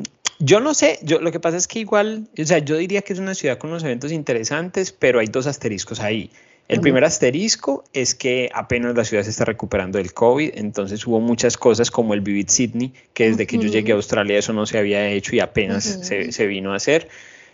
yo 0.45 0.59
no 0.59 0.75
sé, 0.75 0.99
yo, 1.03 1.21
lo 1.21 1.31
que 1.31 1.39
pasa 1.39 1.57
es 1.57 1.69
que 1.69 1.79
igual, 1.79 2.27
o 2.37 2.45
sea, 2.45 2.59
yo 2.59 2.77
diría 2.77 3.03
que 3.03 3.13
es 3.13 3.21
una 3.21 3.35
ciudad 3.35 3.59
con 3.59 3.71
unos 3.71 3.85
eventos 3.85 4.11
interesantes, 4.11 4.91
pero 4.91 5.21
hay 5.21 5.29
dos 5.29 5.47
asteriscos 5.47 6.01
ahí. 6.01 6.31
El 6.69 6.81
primer 6.81 7.05
asterisco 7.05 7.85
es 7.93 8.15
que 8.15 8.49
apenas 8.55 8.97
la 8.97 9.05
ciudad 9.05 9.23
se 9.25 9.31
está 9.31 9.45
recuperando 9.45 9.99
del 9.99 10.15
COVID, 10.15 10.53
entonces 10.55 11.07
hubo 11.07 11.21
muchas 11.21 11.57
cosas 11.57 11.91
como 11.91 12.15
el 12.15 12.23
Vivid 12.23 12.49
Sydney, 12.49 12.93
que 13.13 13.29
desde 13.29 13.47
que 13.47 13.59
yo 13.59 13.69
llegué 13.69 13.93
a 13.93 13.97
Australia 13.97 14.39
eso 14.39 14.53
no 14.53 14.65
se 14.65 14.79
había 14.79 15.07
hecho 15.09 15.37
y 15.37 15.41
apenas 15.41 15.85
se, 15.85 16.33
se, 16.33 16.47
vino 16.47 16.73
a 16.73 16.77
hacer. 16.77 17.09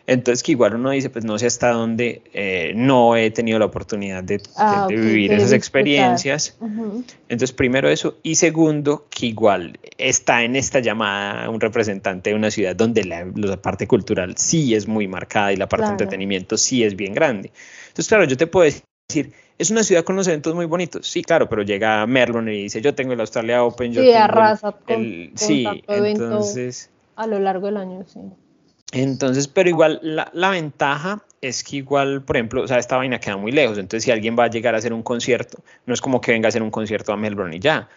Entonces 0.08 0.42
que 0.42 0.52
igual 0.52 0.74
uno 0.74 0.88
dice, 0.88 1.10
pues 1.10 1.26
no 1.26 1.38
sé 1.38 1.46
hasta 1.46 1.70
dónde 1.70 2.22
eh, 2.32 2.72
no 2.74 3.14
he 3.14 3.30
tenido 3.30 3.58
la 3.58 3.66
oportunidad 3.66 4.24
de, 4.24 4.40
ah, 4.56 4.86
vivir 4.88 5.30
esas 5.34 5.52
experiencias. 5.52 6.56
Entonces 7.28 7.52
primero 7.52 7.90
eso 7.90 8.16
y 8.22 8.36
segundo 8.36 9.06
que 9.10 9.26
igual 9.26 9.78
está 9.98 10.44
en 10.44 10.56
esta 10.56 10.80
llamada 10.80 11.50
un 11.50 11.60
representante 11.60 12.30
de 12.30 12.36
una 12.36 12.50
ciudad 12.50 12.74
donde 12.74 13.04
la, 13.04 13.26
parte 13.60 13.86
cultural 13.86 14.38
sí 14.38 14.74
es 14.74 14.88
muy 14.88 15.06
marcada 15.06 15.52
y 15.52 15.56
la 15.56 15.68
parte 15.68 15.84
de 15.84 15.92
entretenimiento 15.92 16.56
sí 16.56 16.82
es 16.82 16.96
bien 16.96 17.12
grande. 17.12 17.52
Entonces 17.88 18.08
claro, 18.08 18.24
yo 18.24 18.38
te 18.38 18.46
puedo 18.46 18.64
decir, 18.64 19.34
es 19.58 19.70
una 19.70 19.82
ciudad 19.82 20.04
con 20.04 20.14
unos 20.14 20.28
eventos 20.28 20.54
muy 20.54 20.64
bonitos. 20.64 21.06
Sí, 21.06 21.22
claro, 21.22 21.50
pero 21.50 21.60
llega 21.64 22.06
Merlon 22.06 22.48
y 22.48 22.62
dice, 22.62 22.80
yo 22.80 22.94
tengo 22.94 23.12
el 23.12 23.20
Australia 23.20 23.62
Open, 23.62 23.92
yo 23.92 24.00
sí, 24.00 24.06
tengo 24.06 24.24
arrasa 24.24 24.74
el, 24.86 25.32
sí, 25.34 25.66
entonces 25.86 26.88
a 27.14 27.26
lo 27.26 27.38
largo 27.40 27.66
del 27.66 27.76
año, 27.76 28.06
sí. 28.06 28.20
Entonces, 28.92 29.48
pero 29.48 29.68
igual 29.68 30.00
la, 30.02 30.50
ventaja 30.50 31.22
es 31.40 31.62
que 31.62 31.76
igual, 31.76 32.22
por 32.22 32.36
ejemplo, 32.36 32.62
o 32.62 32.68
sea, 32.68 32.78
esta 32.78 32.96
vaina 32.96 33.20
queda 33.20 33.36
muy 33.36 33.52
lejos, 33.52 33.78
entonces 33.78 34.04
si 34.04 34.10
alguien 34.10 34.36
va 34.38 34.44
a 34.44 34.50
llegar 34.50 34.74
a 34.74 34.78
hacer 34.78 34.92
un 34.92 35.02
concierto, 35.02 35.58
no 35.86 35.94
es 35.94 36.00
como 36.00 36.20
que 36.20 36.32
venga 36.32 36.46
a 36.46 36.50
hacer 36.50 36.62
un 36.62 36.70
concierto 36.70 37.12
a 37.12 37.16
Melbourne 37.16 37.56
y 37.56 37.60
ya. 37.60 37.88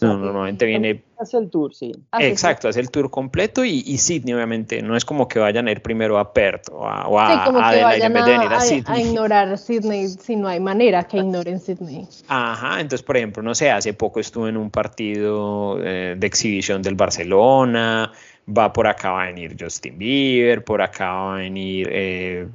No, 0.00 0.16
normalmente 0.16 0.66
viene... 0.66 1.02
Hace 1.18 1.38
el 1.38 1.48
tour, 1.48 1.74
sí. 1.74 1.92
Exacto, 2.18 2.68
hace 2.68 2.80
el 2.80 2.90
tour 2.90 3.10
completo 3.10 3.64
y, 3.64 3.84
y, 3.86 3.98
Sydney 3.98 4.34
obviamente, 4.34 4.82
no 4.82 4.96
es 4.96 5.04
como 5.04 5.28
que 5.28 5.38
vayan 5.38 5.68
a 5.68 5.70
ir 5.70 5.80
primero 5.80 6.18
a 6.18 6.32
Perth 6.32 6.68
o 6.70 6.86
a, 6.86 7.06
o 7.06 7.18
a, 7.18 7.44
como 7.44 7.58
que 7.58 7.82
vayan 7.82 8.16
a, 8.16 8.58
a, 8.86 9.00
ignorar 9.00 9.56
Sydney 9.56 10.08
si 10.08 10.36
no 10.36 10.48
hay 10.48 10.60
manera 10.60 11.04
que 11.04 11.18
ignoren 11.18 11.60
Sydney. 11.60 12.06
Ajá, 12.28 12.80
entonces 12.80 13.02
por 13.04 13.16
ejemplo, 13.16 13.42
no 13.42 13.54
sé, 13.54 13.70
hace 13.70 13.94
poco 13.94 14.20
estuve 14.20 14.48
en 14.48 14.56
un 14.56 14.70
partido 14.70 15.78
eh, 15.82 16.16
de 16.18 16.26
exhibición 16.26 16.82
del 16.82 16.96
Barcelona, 16.96 18.12
va 18.46 18.72
por 18.72 18.86
acá 18.86 19.10
va 19.10 19.24
a 19.24 19.26
venir 19.26 19.56
Justin 19.58 19.98
Bieber, 19.98 20.64
por 20.64 20.80
acá 20.80 21.12
va 21.12 21.34
a 21.34 21.38
venir, 21.38 21.88
eh, 21.90 22.46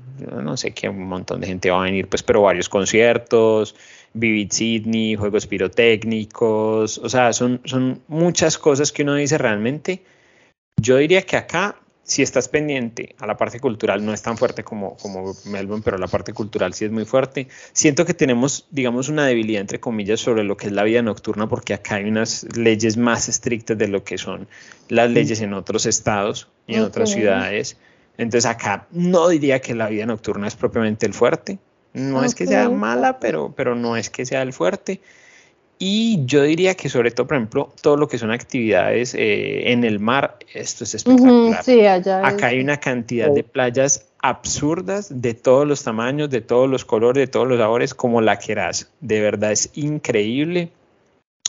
no 0.42 0.56
sé 0.56 0.72
qué, 0.72 0.90
un 0.90 1.08
montón 1.08 1.42
de 1.42 1.48
gente 1.48 1.70
va 1.70 1.82
a 1.82 1.86
venir, 1.86 2.08
pues, 2.08 2.24
pero 2.24 2.42
varios 2.42 2.70
conciertos, 2.70 3.76
Vivid 4.14 4.52
Sydney, 4.52 5.16
juegos 5.16 5.48
pirotécnicos, 5.48 6.98
o 6.98 7.10
sea, 7.10 7.34
son, 7.34 7.62
son 7.66 8.02
muchas 8.08 8.58
cosas 8.58 8.92
que 8.92 9.04
uno 9.04 9.16
dice 9.16 9.38
realmente. 9.38 10.04
Yo 10.78 10.98
diría 10.98 11.22
que 11.24 11.38
acá 11.38 11.81
si 12.04 12.22
estás 12.24 12.50
pendiente 12.50 13.16
a 13.20 13.28
la 13.28 13.38
parte 13.38 13.60
cultural, 13.60 14.04
no 14.04 14.14
es 14.14 14.22
tan 14.22 14.38
fuerte 14.38 14.64
como, 14.64 14.98
como 14.98 15.36
Melbourne, 15.46 15.84
pero 15.84 15.98
la 15.98 16.08
parte 16.08 16.34
cultural 16.34 16.74
sí 16.74 16.86
es 16.86 16.92
muy 16.92 17.06
fuerte. 17.06 17.48
Siento 17.74 18.06
que 18.06 18.14
tenemos, 18.14 18.68
digamos, 18.72 19.08
una 19.08 19.26
debilidad, 19.26 19.62
entre 19.62 19.80
comillas, 19.80 20.20
sobre 20.20 20.44
lo 20.44 20.58
que 20.58 20.68
es 20.68 20.74
la 20.74 20.84
vida 20.84 21.02
nocturna, 21.02 21.48
porque 21.48 21.74
acá 21.74 21.96
hay 21.96 22.06
unas 22.06 22.46
leyes 22.58 22.98
más 22.98 23.30
estrictas 23.30 23.78
de 23.78 23.88
lo 23.88 24.04
que 24.04 24.18
son 24.18 24.48
las 24.90 25.10
leyes 25.10 25.42
en 25.42 25.54
otros 25.54 25.86
estados 25.86 26.50
y 26.68 26.76
en 26.76 26.82
otras 26.82 27.12
ciudades. 27.12 27.78
Entonces 28.18 28.50
acá 28.50 28.88
no 28.92 29.30
diría 29.30 29.62
que 29.62 29.74
la 29.76 29.88
vida 29.88 30.06
nocturna 30.06 30.48
es 30.48 30.56
propiamente 30.56 31.06
el 31.06 31.14
fuerte. 31.14 31.60
No 31.94 32.24
es 32.24 32.36
que 32.36 32.48
sea 32.48 32.70
mala, 32.70 33.20
pero, 33.20 33.54
pero 33.56 33.76
no 33.76 33.98
es 33.98 34.10
que 34.10 34.26
sea 34.26 34.42
el 34.42 34.54
fuerte. 34.54 35.02
Y 35.84 36.24
yo 36.28 36.44
diría 36.44 36.76
que 36.76 36.90
sobre 36.90 37.10
todo, 37.10 37.26
por 37.26 37.38
ejemplo, 37.38 37.74
todo 37.82 37.98
lo 37.98 38.08
que 38.08 38.20
son 38.20 38.30
actividades 38.30 39.16
eh, 39.16 39.72
en 39.72 39.84
el 39.84 40.00
mar, 40.00 40.38
esto 40.54 40.84
es 40.84 40.94
espectacular. 40.94 41.64
sí, 41.64 41.88
allá 41.88 42.24
Acá 42.24 42.50
hay 42.50 42.60
una 42.60 42.78
cantidad 42.80 43.32
de 43.32 43.44
playas 43.44 44.06
absurdas 44.20 45.08
de 45.10 45.34
todos 45.34 45.68
los 45.68 45.84
tamaños, 45.84 46.30
de 46.30 46.42
todos 46.42 46.70
los 46.70 46.86
colores, 46.86 47.22
de 47.22 47.26
todos 47.26 47.48
los 47.48 47.58
sabores, 47.58 47.96
como 47.96 48.22
la 48.22 48.38
quieras. 48.38 48.92
De 49.00 49.22
verdad 49.22 49.54
es 49.54 49.72
increíble. 49.74 50.70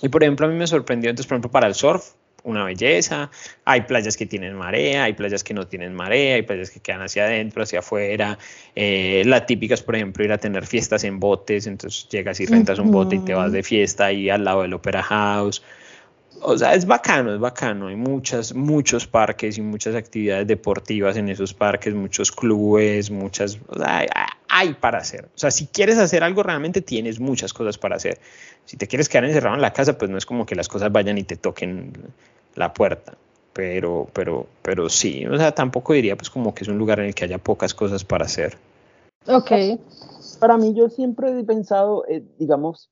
Y 0.01 0.09
por 0.09 0.23
ejemplo, 0.23 0.47
a 0.47 0.49
mí 0.49 0.57
me 0.57 0.67
sorprendió, 0.67 1.11
entonces, 1.11 1.29
por 1.29 1.35
ejemplo, 1.35 1.51
para 1.51 1.67
el 1.67 1.75
surf, 1.75 2.13
una 2.45 2.65
belleza. 2.65 3.31
Hay 3.65 3.83
playas 3.83 4.17
que 4.17 4.27
tienen 4.27 4.55
marea, 4.55 5.05
hay 5.05 5.13
playas 5.13 5.45
que 5.45 5.55
no 5.55 5.67
tienen 5.67 5.95
marea, 5.95 6.37
hay 6.37 6.43
playas 6.43 6.71
que 6.71 6.81
quedan 6.81 7.03
hacia 7.03 7.25
adentro, 7.25 7.63
hacia 7.63 7.81
afuera. 7.81 8.39
Eh, 8.75 9.23
la 9.27 9.47
típica 9.47 9.75
es, 9.75 9.83
por 9.83 9.97
ejemplo, 9.97 10.25
ir 10.25 10.33
a 10.33 10.39
tener 10.39 10.67
fiestas 10.67 11.05
en 11.05 11.21
botes, 11.21 11.67
entonces 11.67 12.09
llegas 12.09 12.41
y 12.41 12.47
rentas 12.47 12.79
un 12.79 12.91
bote 12.91 13.17
y 13.17 13.19
te 13.21 13.35
vas 13.35 13.53
de 13.53 13.63
fiesta 13.63 14.07
ahí 14.07 14.31
al 14.31 14.45
lado 14.45 14.63
del 14.63 14.75
Opera 14.75 15.03
House. 15.03 15.63
O 16.45 16.59
sea, 16.59 16.75
es 16.75 16.87
bacano, 16.87 17.35
es 17.35 17.41
bacano. 17.41 17.89
Hay 17.89 17.97
muchas, 17.97 18.55
muchos 18.55 19.07
parques 19.07 19.59
y 19.59 19.63
muchas 19.63 19.95
actividades 19.95 20.47
deportivas 20.47 21.17
en 21.17 21.29
esos 21.29 21.55
parques, 21.55 21.95
muchos 21.95 22.33
clubes, 22.33 23.11
muchas. 23.11 23.59
O 23.69 23.79
sea, 23.79 23.99
hay, 23.99 24.07
hay 24.49 24.75
para 24.75 24.99
hacer. 24.99 25.25
O 25.35 25.39
sea, 25.39 25.51
si 25.51 25.67
quieres 25.67 25.99
hacer 25.99 26.23
algo, 26.23 26.43
realmente 26.43 26.83
tienes 26.83 27.21
muchas 27.21 27.53
cosas 27.53 27.79
para 27.79 27.97
hacer. 27.97 28.19
Si 28.65 28.77
te 28.77 28.87
quieres 28.87 29.09
quedar 29.09 29.25
encerrado 29.25 29.57
en 29.57 29.63
la 29.63 29.73
casa, 29.73 29.97
pues 29.97 30.11
no 30.11 30.19
es 30.19 30.27
como 30.27 30.45
que 30.45 30.55
las 30.55 30.69
cosas 30.69 30.93
vayan 30.93 31.17
y 31.19 31.23
te 31.23 31.37
toquen 31.37 31.93
la 32.55 32.73
puerta. 32.75 33.15
Pero, 33.53 34.09
pero, 34.13 34.47
pero 34.63 34.89
sí, 34.89 35.27
o 35.27 35.37
sea, 35.37 35.53
tampoco 35.53 35.93
diría 35.93 36.17
pues 36.17 36.31
como 36.31 36.55
que 36.55 36.65
es 36.65 36.69
un 36.69 36.79
lugar 36.79 37.01
en 37.01 37.07
el 37.07 37.15
que 37.15 37.25
haya 37.25 37.39
pocas 37.39 37.75
cosas 37.75 38.05
para 38.05 38.25
hacer. 38.25 38.57
Ok. 39.27 39.53
Para 40.39 40.57
mí 40.57 40.75
yo 40.75 40.89
siempre 40.89 41.39
he 41.39 41.45
pensado, 41.45 42.05
eh, 42.09 42.23
digamos, 42.39 42.91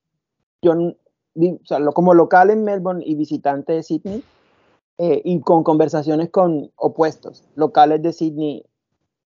yo 0.63 0.95
o 1.35 1.59
sea, 1.65 1.79
como 1.95 2.15
local 2.15 2.51
en 2.51 2.65
Melbourne 2.65 3.03
y 3.05 3.15
visitante 3.15 3.73
de 3.73 3.83
Sydney, 3.83 4.25
eh, 4.99 5.23
y 5.25 5.41
con 5.41 5.65
conversaciones 5.65 6.31
con 6.31 6.71
opuestos, 6.77 7.45
locales 7.55 8.03
de 8.03 8.13
Sydney 8.13 8.65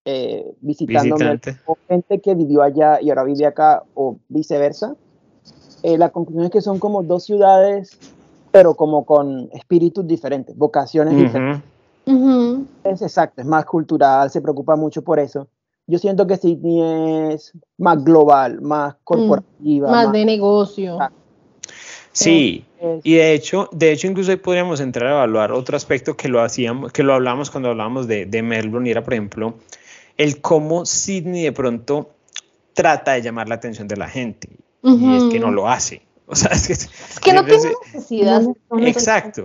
eh, 0.05 0.55
visitando 0.61 1.17
o 1.67 1.77
gente 1.89 2.21
que 2.21 2.35
vivió 2.35 2.63
allá 2.63 3.01
y 3.01 3.11
ahora 3.11 3.25
vive 3.25 3.47
acá 3.47 3.83
o 3.95 4.19
viceversa, 4.29 4.97
la 5.83 6.11
conclusión 6.11 6.47
es 6.47 6.51
que 6.51 6.63
son 6.63 6.79
como 6.79 7.03
dos 7.03 7.25
ciudades 7.25 7.99
pero 8.55 8.75
como 8.75 9.05
con 9.05 9.49
espíritus 9.53 10.07
diferentes, 10.07 10.57
vocaciones 10.57 11.17
diferentes. 11.17 11.65
Es 12.85 13.03
exacto, 13.03 13.41
es 13.43 13.49
más 13.49 13.65
cultural, 13.65 14.31
se 14.31 14.41
preocupa 14.41 14.77
mucho 14.77 15.03
por 15.03 15.19
eso. 15.19 15.49
Yo 15.89 15.99
siento 15.99 16.25
que 16.29 16.37
Sydney 16.37 17.33
es 17.33 17.53
más 17.79 18.05
global, 18.05 18.61
más 18.61 18.95
corporativa. 19.03 19.91
más, 19.91 20.13
de 20.13 20.25
negocio. 20.25 20.99
Sí, 22.15 22.65
y 23.03 23.15
de 23.15 23.35
hecho, 23.35 23.69
de 23.73 23.91
hecho 23.91 24.07
incluso 24.07 24.31
ahí 24.31 24.37
podríamos 24.37 24.79
entrar 24.79 25.11
a 25.11 25.15
evaluar 25.17 25.51
otro 25.51 25.77
aspecto 25.77 26.17
que 26.17 26.29
lo 26.29 26.41
hacíamos, 26.41 26.93
que 26.93 27.03
lo 27.03 27.13
hablamos 27.13 27.51
cuando 27.51 27.71
hablábamos 27.71 28.07
de, 28.07 28.25
de 28.25 28.43
Melbourne, 28.43 28.89
y 28.89 28.93
era, 28.93 29.03
por 29.03 29.15
ejemplo, 29.15 29.55
el 30.17 30.41
cómo 30.41 30.87
Sydney 30.87 31.43
de 31.43 31.53
pronto 31.53 32.11
trata 32.73 33.15
de 33.15 33.23
llamar 33.23 33.49
la 33.49 33.57
atención 33.57 33.89
de 33.89 33.97
la 33.97 34.09
gente, 34.09 34.49
y 34.83 35.17
es 35.17 35.25
que 35.25 35.41
no 35.41 35.51
lo 35.51 35.69
hace. 35.69 36.03
O 36.27 36.35
sea, 36.35 36.53
es 36.53 36.89
que, 37.21 37.35
no 37.35 37.45
tiene 37.45 37.71
necesidad. 37.93 38.43
exacto. 38.79 39.45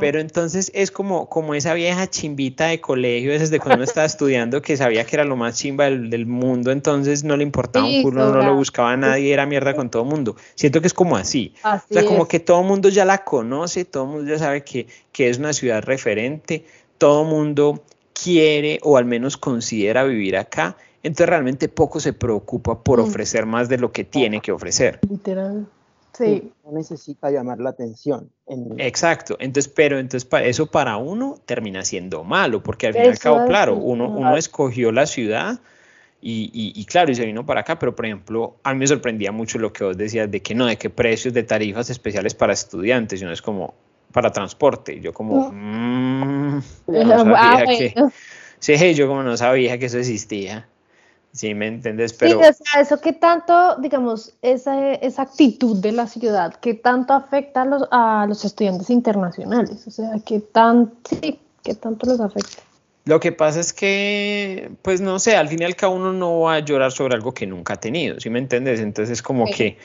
Pero 0.00 0.18
entonces 0.18 0.72
es 0.74 0.90
como, 0.90 1.28
como 1.28 1.54
esa 1.54 1.72
vieja 1.72 2.08
chimbita 2.08 2.66
de 2.66 2.80
colegio, 2.80 3.30
desde 3.30 3.58
cuando 3.58 3.76
uno 3.76 3.84
estaba 3.84 4.06
estudiando, 4.06 4.60
que 4.60 4.76
sabía 4.76 5.04
que 5.06 5.14
era 5.14 5.24
lo 5.24 5.36
más 5.36 5.56
chimba 5.56 5.84
del, 5.84 6.26
mundo, 6.26 6.72
entonces 6.72 7.22
no 7.22 7.36
le 7.36 7.44
importaba 7.44 7.86
un 7.86 8.02
culo, 8.02 8.32
no 8.32 8.42
lo 8.42 8.56
buscaba 8.56 8.92
a 8.92 8.96
nadie, 8.96 9.32
era 9.32 9.46
mierda 9.46 9.76
con 9.76 9.88
todo 9.88 10.02
el 10.02 10.08
mundo. 10.08 10.34
Siento 10.56 10.80
que 10.80 10.88
es 10.88 10.94
como 10.94 11.16
así. 11.16 11.54
o 11.62 11.80
sea, 11.92 12.04
como 12.04 12.26
que 12.26 12.40
todo 12.40 12.60
el 12.60 12.66
mundo 12.66 12.88
ya 12.88 13.04
la 13.04 13.18
conoce, 13.18 13.84
todo 13.84 14.04
el 14.04 14.10
mundo 14.10 14.30
ya 14.32 14.38
sabe 14.38 14.64
que, 14.64 14.88
que 15.12 15.30
es 15.30 15.38
una 15.38 15.52
ciudad 15.52 15.84
referente, 15.84 16.64
todo 16.98 17.22
el 17.22 17.28
mundo 17.28 17.84
quiere 18.20 18.80
o 18.82 18.96
al 18.96 19.04
menos 19.04 19.36
considera 19.36 20.02
vivir 20.02 20.36
acá. 20.36 20.76
Entonces 21.04 21.28
realmente 21.28 21.68
poco 21.68 22.00
se 22.00 22.12
preocupa 22.12 22.82
por 22.82 22.98
mm. 22.98 23.04
ofrecer 23.04 23.46
más 23.46 23.68
de 23.68 23.78
lo 23.78 23.92
que 23.92 24.02
tiene 24.02 24.40
que 24.40 24.50
ofrecer. 24.50 24.98
Literal. 25.08 25.68
Sí. 26.16 26.52
No 26.64 26.72
necesita 26.72 27.30
llamar 27.30 27.58
la 27.58 27.70
atención. 27.70 28.30
Exacto. 28.78 29.36
Entonces, 29.38 29.72
pero 29.74 29.98
entonces 29.98 30.28
eso 30.44 30.66
para 30.66 30.96
uno 30.96 31.36
termina 31.44 31.84
siendo 31.84 32.24
malo, 32.24 32.62
porque 32.62 32.86
al 32.86 32.94
fin 32.94 33.04
y 33.04 33.08
al 33.08 33.18
cabo, 33.18 33.44
claro, 33.46 33.76
uno, 33.76 34.08
uno 34.08 34.36
escogió 34.36 34.92
la 34.92 35.06
ciudad 35.06 35.60
y, 36.20 36.72
y, 36.74 36.84
claro, 36.86 37.12
y 37.12 37.14
se 37.14 37.24
vino 37.24 37.44
para 37.44 37.60
acá, 37.60 37.78
pero 37.78 37.94
por 37.94 38.06
ejemplo, 38.06 38.56
a 38.64 38.72
mí 38.72 38.80
me 38.80 38.86
sorprendía 38.86 39.30
mucho 39.30 39.58
lo 39.58 39.72
que 39.72 39.84
vos 39.84 39.96
decías 39.96 40.30
de 40.30 40.40
que 40.40 40.54
no, 40.54 40.66
de 40.66 40.76
qué 40.76 40.90
precios 40.90 41.34
de 41.34 41.42
tarifas 41.42 41.90
especiales 41.90 42.34
para 42.34 42.52
estudiantes, 42.52 43.20
y 43.22 43.24
no 43.24 43.32
es 43.32 43.42
como 43.42 43.74
para 44.12 44.32
transporte. 44.32 44.98
Yo 45.00 45.12
como, 45.12 45.52
mmm, 45.52 46.58
no 46.86 47.36
ah, 47.36 47.62
que, 47.66 47.94
sí, 48.58 48.74
yo 48.94 49.06
como 49.06 49.22
no 49.22 49.36
sabía 49.36 49.78
que 49.78 49.86
eso 49.86 49.98
existía. 49.98 50.66
Sí, 51.36 51.54
¿me 51.54 51.66
entiendes? 51.66 52.14
Pero... 52.14 52.40
Sí, 52.40 52.48
o 52.48 52.52
sea, 52.52 52.80
eso 52.80 52.98
que 52.98 53.12
tanto, 53.12 53.76
digamos, 53.76 54.32
esa, 54.40 54.94
esa 54.94 55.22
actitud 55.22 55.76
de 55.82 55.92
la 55.92 56.06
ciudad, 56.06 56.54
que 56.54 56.72
tanto 56.72 57.12
afecta 57.12 57.62
a 57.62 57.64
los, 57.66 57.82
a 57.90 58.24
los 58.26 58.42
estudiantes 58.44 58.88
internacionales, 58.88 59.86
o 59.86 59.90
sea, 59.90 60.12
que 60.24 60.40
tan, 60.40 60.94
sí, 61.04 61.38
que 61.62 61.74
tanto 61.74 62.06
los 62.06 62.20
afecta. 62.20 62.62
Lo 63.04 63.20
que 63.20 63.32
pasa 63.32 63.60
es 63.60 63.74
que, 63.74 64.70
pues 64.80 65.02
no 65.02 65.18
sé, 65.18 65.36
al 65.36 65.48
fin 65.48 65.60
y 65.60 65.64
al 65.64 65.76
cabo 65.76 65.94
uno 65.94 66.12
no 66.14 66.40
va 66.40 66.54
a 66.54 66.60
llorar 66.60 66.90
sobre 66.90 67.14
algo 67.14 67.34
que 67.34 67.46
nunca 67.46 67.74
ha 67.74 67.80
tenido, 67.80 68.18
¿sí 68.18 68.30
me 68.30 68.38
entiendes? 68.38 68.80
Entonces 68.80 69.12
es 69.18 69.22
como 69.22 69.44
que 69.44 69.76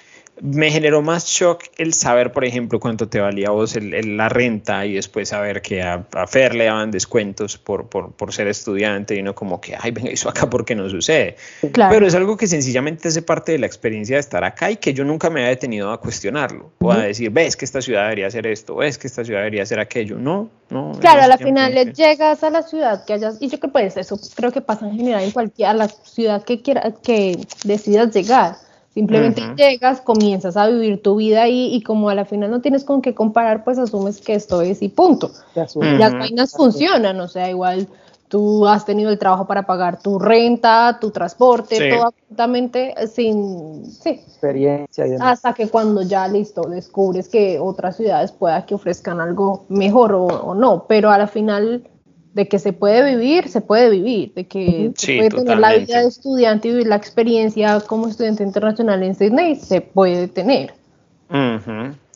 me 0.42 0.72
generó 0.72 1.04
más 1.04 1.28
shock 1.28 1.66
el 1.78 1.94
saber, 1.94 2.32
por 2.32 2.44
ejemplo, 2.46 2.80
cuánto 2.80 3.08
te 3.08 3.20
valía 3.20 3.50
a 3.50 3.52
vos 3.52 3.76
el, 3.76 4.18
la 4.18 4.28
renta 4.28 4.86
y 4.88 4.96
después 4.96 5.30
saber 5.30 5.62
que 5.62 5.84
a, 5.84 6.04
Fer 6.28 6.56
le 6.56 6.66
daban 6.66 6.90
descuentos 6.90 7.58
por, 7.58 7.88
por, 7.90 8.14
por, 8.14 8.34
ser 8.34 8.48
estudiante 8.48 9.16
y 9.16 9.20
uno 9.20 9.36
como 9.36 9.62
que, 9.62 9.78
ay, 9.80 9.92
venga, 9.92 10.10
eso 10.10 10.30
acá 10.30 10.50
porque 10.50 10.74
no 10.74 10.90
sucede. 10.90 11.36
Pero 11.62 12.08
es 12.08 12.16
algo 12.16 12.38
que 12.38 12.48
sencillamente 12.48 13.10
hace 13.10 13.22
parte 13.22 13.52
de 13.52 13.60
la 13.60 13.68
experiencia 13.68 14.16
de 14.16 14.22
estar 14.22 14.44
acá 14.44 14.72
y 14.72 14.78
que 14.78 14.94
yo 14.94 15.04
nunca 15.04 15.30
me 15.30 15.42
había 15.42 15.50
detenido 15.50 15.92
a 15.92 16.00
cuestionarlo 16.00 16.72
o 16.80 16.92
a 16.92 16.98
decir, 17.04 17.30
ves 17.30 17.56
que 17.56 17.66
esta 17.66 17.82
ciudad 17.82 18.04
debería 18.04 18.28
hacer 18.28 18.48
esto, 18.48 18.78
ves 18.78 18.98
que 18.98 19.08
esta 19.08 19.24
ciudad 19.24 19.42
debería 19.42 19.62
hacer 19.62 19.80
aquello. 19.80 20.18
No, 20.18 20.50
no. 20.70 20.94
Claro, 21.00 21.22
a 21.22 21.28
la 21.28 21.38
final 21.38 21.94
llegas 21.94 22.44
a 22.44 22.50
la 22.50 22.64
ciudad 22.64 23.06
que 23.06 23.14
hayas, 23.14 23.38
y 23.40 23.48
yo 23.48 23.60
que 23.60 23.68
pues 23.68 23.96
eso 23.96 24.20
creo 24.36 24.52
que 24.52 24.62
pasa 24.62 24.88
en 24.88 24.98
general 24.98 25.24
en 25.24 25.32
cualquier, 25.32 25.70
a 25.70 25.74
la 25.76 25.88
ciudad 25.88 26.44
que 26.44 26.64
quiera, 26.64 26.94
que 27.04 27.38
decidas 27.64 28.16
llegar 28.16 28.71
Simplemente 28.94 29.42
llegas, 29.56 30.02
comienzas 30.02 30.58
a 30.58 30.68
vivir 30.68 31.02
tu 31.02 31.16
vida 31.16 31.44
ahí 31.44 31.74
y 31.74 31.82
como 31.82 32.10
a 32.10 32.16
la 32.16 32.26
final 32.26 32.52
no 32.52 32.60
tienes 32.60 32.84
con 32.84 33.02
qué 33.02 33.16
comparar, 33.16 33.64
pues 33.64 33.78
asumes 33.78 34.20
que 34.20 34.34
esto 34.34 34.62
es 34.62 34.82
y 34.82 34.90
punto. 34.90 35.32
Las 35.56 36.14
vainas 36.14 36.52
funcionan, 36.52 37.18
o 37.22 37.28
sea, 37.30 37.50
igual 37.50 37.88
tú 38.28 38.68
has 38.68 38.86
tenido 38.86 39.10
el 39.10 39.18
trabajo 39.18 39.48
para 39.48 39.64
pagar 39.64 40.02
tu 40.02 40.20
renta, 40.20 40.98
tu 41.00 41.10
transporte, 41.12 41.90
todo 41.90 42.08
absolutamente 42.08 42.96
sin 43.08 43.86
sí. 43.86 44.10
experiencia. 44.10 45.08
Y 45.08 45.16
Hasta 45.20 45.54
que 45.54 45.70
cuando 45.70 46.02
ya 46.02 46.28
listo 46.28 46.64
descubres 46.64 47.30
que 47.30 47.60
otras 47.60 47.96
ciudades 47.96 48.34
pueda 48.34 48.66
que 48.66 48.76
ofrezcan 48.76 49.22
algo 49.22 49.66
mejor 49.70 50.14
o, 50.14 50.26
o 50.26 50.54
no, 50.54 50.86
pero 50.88 51.12
a 51.12 51.18
la 51.18 51.28
final 51.28 51.88
de 52.34 52.48
que 52.48 52.60
se 52.60 52.74
puede 52.74 53.16
vivir, 53.16 53.50
se 53.50 53.62
puede 53.62 53.90
vivir, 53.90 54.34
de 54.34 54.48
que 54.48 54.92
se 54.96 55.18
puede 55.18 55.30
tener 55.30 55.58
la 55.60 55.76
vida 55.76 56.02
de 56.02 56.08
estudiante 56.08 56.68
y 56.68 56.72
vivir 56.72 56.88
la 56.88 56.96
experiencia 56.96 57.80
como 57.82 58.08
estudiante 58.08 58.44
internacional 58.44 59.04
en 59.04 59.16
Sydney, 59.16 59.56
se 59.56 59.82
puede 59.82 60.28
tener. 60.28 60.74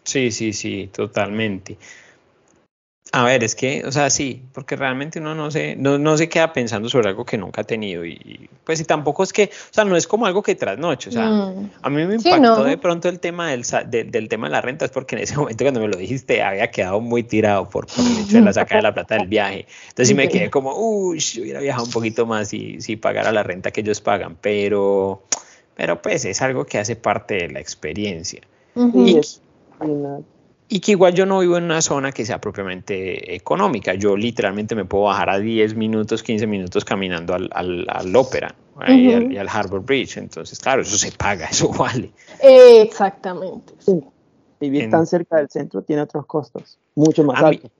Sí, 0.04 0.32
sí, 0.32 0.54
sí, 0.54 0.90
totalmente. 0.94 1.78
A 3.12 3.24
ver, 3.24 3.44
es 3.44 3.56
que, 3.56 3.84
o 3.86 3.92
sea, 3.92 4.10
sí, 4.10 4.44
porque 4.52 4.76
realmente 4.76 5.20
uno 5.20 5.36
no 5.36 5.52
se, 5.52 5.76
no, 5.76 5.98
no 5.98 6.18
se 6.18 6.28
queda 6.28 6.52
pensando 6.52 6.90
sobre 6.90 7.10
algo 7.10 7.24
que 7.24 7.38
nunca 7.38 7.62
ha 7.62 7.64
tenido 7.64 8.04
y 8.04 8.50
pues 8.64 8.82
y 8.82 8.84
tampoco 8.84 9.24
es 9.24 9.32
que, 9.32 9.44
o 9.44 9.74
sea, 9.74 9.86
no 9.86 9.96
es 9.96 10.08
como 10.08 10.26
algo 10.26 10.42
que 10.42 10.56
trasnoche, 10.56 11.10
o 11.10 11.14
sea, 11.14 11.30
mm. 11.30 11.72
a 11.84 11.90
mí 11.92 12.04
me 12.06 12.16
impactó 12.16 12.64
de 12.64 12.78
pronto 12.78 13.08
el 13.08 13.20
tema 13.20 13.52
del, 13.52 13.64
del 13.88 14.28
tema 14.28 14.48
de 14.48 14.52
la 14.52 14.62
renta, 14.62 14.86
es 14.86 14.92
porque 14.92 15.16
en 15.16 15.22
ese 15.22 15.36
momento 15.38 15.64
cuando 15.64 15.80
me 15.80 15.88
lo 15.88 15.98
dijiste 15.98 16.42
había 16.42 16.72
quedado 16.72 17.00
muy 17.00 17.22
tirado 17.24 17.70
por, 17.70 17.86
el 17.96 18.24
hecho 18.26 18.38
de 18.38 18.42
la 18.42 18.54
sacada 18.54 18.80
de 18.80 18.84
la 18.84 18.94
plata 18.94 19.16
del 19.16 19.28
viaje, 19.28 19.68
entonces 19.84 20.08
sí 20.08 20.16
me 20.16 20.28
quedé 20.28 20.50
como, 20.50 20.74
uy, 20.76 21.24
hubiera 21.40 21.60
viajado 21.60 21.86
un 21.86 21.92
poquito 21.92 22.26
más 22.26 22.54
y 22.54 22.82
si 22.82 22.96
pagara 22.96 23.32
la 23.32 23.44
renta 23.44 23.72
que 23.72 23.82
ellos 23.82 24.02
pagan, 24.02 24.36
pero, 24.42 25.24
pero 25.76 26.02
pues 26.02 26.26
es 26.26 26.42
algo 26.42 26.66
que 26.66 26.80
hace 26.80 26.96
parte 26.96 27.36
de 27.36 27.50
la 27.50 27.60
experiencia. 27.60 28.42
y, 28.76 29.22
y 30.76 30.82
que 30.82 30.92
igual 30.92 31.14
yo 31.14 31.26
no 31.26 31.40
vivo 31.40 31.58
en 31.58 31.64
una 31.64 31.82
zona 31.82 32.12
que 32.12 32.26
sea 32.26 32.42
propiamente 32.42 33.34
económica. 33.34 33.94
Yo 33.94 34.18
literalmente 34.18 34.76
me 34.76 34.84
puedo 34.84 35.06
bajar 35.06 35.30
a 35.30 35.40
10 35.40 35.74
minutos, 35.76 36.22
15 36.22 36.48
minutos 36.48 36.84
caminando 36.84 37.34
al, 37.34 37.50
al, 37.88 38.14
ópera 38.14 38.54
y, 38.86 39.38
al, 39.38 39.48
Harbor 39.48 39.80
Bridge. 39.80 40.18
Entonces, 40.18 40.60
claro, 40.60 40.82
eso 40.82 40.98
se 40.98 41.14
paga, 41.14 41.46
eso 41.52 41.70
vale. 41.70 42.12
Exactamente. 42.42 43.72
Vivir 44.60 44.90
tan 44.90 45.08
cerca 45.08 45.38
del 45.38 45.50
centro 45.50 45.82
tiene 45.82 46.02
otros 46.02 46.26
costos, 46.26 46.78
mucho 46.94 47.24
más 47.24 47.42
altos. 47.42 47.72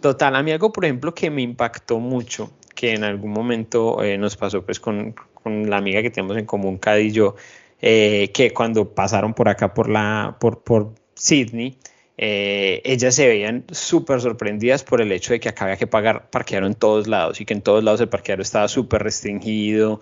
Total, 0.00 0.34
a 0.34 0.42
mí 0.42 0.50
algo, 0.50 0.72
por 0.72 0.86
ejemplo, 0.86 1.14
que 1.14 1.28
me 1.28 1.42
impactó 1.42 1.98
mucho, 1.98 2.50
que 2.74 2.94
en 2.94 3.04
algún 3.04 3.32
momento 3.32 4.02
eh, 4.02 4.16
nos 4.16 4.38
pasó 4.38 4.64
pues 4.64 4.80
con, 4.80 5.14
con, 5.34 5.68
la 5.68 5.76
amiga 5.76 6.00
que 6.00 6.08
tenemos 6.08 6.38
en 6.38 6.46
común, 6.46 6.78
Cady 6.78 7.08
y 7.08 7.12
yo, 7.12 7.36
eh, 7.82 8.30
que 8.32 8.54
cuando 8.54 8.88
pasaron 8.88 9.34
por 9.34 9.50
acá, 9.50 9.74
por, 9.74 9.90
la, 9.90 10.38
por, 10.40 10.62
por 10.62 10.94
Sydney, 11.12 11.76
eh, 12.20 12.82
ellas 12.84 13.14
se 13.14 13.28
veían 13.28 13.64
súper 13.70 14.20
sorprendidas 14.20 14.82
por 14.82 15.00
el 15.00 15.12
hecho 15.12 15.32
de 15.32 15.38
que 15.38 15.48
acá 15.48 15.66
había 15.66 15.76
que 15.76 15.86
pagar 15.86 16.28
parqueadero 16.30 16.66
en 16.66 16.74
todos 16.74 17.06
lados 17.06 17.40
y 17.40 17.44
que 17.44 17.54
en 17.54 17.62
todos 17.62 17.84
lados 17.84 18.00
el 18.00 18.08
parqueadero 18.08 18.42
estaba 18.42 18.66
súper 18.66 19.04
restringido. 19.04 20.00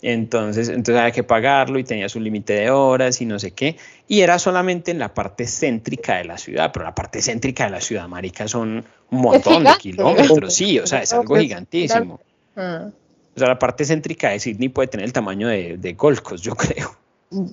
Entonces, 0.00 0.70
entonces 0.70 0.96
había 0.96 1.12
que 1.12 1.24
pagarlo 1.24 1.78
y 1.78 1.84
tenía 1.84 2.08
su 2.08 2.20
límite 2.20 2.54
de 2.54 2.70
horas 2.70 3.20
y 3.20 3.26
no 3.26 3.38
sé 3.38 3.50
qué. 3.50 3.76
Y 4.06 4.20
era 4.20 4.38
solamente 4.38 4.92
en 4.92 4.98
la 4.98 5.12
parte 5.12 5.46
céntrica 5.46 6.16
de 6.16 6.24
la 6.24 6.38
ciudad, 6.38 6.70
pero 6.72 6.86
la 6.86 6.94
parte 6.94 7.20
céntrica 7.20 7.64
de 7.64 7.70
la 7.70 7.80
ciudad, 7.82 8.08
marica, 8.08 8.48
son 8.48 8.84
un 9.10 9.20
montón 9.20 9.64
de 9.64 9.72
kilómetros, 9.78 10.54
sí, 10.54 10.78
o 10.78 10.86
sea, 10.86 11.02
es 11.02 11.12
algo 11.12 11.36
gigantísimo. 11.36 12.20
Ah. 12.56 12.88
O 13.36 13.38
sea, 13.38 13.48
la 13.48 13.58
parte 13.58 13.84
céntrica 13.84 14.30
de 14.30 14.40
Sydney 14.40 14.70
puede 14.70 14.88
tener 14.88 15.04
el 15.04 15.12
tamaño 15.12 15.48
de, 15.48 15.76
de 15.76 15.92
Gold 15.92 16.22
Coast, 16.22 16.42
yo 16.42 16.54
creo. 16.56 16.96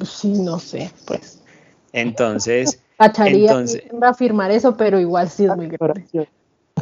Sí, 0.05 0.29
no 0.29 0.57
sé, 0.59 0.89
pues. 1.05 1.41
Entonces, 1.91 2.79
Cacharía 2.97 3.51
entonces, 3.51 3.83
a 4.01 4.09
afirmar 4.09 4.51
eso, 4.51 4.75
pero 4.77 4.99
igual 4.99 5.29
sí 5.29 5.45
es 5.45 5.55
muy 5.55 5.67
grande. 5.67 6.27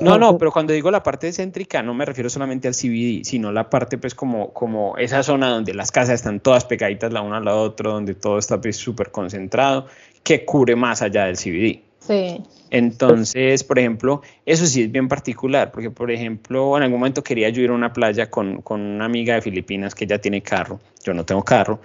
No, 0.02 0.18
no, 0.18 0.38
pero 0.38 0.52
cuando 0.52 0.74
digo 0.74 0.90
la 0.90 1.04
parte 1.04 1.32
céntrica 1.32 1.84
no 1.84 1.94
me 1.94 2.06
refiero 2.06 2.30
solamente 2.30 2.68
al 2.68 2.74
CBD, 2.74 3.24
sino 3.24 3.52
la 3.52 3.70
parte 3.70 3.98
pues 3.98 4.16
como, 4.16 4.52
como 4.52 4.98
esa 4.98 5.22
zona 5.22 5.50
donde 5.50 5.74
las 5.74 5.92
casas 5.92 6.16
están 6.16 6.40
todas 6.40 6.66
pegaditas 6.66 7.14
la 7.14 7.22
una 7.22 7.38
a 7.38 7.40
la 7.40 7.56
otra, 7.56 7.92
donde 7.92 8.16
todo 8.16 8.40
está 8.40 8.60
pues 8.60 8.76
súper 8.76 9.12
concentrado, 9.12 9.88
que 10.24 10.46
cubre 10.46 10.76
más 10.76 11.02
allá 11.02 11.26
del 11.26 11.38
CBD. 11.38 11.82
Sí. 12.00 12.42
Entonces, 12.72 13.64
por 13.64 13.78
ejemplo, 13.78 14.24
eso 14.48 14.66
sí 14.66 14.82
es 14.82 14.92
bien 14.92 15.08
particular, 15.08 15.72
porque 15.72 15.92
por 15.92 16.10
ejemplo, 16.10 16.76
en 16.76 16.84
algún 16.84 17.00
momento 17.00 17.24
quería 17.24 17.50
yo 17.50 17.62
ir 17.62 17.70
a 17.70 17.74
una 17.74 17.94
playa 17.94 18.32
con, 18.32 18.64
con 18.64 18.82
una 18.82 19.06
amiga 19.06 19.36
de 19.36 19.42
Filipinas 19.42 19.94
que 19.94 20.08
ya 20.08 20.18
tiene 20.18 20.42
carro, 20.42 20.80
yo 21.04 21.14
no 21.14 21.24
tengo 21.24 21.44
carro, 21.44 21.80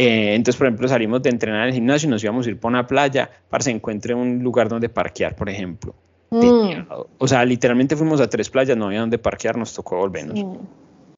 eh, 0.00 0.36
entonces, 0.36 0.56
por 0.56 0.68
ejemplo, 0.68 0.86
salimos 0.86 1.20
de 1.24 1.30
entrenar 1.30 1.62
en 1.62 1.68
el 1.70 1.74
gimnasio 1.74 2.06
y 2.06 2.10
nos 2.10 2.22
íbamos 2.22 2.46
a 2.46 2.50
ir 2.50 2.60
por 2.60 2.70
una 2.70 2.86
playa 2.86 3.28
para 3.50 3.58
que 3.58 3.64
se 3.64 3.70
encuentre 3.72 4.14
un 4.14 4.44
lugar 4.44 4.68
donde 4.68 4.88
parquear, 4.88 5.34
por 5.34 5.48
ejemplo. 5.48 5.92
Mm. 6.30 6.86
O 7.18 7.26
sea, 7.26 7.44
literalmente 7.44 7.96
fuimos 7.96 8.20
a 8.20 8.30
tres 8.30 8.48
playas, 8.48 8.76
no 8.76 8.86
había 8.86 9.00
donde 9.00 9.18
parquear, 9.18 9.56
nos 9.56 9.74
tocó 9.74 9.96
volvernos. 9.96 10.38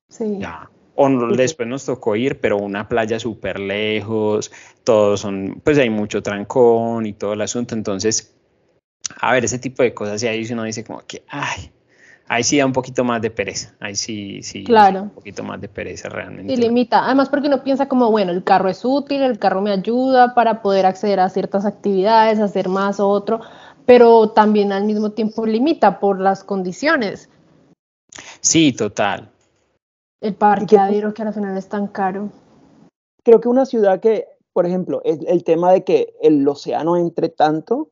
Sí. 0.09 0.39
Ya. 0.39 0.71
O 0.95 1.11
después 1.37 1.69
nos 1.69 1.85
tocó 1.85 2.17
ir, 2.17 2.41
pero 2.41 2.57
una 2.57 2.89
playa 2.89 3.21
súper 3.21 3.61
lejos, 3.61 4.51
todos 4.83 5.21
son, 5.21 5.61
pues 5.63 5.77
hay 5.77 5.91
mucho 5.91 6.23
trancón 6.23 7.05
y 7.05 7.13
todo 7.13 7.35
el 7.35 7.43
asunto. 7.43 7.75
Entonces, 7.75 8.35
a 9.21 9.35
ver, 9.35 9.45
ese 9.45 9.59
tipo 9.59 9.83
de 9.83 9.93
cosas, 9.93 10.23
y 10.23 10.27
ahí 10.27 10.51
uno 10.51 10.65
dice 10.65 10.85
como 10.85 11.03
que, 11.07 11.23
ay, 11.29 11.71
ahí 12.31 12.45
sí 12.45 12.59
da 12.59 12.65
un 12.65 12.73
poquito 12.73 13.03
más 13.03 13.21
de 13.21 13.31
pereza, 13.31 13.75
ahí 13.81 13.97
sí, 13.97 14.41
sí, 14.45 14.63
claro. 14.63 15.03
un 15.03 15.11
poquito 15.11 15.43
más 15.43 15.61
de 15.61 15.69
pereza 15.69 16.09
realmente. 16.09 16.53
Y 16.53 16.57
limita, 16.57 17.05
además 17.05 17.29
porque 17.29 17.49
uno 17.49 17.65
piensa 17.65 17.89
como, 17.89 18.09
bueno, 18.13 18.31
el 18.31 18.45
carro 18.45 18.69
es 18.69 18.85
útil, 18.85 19.23
el 19.23 19.41
carro 19.41 19.61
me 19.61 19.73
ayuda 19.73 20.33
para 20.33 20.63
poder 20.63 20.87
acceder 20.87 21.19
a 21.19 21.29
ciertas 21.29 21.67
actividades, 21.67 22.39
hacer 22.39 22.69
más 22.69 23.01
o 23.01 23.09
otro, 23.09 23.41
pero 23.85 24.31
también 24.31 24.71
al 24.71 24.85
mismo 24.85 25.11
tiempo 25.11 25.45
limita 25.45 25.99
por 25.99 26.21
las 26.21 26.45
condiciones. 26.45 27.29
Sí, 28.41 28.73
total. 28.73 29.33
El 30.21 30.35
parqueadero 30.35 31.13
que 31.13 31.23
al 31.23 31.35
final 31.35 31.57
es 31.57 31.69
tan 31.69 31.89
caro. 31.89 32.31
Creo 33.25 33.41
que 33.41 33.49
una 33.49 33.67
ciudad 33.67 33.99
que, 33.99 34.29
por 34.53 34.67
ejemplo, 34.67 35.03
el, 35.05 35.27
el 35.27 35.43
tema 35.43 35.73
de 35.73 35.83
que 35.83 36.15
el 36.23 36.47
océano 36.47 36.97
entre 36.97 37.29
tanto, 37.29 37.91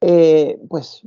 eh, 0.00 0.58
pues 0.68 1.02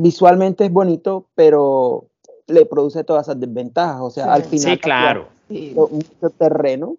visualmente 0.00 0.64
es 0.64 0.72
bonito, 0.72 1.26
pero 1.34 2.06
le 2.46 2.66
produce 2.66 3.04
todas 3.04 3.28
esas 3.28 3.40
desventajas. 3.40 4.00
O 4.00 4.10
sea, 4.10 4.32
al 4.32 4.44
final, 4.44 4.74
sí, 4.74 4.78
claro. 4.78 5.28
mucho 5.48 6.30
terreno, 6.36 6.96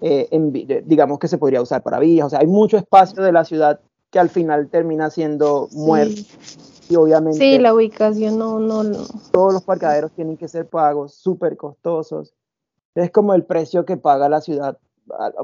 eh, 0.00 0.28
digamos 0.84 1.18
que 1.18 1.28
se 1.28 1.38
podría 1.38 1.62
usar 1.62 1.82
para 1.82 1.98
vías. 1.98 2.26
O 2.26 2.30
sea, 2.30 2.40
hay 2.40 2.46
mucho 2.46 2.76
espacio 2.76 3.22
de 3.22 3.32
la 3.32 3.44
ciudad 3.44 3.80
que 4.10 4.18
al 4.18 4.28
final 4.28 4.68
termina 4.68 5.10
siendo 5.10 5.68
muerto. 5.72 6.22
Y 6.88 6.96
obviamente. 6.96 7.38
Sí, 7.38 7.58
la 7.58 7.74
ubicación 7.74 8.38
no, 8.38 8.58
no, 8.58 8.82
no. 8.82 9.04
Todos 9.30 9.52
los 9.52 9.62
parqueaderos 9.62 10.12
tienen 10.12 10.36
que 10.36 10.48
ser 10.48 10.66
pagos, 10.66 11.14
súper 11.14 11.56
costosos. 11.56 12.34
Es 12.94 13.10
como 13.10 13.34
el 13.34 13.44
precio 13.44 13.84
que 13.84 13.96
paga 13.96 14.28
la 14.28 14.40
ciudad 14.40 14.78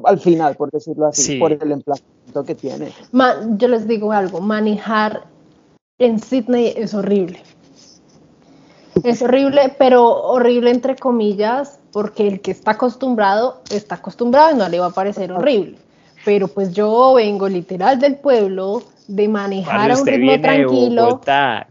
al, 0.05 0.19
final, 0.19 0.57
por 0.57 0.71
decirlo 0.71 1.07
así, 1.07 1.39
por 1.39 1.53
el 1.53 1.73
emplazamiento 1.73 2.45
que 2.45 2.55
tiene. 2.55 2.93
yo 3.57 3.69
les 3.69 3.87
digo 3.87 4.13
algo, 4.13 4.41
manejar 4.41 5.25
en 5.99 6.19
Sydney 6.19 6.75
es 6.77 6.95
horrible. 6.95 7.43
Es 9.03 9.23
horrible, 9.23 9.75
pero 9.79 10.05
horrible 10.05 10.71
entre 10.71 10.97
comillas, 10.97 11.79
porque 11.93 12.27
el 12.27 12.41
que 12.41 12.53
está 12.53 12.73
acostumbrado, 12.73 13.63
está 13.71 13.97
acostumbrado 13.97 14.55
y 14.55 14.59
no 14.59 14.69
le 14.69 14.81
va 14.81 14.87
a 14.87 14.91
parecer 14.91 15.33
horrible. 15.33 15.77
Pero 16.25 16.49
pues 16.49 16.73
yo 16.73 17.15
vengo 17.15 17.49
literal 17.49 17.99
del 17.99 18.17
pueblo, 18.17 18.83
de 19.07 19.29
manejar 19.29 19.91
a 19.91 19.99
un 19.99 20.07
ritmo 20.07 20.41
tranquilo, 20.41 21.21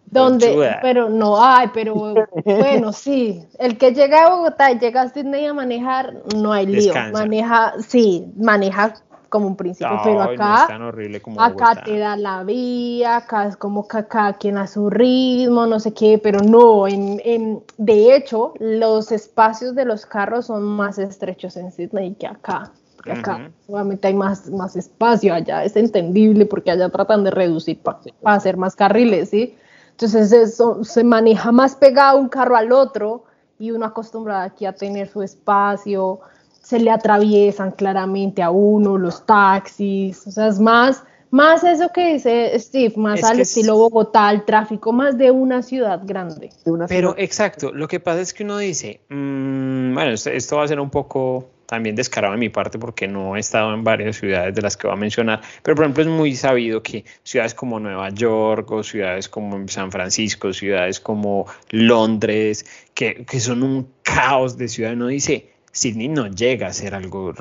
donde, 0.06 0.78
pero 0.82 1.10
no 1.10 1.44
hay, 1.44 1.70
pero 1.74 2.14
bueno, 2.46 2.94
sí, 2.94 3.44
el 3.60 3.78
que 3.78 3.94
llega 3.94 4.26
a 4.26 4.30
Bogotá 4.30 4.72
y 4.72 4.80
llega 4.80 5.02
a 5.02 5.10
Sydney 5.10 5.46
a 5.46 5.54
manejar, 5.54 6.14
no 6.36 6.54
hay 6.54 6.66
lío, 6.66 6.94
maneja, 7.12 7.74
sí, 7.80 8.32
maneja 8.38 8.94
como 9.30 9.48
un 9.48 9.56
principio, 9.56 10.00
pero 10.04 10.22
acá, 10.22 10.68
acá 11.40 11.84
te 11.84 11.98
da 11.98 12.16
la 12.16 12.44
vía, 12.44 13.18
acá 13.18 13.48
es 13.48 13.58
como 13.58 13.88
que 13.88 13.98
acá 13.98 14.34
quien 14.34 14.60
a 14.60 14.68
su 14.68 14.92
ritmo, 14.92 15.66
no 15.66 15.80
sé 15.80 15.92
qué, 15.92 16.20
pero 16.20 16.40
no, 16.42 16.88
en, 16.88 17.20
en, 17.26 17.64
de 17.78 18.16
hecho, 18.16 18.54
los 18.60 19.12
espacios 19.12 19.74
de 19.74 19.86
los 19.86 20.06
carros 20.06 20.46
son 20.46 20.62
más 20.64 21.00
estrechos 21.00 21.58
en 21.58 21.72
Sydney 21.72 22.14
que 22.14 22.28
acá 22.28 22.72
acá 23.12 23.51
obviamente 23.68 24.08
hay 24.08 24.14
más, 24.14 24.49
más 24.49 24.76
espacio, 24.76 25.34
allá 25.34 25.64
es 25.64 25.76
entendible 25.76 26.45
porque 26.45 26.72
allá 26.72 26.89
tratan 26.89 27.24
de 27.24 27.32
reducir 27.32 27.80
para 27.80 27.99
hacer 28.24 28.58
más 28.58 28.76
carriles, 28.76 29.30
¿sí? 29.30 29.56
Entonces 29.91 30.32
eso, 30.32 30.84
se 30.84 31.04
maneja 31.04 31.51
más 31.51 31.76
pegado 31.76 32.18
un 32.18 32.30
carro 32.30 32.56
al 32.56 32.72
otro 32.72 33.26
y 33.60 33.72
uno 33.72 33.86
acostumbrado 33.86 34.41
aquí 34.41 34.66
a 34.66 34.74
tener 34.74 35.08
su 35.08 35.22
espacio, 35.22 36.20
se 36.62 36.80
le 36.80 36.91
atraviesan 36.91 37.72
claramente 37.72 38.41
a 38.41 38.49
uno 38.49 38.97
los 38.97 39.26
taxis, 39.26 40.26
o 40.26 40.32
sea, 40.32 40.47
es 40.47 40.60
más, 40.60 41.04
más 41.30 41.64
eso 41.64 41.89
que 41.93 42.14
dice 42.14 42.58
Steve, 42.58 42.93
más 42.95 43.24
al 43.24 43.39
estilo 43.39 43.78
Bogotá, 43.78 44.32
el 44.32 44.45
tráfico 44.45 44.91
más 44.91 45.18
de 45.18 45.30
una 45.30 45.62
ciudad 45.62 46.01
grande. 46.04 46.49
Pero 46.88 47.16
exacto, 47.18 47.72
lo 47.72 47.88
que 47.88 47.99
pasa 47.99 48.22
es 48.22 48.34
que 48.34 48.43
uno 48.43 48.58
dice, 48.58 49.01
mm, 49.10 49.93
bueno, 49.93 50.12
esto 50.12 50.58
va 50.58 50.64
a 50.64 50.68
ser 50.68 50.80
un 50.80 50.89
poco 50.89 51.53
también 51.74 51.95
descarado 51.95 52.34
de 52.34 52.39
mi 52.39 52.49
parte 52.49 52.78
porque 52.78 53.07
no 53.07 53.36
he 53.36 53.39
estado 53.39 53.74
en 53.74 53.84
varias 53.84 54.17
ciudades 54.17 54.53
de 54.53 54.61
las 54.61 54.78
que 54.78 54.86
voy 54.86 54.95
a 54.95 54.99
mencionar, 54.99 55.41
pero 55.63 55.74
por 55.76 55.86
ejemplo 55.86 56.03
es 56.03 56.09
muy 56.09 56.36
sabido 56.36 56.84
que 56.84 57.03
ciudades 57.24 57.55
como 57.55 57.80
Nueva 57.80 58.11
York 58.11 58.69
o 58.71 58.84
ciudades 58.84 59.28
como 59.28 59.67
San 59.67 59.91
Francisco, 59.91 60.53
ciudades 60.53 60.99
como 60.99 61.47
Londres, 61.71 62.63
que, 62.93 63.26
que 63.26 63.39
son 63.39 63.63
un 63.63 63.88
caos 64.03 64.55
de 64.55 64.67
ciudad, 64.67 64.93
uno 64.93 65.07
dice, 65.07 65.51
Sydney 65.71 66.09
no 66.09 66.28
llega 66.28 66.67
a 66.67 66.74
ser 66.74 66.93
algo 66.93 67.34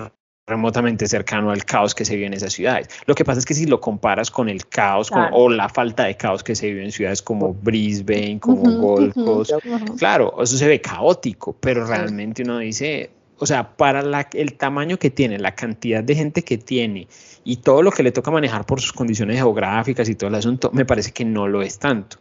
remotamente 0.46 1.06
cercano 1.06 1.50
al 1.50 1.66
caos 1.66 1.94
que 1.94 2.06
se 2.06 2.14
vive 2.14 2.28
en 2.28 2.32
esas 2.32 2.54
ciudades. 2.54 2.88
Lo 3.04 3.14
que 3.14 3.26
pasa 3.26 3.38
es 3.38 3.44
que 3.44 3.52
si 3.52 3.66
lo 3.66 3.82
comparas 3.82 4.30
con 4.30 4.48
el 4.48 4.66
caos 4.66 5.10
o 5.32 5.50
la 5.50 5.68
falta 5.68 6.04
de 6.04 6.16
caos 6.16 6.42
que 6.42 6.54
se 6.54 6.68
vive 6.68 6.84
en 6.84 6.90
ciudades 6.90 7.20
como 7.20 7.52
Brisbane, 7.52 8.40
como 8.40 8.62
Gold 8.78 9.12
Coast, 9.12 9.52
claro, 9.98 10.42
eso 10.42 10.56
se 10.56 10.66
ve 10.66 10.80
caótico, 10.80 11.54
pero 11.60 11.86
realmente 11.86 12.42
uno 12.44 12.58
dice, 12.58 13.10
o 13.38 13.46
sea, 13.46 13.76
para 13.76 14.02
la, 14.02 14.28
el 14.32 14.54
tamaño 14.54 14.98
que 14.98 15.10
tiene, 15.10 15.38
la 15.38 15.54
cantidad 15.54 16.02
de 16.02 16.14
gente 16.14 16.42
que 16.42 16.58
tiene 16.58 17.08
y 17.44 17.56
todo 17.56 17.82
lo 17.82 17.90
que 17.90 18.02
le 18.02 18.12
toca 18.12 18.30
manejar 18.30 18.64
por 18.66 18.80
sus 18.80 18.92
condiciones 18.92 19.36
geográficas 19.36 20.08
y 20.08 20.14
todo 20.14 20.28
el 20.28 20.36
asunto, 20.36 20.70
me 20.72 20.84
parece 20.84 21.12
que 21.12 21.24
no 21.24 21.48
lo 21.48 21.62
es 21.62 21.78
tanto. 21.78 22.18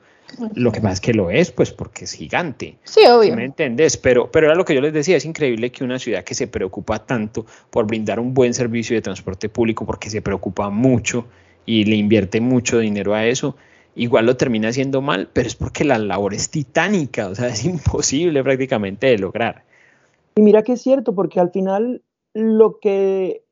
Lo 0.55 0.71
que 0.71 0.79
pasa 0.79 0.93
es 0.93 1.01
que 1.01 1.13
lo 1.13 1.29
es, 1.29 1.51
pues 1.51 1.71
porque 1.71 2.05
es 2.05 2.13
gigante. 2.13 2.77
Sí, 2.83 3.01
obvio. 3.05 3.35
¿Me 3.35 3.45
entendés? 3.45 3.97
Pero, 3.97 4.31
pero 4.31 4.47
era 4.47 4.55
lo 4.55 4.63
que 4.65 4.73
yo 4.73 4.81
les 4.81 4.93
decía, 4.93 5.17
es 5.17 5.25
increíble 5.25 5.71
que 5.71 5.83
una 5.83 5.99
ciudad 5.99 6.23
que 6.23 6.35
se 6.35 6.47
preocupa 6.47 7.05
tanto 7.05 7.45
por 7.69 7.85
brindar 7.85 8.19
un 8.19 8.33
buen 8.33 8.53
servicio 8.53 8.95
de 8.95 9.01
transporte 9.01 9.49
público, 9.49 9.85
porque 9.85 10.09
se 10.09 10.21
preocupa 10.21 10.69
mucho 10.69 11.27
y 11.65 11.83
le 11.83 11.95
invierte 11.95 12.41
mucho 12.41 12.79
dinero 12.79 13.13
a 13.13 13.25
eso, 13.25 13.55
igual 13.95 14.25
lo 14.25 14.37
termina 14.37 14.69
haciendo 14.69 15.01
mal, 15.01 15.29
pero 15.31 15.47
es 15.47 15.55
porque 15.55 15.83
la 15.83 15.97
labor 15.97 16.33
es 16.33 16.49
titánica, 16.49 17.27
o 17.27 17.35
sea, 17.35 17.49
es 17.49 17.65
imposible 17.65 18.41
prácticamente 18.43 19.07
de 19.07 19.17
lograr. 19.17 19.63
Y 20.35 20.41
mira 20.41 20.63
que 20.63 20.73
es 20.73 20.81
cierto, 20.81 21.13
porque 21.13 21.39
al 21.39 21.51
final 21.51 22.03
lo 22.33 22.79
que, 22.79 23.45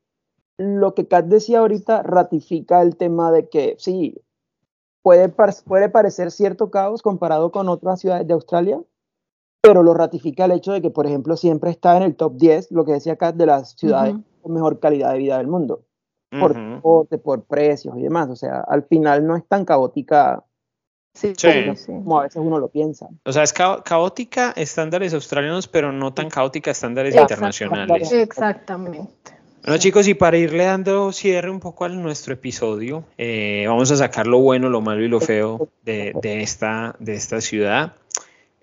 lo 0.58 0.94
que 0.94 1.06
Kat 1.06 1.26
decía 1.26 1.60
ahorita 1.60 2.02
ratifica 2.02 2.82
el 2.82 2.96
tema 2.96 3.30
de 3.32 3.48
que 3.48 3.76
sí, 3.78 4.22
puede, 5.02 5.28
puede 5.66 5.88
parecer 5.88 6.30
cierto 6.30 6.70
caos 6.70 7.02
comparado 7.02 7.52
con 7.52 7.68
otras 7.68 8.00
ciudades 8.00 8.26
de 8.26 8.34
Australia, 8.34 8.80
pero 9.62 9.82
lo 9.82 9.92
ratifica 9.92 10.46
el 10.46 10.52
hecho 10.52 10.72
de 10.72 10.80
que, 10.80 10.90
por 10.90 11.06
ejemplo, 11.06 11.36
siempre 11.36 11.70
está 11.70 11.96
en 11.96 12.02
el 12.02 12.16
top 12.16 12.36
10, 12.36 12.72
lo 12.72 12.84
que 12.84 12.92
decía 12.92 13.14
acá, 13.14 13.32
de 13.32 13.46
las 13.46 13.72
ciudades 13.72 14.16
con 14.40 14.52
mejor 14.52 14.80
calidad 14.80 15.12
de 15.12 15.18
vida 15.18 15.36
del 15.36 15.48
mundo, 15.48 15.84
por 16.30 16.56
por 17.22 17.44
precios 17.44 17.94
y 17.98 18.02
demás. 18.02 18.30
O 18.30 18.36
sea, 18.36 18.60
al 18.60 18.84
final 18.84 19.26
no 19.26 19.36
es 19.36 19.46
tan 19.46 19.66
caótica 19.66 20.44
Sí, 21.12 21.34
como 21.86 22.20
a 22.20 22.22
veces 22.24 22.36
uno 22.36 22.58
lo 22.58 22.68
piensa. 22.68 23.08
O 23.24 23.32
sea, 23.32 23.42
es 23.42 23.52
caótica 23.52 24.52
estándares 24.56 25.12
australianos, 25.12 25.68
pero 25.68 25.92
no 25.92 26.14
tan 26.14 26.30
caótica 26.30 26.70
estándares 26.70 27.14
internacionales. 27.14 28.12
Exactamente. 28.12 29.08
Bueno 29.62 29.76
chicos, 29.78 30.08
y 30.08 30.14
para 30.14 30.38
irle 30.38 30.64
dando 30.64 31.12
cierre 31.12 31.50
un 31.50 31.60
poco 31.60 31.84
a 31.84 31.90
nuestro 31.90 32.32
episodio, 32.32 33.04
eh, 33.18 33.64
vamos 33.68 33.90
a 33.90 33.96
sacar 33.96 34.26
lo 34.26 34.38
bueno, 34.38 34.70
lo 34.70 34.80
malo 34.80 35.04
y 35.04 35.08
lo 35.08 35.20
feo 35.20 35.68
de, 35.84 36.14
esta, 36.22 36.96
de 36.98 37.14
esta 37.14 37.42
ciudad. 37.42 37.94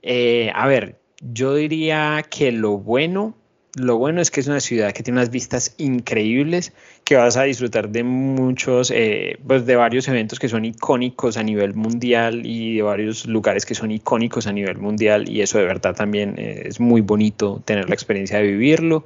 Eh, 0.01 0.51
a 0.55 0.65
ver, 0.65 0.99
yo 1.21 1.53
diría 1.53 2.25
que 2.27 2.51
lo 2.51 2.77
bueno 2.77 3.35
lo 3.77 3.97
bueno 3.97 4.21
es 4.21 4.31
que 4.31 4.39
es 4.39 4.47
una 4.47 4.59
ciudad 4.59 4.91
que 4.91 5.03
tiene 5.03 5.19
unas 5.19 5.29
vistas 5.29 5.75
increíbles, 5.77 6.73
que 7.03 7.15
vas 7.15 7.37
a 7.37 7.43
disfrutar 7.43 7.89
de 7.89 8.03
muchos, 8.03 8.91
eh, 8.91 9.37
pues 9.45 9.65
de 9.65 9.75
varios 9.75 10.07
eventos 10.07 10.39
que 10.39 10.49
son 10.49 10.65
icónicos 10.65 11.37
a 11.37 11.43
nivel 11.43 11.75
mundial 11.75 12.45
y 12.45 12.77
de 12.77 12.81
varios 12.81 13.25
lugares 13.27 13.65
que 13.65 13.75
son 13.75 13.91
icónicos 13.91 14.47
a 14.47 14.51
nivel 14.51 14.77
mundial 14.77 15.29
y 15.29 15.41
eso 15.41 15.59
de 15.59 15.65
verdad 15.65 15.95
también 15.95 16.35
eh, 16.37 16.63
es 16.65 16.79
muy 16.79 17.01
bonito 17.01 17.61
tener 17.65 17.87
la 17.87 17.93
experiencia 17.93 18.39
de 18.39 18.47
vivirlo, 18.47 19.05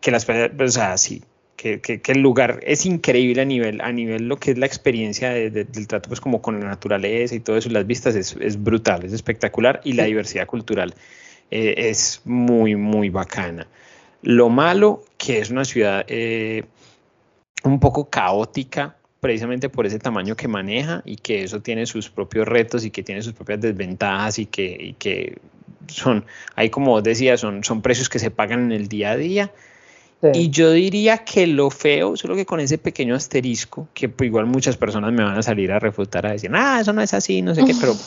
que 0.00 0.10
las, 0.10 0.26
pues, 0.26 0.74
sea, 0.74 0.96
sí, 0.98 1.22
que, 1.56 1.80
que, 1.80 2.00
el 2.12 2.20
lugar 2.20 2.60
es 2.62 2.86
increíble 2.86 3.42
a 3.42 3.44
nivel, 3.44 3.80
a 3.80 3.90
nivel 3.90 4.28
lo 4.28 4.36
que 4.36 4.52
es 4.52 4.58
la 4.58 4.66
experiencia 4.66 5.30
del 5.30 5.86
trato 5.88 6.08
pues 6.08 6.20
como 6.20 6.40
con 6.40 6.60
la 6.60 6.66
naturaleza 6.66 7.34
y 7.34 7.40
todo 7.40 7.56
eso, 7.56 7.68
las 7.70 7.86
vistas 7.86 8.14
es, 8.14 8.36
es 8.40 8.62
brutal, 8.62 9.04
es 9.04 9.12
espectacular 9.12 9.80
y 9.82 9.94
la 9.94 10.04
diversidad 10.04 10.46
cultural 10.46 10.94
eh, 11.50 11.74
es 11.88 12.20
muy, 12.24 12.76
muy 12.76 13.10
bacana. 13.10 13.66
Lo 14.22 14.48
malo, 14.48 15.04
que 15.16 15.38
es 15.38 15.50
una 15.50 15.64
ciudad 15.64 16.04
eh, 16.08 16.64
un 17.64 17.80
poco 17.80 18.10
caótica, 18.10 18.96
precisamente 19.20 19.68
por 19.68 19.86
ese 19.86 19.98
tamaño 19.98 20.36
que 20.36 20.48
maneja 20.48 21.02
y 21.04 21.16
que 21.16 21.42
eso 21.42 21.60
tiene 21.60 21.86
sus 21.86 22.10
propios 22.10 22.46
retos 22.46 22.84
y 22.84 22.90
que 22.90 23.02
tiene 23.02 23.22
sus 23.22 23.32
propias 23.32 23.60
desventajas 23.60 24.38
y 24.38 24.46
que, 24.46 24.94
que 24.98 25.38
son, 25.88 26.24
ahí 26.54 26.70
como 26.70 27.00
decía, 27.02 27.36
son, 27.36 27.64
son 27.64 27.82
precios 27.82 28.08
que 28.08 28.18
se 28.18 28.30
pagan 28.30 28.64
en 28.64 28.72
el 28.72 28.88
día 28.88 29.12
a 29.12 29.16
día. 29.16 29.52
Y 30.34 30.50
yo 30.50 30.72
diría 30.72 31.18
que 31.18 31.46
lo 31.46 31.70
feo, 31.70 32.16
solo 32.16 32.34
que 32.34 32.44
con 32.44 32.58
ese 32.58 32.76
pequeño 32.76 33.14
asterisco, 33.14 33.86
que 33.94 34.08
pues, 34.08 34.26
igual 34.26 34.46
muchas 34.46 34.76
personas 34.76 35.12
me 35.12 35.22
van 35.22 35.38
a 35.38 35.42
salir 35.42 35.70
a 35.70 35.78
refutar 35.78 36.26
a 36.26 36.32
decir, 36.32 36.50
ah, 36.54 36.80
eso 36.80 36.92
no 36.92 37.02
es 37.02 37.14
así, 37.14 37.40
no 37.40 37.54
sé 37.54 37.64
qué, 37.64 37.74
pero... 37.80 37.94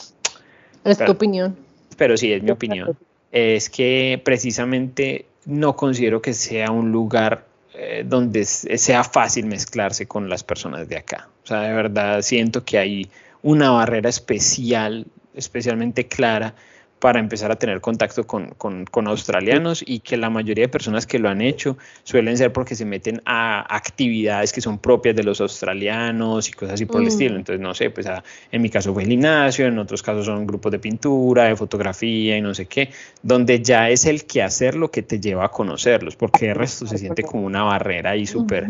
Es 0.84 0.98
tu 0.98 1.12
opinión. 1.12 1.56
Pero 1.96 2.16
sí, 2.16 2.32
es 2.32 2.42
mi 2.42 2.50
opinión 2.50 2.98
es 3.32 3.70
que 3.70 4.20
precisamente 4.22 5.24
no 5.46 5.74
considero 5.74 6.22
que 6.22 6.34
sea 6.34 6.70
un 6.70 6.92
lugar 6.92 7.46
eh, 7.74 8.04
donde 8.06 8.44
sea 8.44 9.02
fácil 9.02 9.46
mezclarse 9.46 10.06
con 10.06 10.28
las 10.28 10.44
personas 10.44 10.88
de 10.88 10.98
acá. 10.98 11.28
O 11.42 11.46
sea, 11.46 11.62
de 11.62 11.72
verdad 11.72 12.20
siento 12.22 12.64
que 12.64 12.78
hay 12.78 13.10
una 13.42 13.70
barrera 13.70 14.10
especial, 14.10 15.06
especialmente 15.34 16.06
clara 16.06 16.54
para 17.02 17.18
empezar 17.18 17.50
a 17.50 17.56
tener 17.56 17.80
contacto 17.80 18.28
con, 18.28 19.08
australianos 19.08 19.82
y 19.84 19.98
que 19.98 20.16
la 20.16 20.30
mayoría 20.30 20.66
de 20.66 20.68
personas 20.68 21.04
que 21.04 21.18
lo 21.18 21.28
han 21.28 21.40
hecho 21.40 21.76
suelen 22.04 22.36
ser 22.36 22.52
porque 22.52 22.76
se 22.76 22.84
meten 22.84 23.20
a 23.26 23.66
actividades 23.74 24.52
que 24.52 24.60
son 24.60 24.78
propias 24.78 25.16
de 25.16 25.24
los 25.24 25.40
australianos 25.40 26.48
y 26.48 26.52
cosas 26.52 26.74
así 26.74 26.86
por 26.86 27.00
el 27.00 27.06
mm. 27.06 27.08
estilo. 27.08 27.34
Entonces, 27.34 27.60
no 27.60 27.74
sé, 27.74 27.90
pues 27.90 28.06
en 28.52 28.62
mi 28.62 28.70
caso 28.70 28.94
fue 28.94 29.02
el 29.02 29.08
gimnasio, 29.08 29.66
en 29.66 29.80
otros 29.80 30.00
casos 30.00 30.26
son 30.26 30.46
grupos 30.46 30.70
de 30.70 30.78
pintura, 30.78 31.46
de 31.46 31.56
fotografía 31.56 32.38
y 32.38 32.40
no 32.40 32.54
sé 32.54 32.66
qué, 32.66 32.90
donde 33.20 33.60
ya 33.60 33.90
es 33.90 34.06
el 34.06 34.24
que 34.24 34.40
hacer 34.44 34.76
lo 34.76 34.92
que 34.92 35.02
te 35.02 35.18
lleva 35.18 35.46
a 35.46 35.48
conocerlos, 35.48 36.14
porque 36.14 36.50
el 36.50 36.54
resto 36.54 36.86
se 36.86 36.98
siente 36.98 37.24
como 37.24 37.44
una 37.44 37.64
barrera 37.64 38.10
ahí 38.10 38.26
súper, 38.26 38.68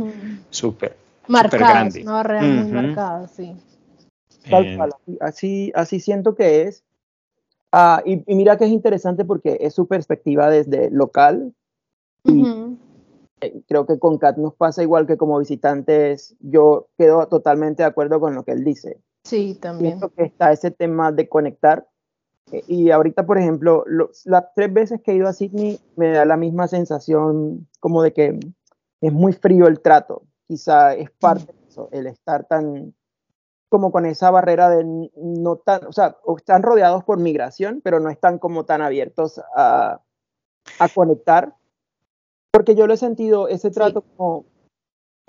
súper, 0.48 0.96
súper 1.26 1.60
grande. 1.60 2.00
Una 2.00 2.12
barrera 2.12 2.42
muy 2.44 2.72
marcada, 2.72 3.28
sí. 3.28 3.52
así, 5.20 5.70
así 5.74 6.00
siento 6.00 6.34
que 6.34 6.62
es 6.62 6.82
Ah, 7.72 8.02
y, 8.04 8.22
mira 8.34 8.58
que 8.58 8.66
es 8.66 8.70
interesante 8.70 9.24
porque 9.24 9.58
es 9.60 9.74
su 9.74 9.86
perspectiva 9.86 10.50
desde 10.50 10.90
local. 10.90 11.54
Y 12.24 12.44
eh, 13.40 13.62
creo 13.66 13.86
que 13.86 13.98
con 13.98 14.18
Kat 14.18 14.36
nos 14.36 14.54
pasa 14.54 14.82
igual 14.82 15.06
que 15.06 15.16
como 15.16 15.38
visitantes, 15.38 16.36
yo 16.40 16.88
quedo 16.98 17.26
totalmente 17.26 17.82
de 17.82 17.88
acuerdo 17.88 18.20
con 18.20 18.34
lo 18.34 18.44
que 18.44 18.52
él 18.52 18.62
dice. 18.62 19.00
Sí, 19.24 19.58
también. 19.60 19.98
Siento 19.98 20.14
que 20.14 20.24
está 20.24 20.52
ese 20.52 20.70
tema 20.70 21.10
de 21.12 21.28
conectar. 21.28 21.88
Eh, 22.52 22.62
y 22.68 22.90
ahorita, 22.90 23.24
por 23.24 23.38
ejemplo, 23.38 23.84
las 24.24 24.44
tres 24.54 24.72
veces 24.72 25.00
que 25.00 25.12
he 25.12 25.16
ido 25.16 25.28
a 25.28 25.32
Sydney 25.32 25.80
me 25.96 26.10
da 26.10 26.24
la 26.24 26.36
misma 26.36 26.68
sensación 26.68 27.66
como 27.80 28.02
de 28.02 28.12
que 28.12 28.38
es 29.00 29.12
muy 29.12 29.32
frío 29.32 29.66
el 29.66 29.80
trato. 29.80 30.22
Quizá 30.46 30.94
es 30.94 31.10
parte 31.10 31.52
de 31.52 31.68
eso, 31.68 31.88
el 31.92 32.06
estar 32.06 32.44
tan, 32.44 32.94
como 33.72 33.90
con 33.90 34.04
esa 34.04 34.30
barrera 34.30 34.68
de 34.68 34.84
no 35.16 35.56
tan, 35.56 35.86
o 35.86 35.92
sea, 35.92 36.18
están 36.36 36.62
rodeados 36.62 37.04
por 37.04 37.18
migración, 37.18 37.80
pero 37.82 38.00
no 38.00 38.10
están 38.10 38.38
como 38.38 38.66
tan 38.66 38.82
abiertos 38.82 39.40
a, 39.56 39.98
a 40.78 40.88
conectar. 40.90 41.54
Porque 42.50 42.74
yo 42.74 42.86
lo 42.86 42.92
he 42.92 42.98
sentido, 42.98 43.48
ese 43.48 43.70
trato 43.70 44.02
como, 44.02 44.44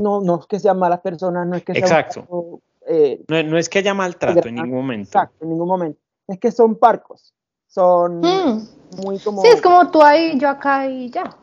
no, 0.01 0.19
no 0.19 0.41
es 0.41 0.45
que 0.47 0.59
sean 0.59 0.77
malas 0.77 0.99
personas, 0.99 1.47
no 1.47 1.55
es 1.55 1.63
que 1.63 1.71
Exacto. 1.71 2.59
Eh, 2.85 3.23
no, 3.29 3.57
es 3.57 3.69
que 3.69 3.79
haya 3.79 3.93
maltrato 3.93 4.45
en 4.45 4.55
ningún 4.55 4.75
momento. 4.75 5.07
Exacto, 5.07 5.45
en 5.45 5.49
ningún 5.49 5.69
momento. 5.69 6.01
Es 6.27 6.37
que 6.37 6.51
son 6.51 6.75
parcos, 6.75 7.33
son 7.67 8.19
hmm. 8.19 9.05
muy 9.05 9.19
como... 9.19 9.41
Sí, 9.41 9.47
es 9.47 9.61
como 9.61 9.89
tú 9.89 10.01
ahí, 10.01 10.37
yo 10.37 10.49
acá 10.49 10.85
y 10.85 11.09
ya. 11.09 11.37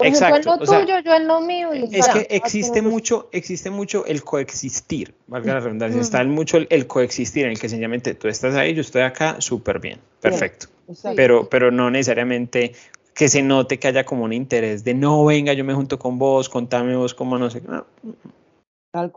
Exacto. 0.00 0.54
en 0.54 0.60
lo 0.60 0.66
tuyo, 0.66 0.98
yo 1.00 1.14
en 1.14 1.26
lo 1.26 1.40
mío. 1.40 1.72
es 1.72 2.08
que 2.08 2.26
existe 2.30 2.82
mucho, 2.82 3.28
existe 3.32 3.70
mucho 3.70 4.04
el 4.06 4.22
coexistir, 4.22 5.14
valga 5.26 5.54
la 5.54 5.60
redundancia, 5.60 6.00
está 6.00 6.22
mucho 6.24 6.58
el, 6.58 6.86
coexistir 6.86 7.44
en 7.44 7.52
el 7.52 7.58
que 7.58 7.68
sencillamente 7.68 8.14
tú 8.14 8.28
estás 8.28 8.54
ahí, 8.54 8.74
yo 8.74 8.80
estoy 8.80 9.02
acá, 9.02 9.36
súper 9.40 9.80
bien, 9.80 9.98
perfecto. 10.20 10.66
pero, 11.14 11.48
pero 11.48 11.70
no 11.70 11.90
necesariamente 11.90 12.72
que 13.14 13.28
se 13.28 13.42
note 13.42 13.78
que 13.78 13.88
haya 13.88 14.04
como 14.04 14.24
un 14.24 14.32
interés 14.32 14.84
de 14.84 14.92
no, 14.92 15.24
venga, 15.24 15.54
yo 15.54 15.64
me 15.64 15.72
junto 15.72 15.98
con 15.98 16.18
vos, 16.18 16.48
contame 16.48 16.94
vos 16.96 17.14
cómo 17.14 17.38
no 17.38 17.48
sé. 17.48 17.62
No, 17.62 17.86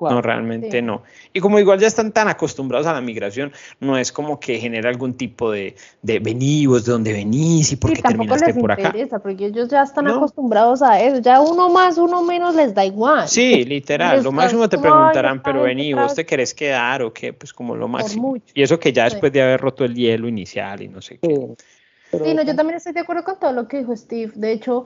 no, 0.02 0.22
realmente 0.22 0.82
no. 0.82 1.04
Y 1.34 1.40
como 1.40 1.60
igual 1.60 1.80
ya 1.80 1.88
están 1.88 2.12
tan 2.12 2.28
acostumbrados 2.28 2.88
a 2.88 2.94
la 2.94 3.02
migración, 3.02 3.52
no 3.80 3.98
es 3.98 4.12
como 4.12 4.40
que 4.40 4.60
genera 4.60 4.90
algún 4.90 5.16
tipo 5.16 5.52
de, 5.52 5.76
de 6.02 6.20
venivos, 6.20 6.86
de 6.86 6.92
dónde 6.92 7.14
venís 7.14 7.72
y 7.72 7.76
por 7.76 7.94
qué 7.94 8.02
terminaste 8.02 8.54
por 8.54 8.72
acá. 8.72 8.94
Porque 9.22 9.46
ellos 9.46 9.70
ya 9.70 9.84
están 9.84 10.08
acostumbrados 10.08 10.82
a 10.82 11.02
eso. 11.02 11.22
Ya 11.22 11.42
uno 11.42 11.70
más, 11.70 11.98
uno 11.98 12.24
menos 12.24 12.56
les 12.56 12.74
da 12.74 12.86
igual. 12.86 13.28
Sí, 13.28 13.64
literal. 13.66 14.24
lo 14.24 14.32
máximo 14.32 14.68
te 14.70 14.78
preguntarán, 14.78 15.42
pero 15.42 15.64
vení, 15.64 15.94
¿vos 15.94 16.14
te 16.16 16.26
querés 16.26 16.54
quedar 16.54 17.02
o 17.02 17.14
qué? 17.14 17.34
Pues 17.34 17.54
como 17.54 17.76
lo 17.76 17.88
máximo. 17.88 18.36
Y 18.54 18.62
eso 18.62 18.80
que 18.80 18.94
ya 18.94 19.06
después 19.06 19.32
de 19.32 19.42
haber 19.42 19.62
roto 19.62 19.86
el 19.86 19.96
hielo 19.96 20.28
inicial 20.28 20.82
y 20.82 20.88
no 20.88 21.02
sé 21.02 21.20
qué. 21.20 21.56
Sí, 22.12 22.34
no, 22.34 22.42
yo 22.42 22.56
también 22.56 22.78
estoy 22.78 22.94
de 22.94 23.02
acuerdo 23.02 23.24
con 23.24 23.40
todo 23.40 23.52
lo 23.54 23.68
que 23.68 23.78
dijo 23.78 23.96
Steve. 23.96 24.32
De 24.36 24.52
hecho, 24.52 24.86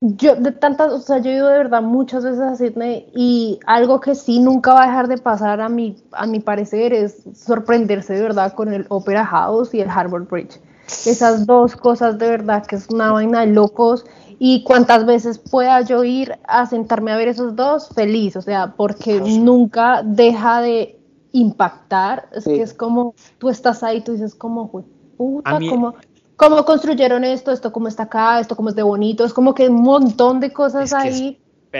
yo, 0.00 0.36
de 0.36 0.52
tantas, 0.52 0.92
o 0.92 1.00
sea, 1.00 1.18
yo 1.18 1.30
he 1.30 1.36
ido 1.36 1.48
de 1.48 1.58
verdad 1.58 1.82
muchas 1.82 2.22
veces 2.22 2.40
a 2.40 2.54
Sydney 2.54 3.10
y 3.14 3.58
algo 3.66 4.00
que 4.00 4.14
sí 4.14 4.40
nunca 4.40 4.74
va 4.74 4.84
a 4.84 4.86
dejar 4.86 5.08
de 5.08 5.18
pasar 5.18 5.60
a 5.60 5.68
mi, 5.68 5.96
a 6.12 6.26
mi 6.26 6.40
parecer 6.40 6.92
es 6.92 7.24
sorprenderse 7.34 8.14
de 8.14 8.22
verdad 8.22 8.52
con 8.52 8.72
el 8.72 8.84
Opera 8.88 9.24
House 9.24 9.72
y 9.72 9.80
el 9.80 9.88
Harbour 9.88 10.26
Bridge. 10.28 10.60
Esas 10.86 11.46
dos 11.46 11.76
cosas 11.76 12.18
de 12.18 12.28
verdad 12.28 12.66
que 12.66 12.76
es 12.76 12.88
una 12.90 13.10
vaina 13.10 13.40
de 13.40 13.48
locos 13.48 14.04
y 14.38 14.62
cuantas 14.64 15.06
veces 15.06 15.38
pueda 15.38 15.80
yo 15.80 16.04
ir 16.04 16.38
a 16.46 16.66
sentarme 16.66 17.12
a 17.12 17.16
ver 17.16 17.28
esos 17.28 17.56
dos, 17.56 17.88
feliz, 17.88 18.36
o 18.36 18.42
sea, 18.42 18.74
porque 18.76 19.20
nunca 19.20 20.02
deja 20.04 20.60
de 20.60 21.00
impactar, 21.32 22.28
es 22.32 22.44
que 22.44 22.60
es 22.60 22.74
como, 22.74 23.14
tú 23.38 23.48
estás 23.48 23.82
ahí, 23.82 24.02
tú 24.02 24.12
dices 24.12 24.34
como, 24.34 24.70
puta, 25.16 25.58
como 25.70 25.94
cómo 26.36 26.64
construyeron 26.64 27.24
esto, 27.24 27.52
esto 27.52 27.72
cómo 27.72 27.88
está 27.88 28.04
acá, 28.04 28.40
esto 28.40 28.56
cómo 28.56 28.68
es 28.68 28.76
de 28.76 28.82
bonito, 28.82 29.24
es 29.24 29.32
como 29.32 29.54
que 29.54 29.68
un 29.68 29.82
montón 29.82 30.40
de 30.40 30.52
cosas 30.52 30.92
ahí. 30.92 31.38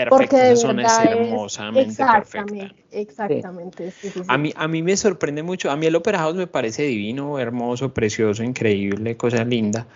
porque 0.08 0.36
de 0.36 0.56
son 0.56 0.80
es 0.80 0.98
hermosamente 0.98 1.90
exactamente, 1.90 2.74
Exactamente. 2.90 3.92
a, 4.26 4.38
mí, 4.38 4.52
a 4.56 4.68
mí 4.68 4.82
me 4.82 4.96
sorprende 4.96 5.42
mucho, 5.42 5.70
a 5.70 5.76
mí 5.76 5.86
el 5.86 5.94
Opera 5.96 6.18
House 6.18 6.36
me 6.36 6.46
parece 6.46 6.82
divino, 6.84 7.38
hermoso, 7.38 7.92
precioso, 7.92 8.42
increíble, 8.42 9.16
cosa 9.16 9.44
linda. 9.44 9.86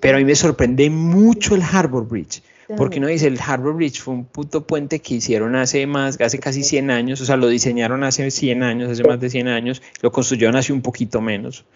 Pero 0.00 0.16
a 0.16 0.18
mí 0.18 0.24
me 0.24 0.34
sorprende 0.34 0.90
mucho 0.90 1.54
el 1.54 1.62
Harbor 1.62 2.06
Bridge. 2.06 2.42
Porque 2.74 3.00
uno 3.00 3.08
dice, 3.08 3.26
el 3.26 3.38
Harbor 3.38 3.74
Bridge 3.74 4.00
fue 4.00 4.14
un 4.14 4.24
puto 4.24 4.66
puente 4.66 5.00
que 5.00 5.16
hicieron 5.16 5.56
hace 5.56 5.86
más, 5.86 6.18
hace 6.18 6.38
casi 6.38 6.62
100 6.62 6.90
años, 6.90 7.20
o 7.20 7.26
sea, 7.26 7.36
lo 7.36 7.48
diseñaron 7.48 8.02
hace 8.02 8.30
100 8.30 8.62
años, 8.62 8.90
hace 8.90 9.04
más 9.04 9.20
de 9.20 9.28
100 9.28 9.48
años, 9.48 9.82
lo 10.00 10.10
construyeron 10.10 10.56
hace 10.56 10.72
un 10.72 10.80
poquito 10.80 11.20
menos 11.20 11.66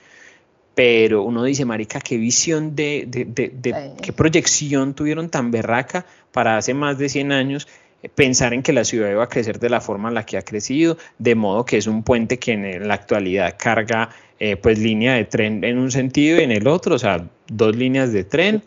pero 0.76 1.22
uno 1.22 1.42
dice, 1.42 1.64
marica, 1.64 2.00
qué 2.00 2.18
visión 2.18 2.76
de, 2.76 3.06
de, 3.08 3.24
de, 3.24 3.92
qué 4.02 4.12
proyección 4.12 4.92
tuvieron 4.92 5.30
tan 5.30 5.50
berraca 5.50 6.04
para 6.32 6.58
hace 6.58 6.74
más 6.74 6.98
de 6.98 7.08
100 7.08 7.32
años 7.32 7.66
pensar 8.14 8.52
en 8.52 8.62
que 8.62 8.74
la 8.74 8.84
ciudad 8.84 9.10
iba 9.10 9.24
a 9.24 9.28
crecer 9.30 9.58
de 9.58 9.70
la 9.70 9.80
forma 9.80 10.10
en 10.10 10.14
la 10.14 10.26
que 10.26 10.36
ha 10.36 10.42
crecido, 10.42 10.98
de 11.18 11.34
modo 11.34 11.64
que 11.64 11.78
es 11.78 11.86
un 11.86 12.02
puente 12.02 12.38
que 12.38 12.52
en 12.52 12.86
la 12.86 12.92
actualidad 12.92 13.54
carga 13.58 14.10
eh, 14.38 14.56
pues 14.56 14.78
línea 14.78 15.14
de 15.14 15.24
tren 15.24 15.64
en 15.64 15.78
un 15.78 15.90
sentido 15.90 16.40
y 16.40 16.44
en 16.44 16.52
el 16.52 16.66
otro, 16.66 16.96
o 16.96 16.98
sea, 16.98 17.26
dos 17.48 17.74
líneas 17.74 18.12
de 18.12 18.24
tren 18.24 18.62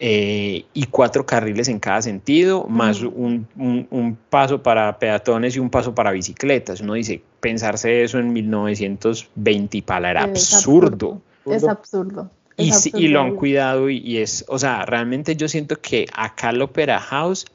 eh, 0.00 0.64
y 0.74 0.86
cuatro 0.86 1.24
carriles 1.24 1.68
en 1.68 1.78
cada 1.78 2.02
sentido, 2.02 2.66
más 2.68 3.00
un, 3.00 3.46
un, 3.56 4.18
paso 4.28 4.60
para 4.60 4.98
peatones 4.98 5.54
y 5.54 5.60
un 5.60 5.70
paso 5.70 5.94
para 5.94 6.10
bicicletas. 6.10 6.80
Uno 6.80 6.94
dice, 6.94 7.22
pensarse 7.38 8.02
eso 8.02 8.18
en 8.18 8.32
1920 8.32 9.78
y 9.78 9.82
para 9.82 10.10
era 10.10 10.24
absurdo. 10.24 11.22
Es 11.46 11.64
absurdo. 11.64 12.30
y, 12.56 12.72
y, 12.94 13.08
lo 13.08 13.20
han 13.20 13.36
cuidado 13.36 13.90
y, 13.90 13.98
y, 13.98 14.18
es, 14.18 14.44
o 14.48 14.58
sea, 14.58 14.84
realmente 14.86 15.36
yo 15.36 15.48
siento 15.48 15.80
que 15.80 16.06
acá 16.14 16.50
el 16.50 16.62
Opera 16.62 17.00
House 17.00 17.46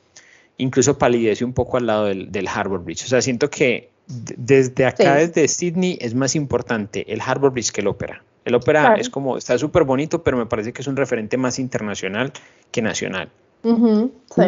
incluso 0.57 0.97
palidece 0.97 1.45
un 1.45 1.53
poco 1.53 1.77
al 1.77 1.87
lado 1.87 2.05
del, 2.05 2.31
del 2.31 2.47
Harbor 2.47 2.83
Bridge. 2.83 3.05
O 3.05 3.07
sea, 3.07 3.21
siento 3.21 3.49
que 3.49 3.89
desde 4.09 4.85
acá, 4.85 5.15
desde 5.15 5.47
Sydney, 5.47 5.97
es 6.01 6.15
más 6.15 6.35
importante 6.35 7.11
el 7.11 7.21
Harbor 7.21 7.51
Bridge 7.51 7.71
que 7.71 7.81
el 7.81 7.87
ópera. 7.87 8.23
El 8.45 8.55
ópera 8.55 8.95
es 8.95 9.09
como, 9.09 9.37
está 9.37 9.57
súper 9.57 9.83
bonito, 9.83 10.23
pero 10.23 10.37
me 10.37 10.45
parece 10.45 10.73
que 10.73 10.81
es 10.81 10.87
un 10.87 10.95
referente 10.95 11.37
más 11.37 11.59
internacional 11.59 12.33
que 12.71 12.81
nacional. 12.81 13.29
Sí. 13.63 14.41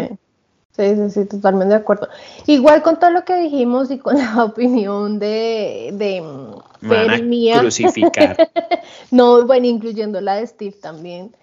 Sí, 0.76 0.96
sí, 0.96 1.10
sí, 1.10 1.26
totalmente 1.26 1.74
de 1.74 1.82
acuerdo. 1.82 2.08
Igual 2.48 2.82
con 2.82 2.98
todo 2.98 3.10
lo 3.12 3.26
que 3.26 3.36
dijimos 3.36 3.92
y 3.92 3.98
con 3.98 4.18
la 4.18 4.44
opinión 4.44 5.20
de, 5.20 5.90
de 5.94 7.24
mía. 7.24 7.60
Crucificar. 7.60 8.38
no, 9.12 9.46
bueno, 9.46 9.68
incluyendo 9.68 10.22
la 10.22 10.36
de 10.36 10.48
Steve 10.48 10.76
también. 10.82 11.36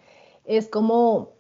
Es 0.45 0.69
como, 0.69 1.33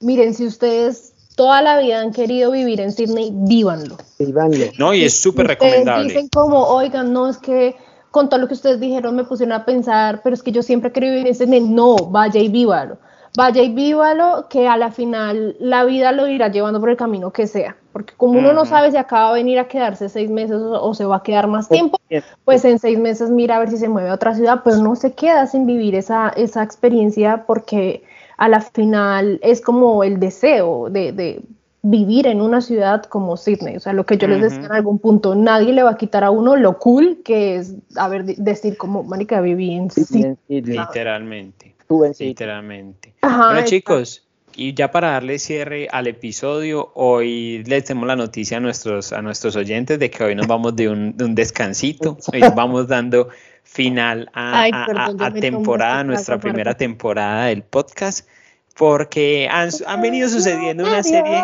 miren, 0.00 0.34
si 0.34 0.44
ustedes 0.44 1.14
toda 1.36 1.62
la 1.62 1.78
vida 1.78 2.00
han 2.00 2.12
querido 2.12 2.50
vivir 2.50 2.80
en 2.80 2.90
Sydney, 2.90 3.30
vívanlo. 3.32 3.96
Vívanlo. 4.18 4.66
No, 4.78 4.92
y 4.92 5.04
es 5.04 5.20
súper 5.20 5.46
recomendable. 5.46 6.08
Dicen 6.08 6.28
como, 6.28 6.66
oigan, 6.66 7.12
no, 7.12 7.28
es 7.28 7.38
que 7.38 7.76
con 8.10 8.28
todo 8.28 8.40
lo 8.40 8.48
que 8.48 8.54
ustedes 8.54 8.80
dijeron 8.80 9.14
me 9.14 9.24
pusieron 9.24 9.52
a 9.52 9.64
pensar, 9.64 10.22
pero 10.24 10.34
es 10.34 10.42
que 10.42 10.50
yo 10.50 10.62
siempre 10.62 10.90
querido 10.90 11.12
vivir 11.12 11.28
en 11.28 11.34
Sydney. 11.34 11.60
No, 11.60 11.94
vaya 11.96 12.40
y 12.40 12.48
vívalo. 12.48 12.98
Vaya 13.36 13.62
y 13.62 13.72
vívalo, 13.72 14.46
que 14.48 14.66
a 14.66 14.76
la 14.76 14.90
final 14.90 15.56
la 15.60 15.84
vida 15.84 16.12
lo 16.12 16.26
irá 16.26 16.48
llevando 16.48 16.80
por 16.80 16.88
el 16.90 16.96
camino 16.96 17.32
que 17.32 17.46
sea. 17.46 17.76
Porque 17.92 18.14
como 18.16 18.38
uno 18.38 18.52
no 18.52 18.64
sabe 18.64 18.90
si 18.90 18.96
acaba 18.96 19.30
de 19.30 19.40
venir 19.40 19.58
a 19.58 19.68
quedarse 19.68 20.08
seis 20.08 20.30
meses 20.30 20.56
o, 20.58 20.94
se 20.94 21.04
va 21.04 21.16
a 21.16 21.22
quedar 21.22 21.46
más 21.46 21.68
tiempo, 21.68 21.98
pues 22.44 22.64
en 22.64 22.78
seis 22.78 22.98
meses 22.98 23.30
mira 23.30 23.56
a 23.56 23.58
ver 23.58 23.70
si 23.70 23.78
se 23.78 23.88
mueve 23.88 24.10
a 24.10 24.14
otra 24.14 24.34
ciudad, 24.34 24.60
pero 24.64 24.78
no 24.78 24.96
se 24.96 25.14
queda 25.14 25.46
sin 25.46 25.66
vivir 25.66 25.94
esa, 25.94 26.30
esa 26.30 26.62
experiencia 26.62 27.44
porque 27.46 28.02
a 28.36 28.48
la 28.48 28.60
final 28.60 29.38
es 29.42 29.60
como 29.60 30.04
el 30.04 30.20
deseo 30.20 30.90
de, 30.90 31.42
vivir 31.82 32.26
en 32.26 32.40
una 32.40 32.60
ciudad 32.60 33.04
como 33.04 33.36
Sydney. 33.36 33.76
O 33.76 33.80
sea, 33.80 33.92
lo 33.92 34.04
que 34.04 34.18
yo 34.18 34.26
les 34.26 34.42
decía 34.42 34.66
en 34.66 34.72
algún 34.72 34.98
punto, 34.98 35.36
nadie 35.36 35.72
le 35.72 35.84
va 35.84 35.90
a 35.90 35.96
quitar 35.96 36.24
a 36.24 36.32
uno 36.32 36.56
lo 36.56 36.78
cool 36.78 37.18
que 37.24 37.56
es, 37.56 37.76
a 37.94 38.08
ver, 38.08 38.24
decir 38.24 38.76
como, 38.76 39.04
manica, 39.04 39.40
viví 39.40 39.72
en 39.72 39.90
Sydney. 39.90 40.36
Literalmente. 40.48 41.75
Literalmente. 42.18 43.14
bueno, 43.22 43.64
chicos, 43.64 44.26
y 44.58 44.72
ya 44.72 44.90
para 44.90 45.10
darle 45.10 45.38
cierre 45.38 45.86
al 45.92 46.06
episodio, 46.06 46.90
hoy 46.94 47.62
les 47.64 47.84
tenemos 47.84 48.06
la 48.06 48.16
noticia 48.16 48.56
a 48.56 48.60
nuestros, 48.60 49.12
a 49.12 49.20
nuestros 49.20 49.54
oyentes 49.54 49.98
de 49.98 50.10
que 50.10 50.24
hoy 50.24 50.34
nos 50.34 50.46
vamos 50.46 50.74
de 50.74 50.88
un, 50.88 51.14
de 51.14 51.24
un 51.24 51.34
descansito. 51.34 52.16
Hoy 52.32 52.40
vamos 52.54 52.88
dando 52.88 53.28
final 53.64 54.30
a, 54.32 54.70
temporada, 55.38 56.04
nuestra 56.04 56.38
primera 56.38 56.74
temporada 56.74 57.46
del 57.46 57.64
podcast, 57.64 58.26
porque 58.78 59.46
han, 59.50 59.70
venido 60.00 60.28
sucediendo 60.30 60.84
una 60.84 61.02
serie... 61.02 61.42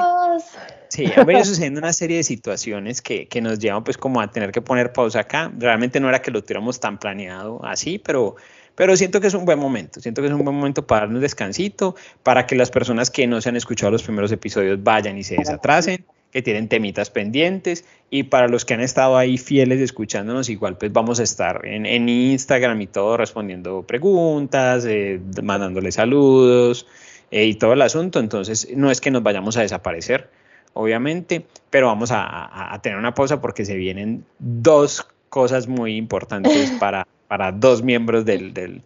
Sí, 0.93 1.07
han 1.16 1.24
venido 1.24 1.47
sucediendo 1.47 1.80
una 1.80 1.95
serie 1.95 2.18
de 2.18 2.22
situaciones 2.22 3.01
que, 3.01 3.26
que, 3.26 3.40
nos 3.40 3.59
llevan 3.59 3.82
pues 3.82 3.97
como 3.97 4.20
a 4.20 4.30
tener 4.30 4.53
que 4.53 4.61
poner 4.61 4.93
pausa 4.93 5.20
acá. 5.20 5.51
Realmente 5.59 5.99
no 6.01 6.11
era 6.11 6.20
que 6.20 6.30
lo 6.30 6.43
tuviéramos 6.43 6.80
tan 6.80 6.99
planeado 6.99 7.64
así, 7.64 7.99
pero, 7.99 8.36
pero 8.74 8.95
siento 8.95 9.18
que 9.18 9.28
es 9.28 9.32
un 9.32 9.47
buen 9.47 9.59
momento. 9.59 10.03
Siento 10.03 10.20
que 10.20 10.28
es 10.28 10.34
un 10.34 10.45
buen 10.45 10.55
momento 10.55 10.86
para 10.86 11.07
darnos 11.07 11.22
descansito, 11.22 11.97
para 12.22 12.47
que 12.47 12.57
las 12.57 12.70
personas 12.70 13.11
que 13.11 13.26
no 13.26 13.40
se 13.40 13.49
han 13.49 13.57
escuchado 13.57 13.90
los 13.90 14.03
primeros 14.03 14.30
episodios 14.32 14.82
vayan 14.82 15.16
y 15.16 15.22
se 15.22 15.36
desatrasen 15.36 16.05
que 16.30 16.43
tienen 16.43 16.68
temitas 16.68 17.09
pendientes 17.09 17.86
y 18.11 18.24
para 18.24 18.49
los 18.49 18.66
que 18.66 18.74
han 18.74 18.82
estado 18.82 19.16
ahí 19.16 19.38
fieles 19.38 19.80
escuchándonos, 19.80 20.51
igual 20.51 20.76
pues 20.76 20.93
vamos 20.93 21.20
a 21.20 21.22
estar 21.22 21.64
en, 21.64 21.86
en 21.86 22.07
Instagram 22.11 22.78
y 22.82 22.86
todo 22.86 23.16
respondiendo 23.16 23.82
preguntas, 23.82 24.84
eh, 24.86 25.18
mandándole 25.43 25.90
saludos 25.90 26.86
eh, 27.30 27.47
y 27.47 27.55
todo 27.55 27.72
el 27.72 27.80
asunto. 27.80 28.20
Entonces 28.20 28.68
no 28.76 28.90
es 28.90 29.01
que 29.01 29.11
nos 29.11 29.22
vayamos 29.22 29.57
a 29.57 29.62
desaparecer, 29.62 30.28
obviamente, 30.75 31.47
pero 31.70 31.87
vamos 31.87 32.11
a, 32.12 32.75
a, 32.75 32.83
tener 32.83 32.99
una 32.99 33.14
pausa 33.14 33.41
porque 33.41 33.64
se 33.64 33.77
vienen 33.77 34.25
dos 34.39 35.07
cosas 35.29 35.68
muy 35.68 35.97
importantes 35.97 36.70
para, 36.81 37.07
para 37.29 37.53
dos 37.53 37.83
miembros 37.83 38.25
del, 38.25 38.53
del 38.55 38.83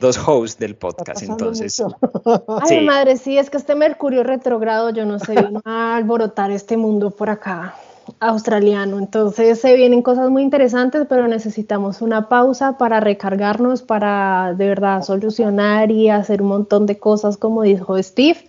dos 0.00 0.18
hosts 0.18 0.58
del 0.58 0.74
podcast, 0.74 1.22
entonces. 1.22 1.82
Ay, 2.68 2.84
madre, 2.84 3.16
sí, 3.16 3.38
es 3.38 3.50
que 3.50 3.56
este 3.56 3.74
Mercurio 3.74 4.22
retrogrado, 4.22 4.90
yo 4.90 5.06
no 5.06 5.18
sé, 5.18 5.34
vino 5.34 5.62
a 5.64 5.96
alborotar 5.96 6.50
este 6.50 6.76
mundo 6.76 7.10
por 7.10 7.30
acá 7.30 7.74
australiano. 8.20 8.98
Entonces 8.98 9.60
se 9.60 9.74
vienen 9.76 10.02
cosas 10.02 10.30
muy 10.30 10.42
interesantes, 10.42 11.06
pero 11.08 11.26
necesitamos 11.28 12.02
una 12.02 12.28
pausa 12.28 12.76
para 12.76 13.00
recargarnos, 13.00 13.82
para 13.82 14.54
de 14.54 14.68
verdad 14.68 15.02
solucionar 15.02 15.90
y 15.90 16.10
hacer 16.10 16.42
un 16.42 16.48
montón 16.48 16.86
de 16.86 16.98
cosas, 16.98 17.36
como 17.36 17.62
dijo 17.62 18.00
Steve. 18.02 18.48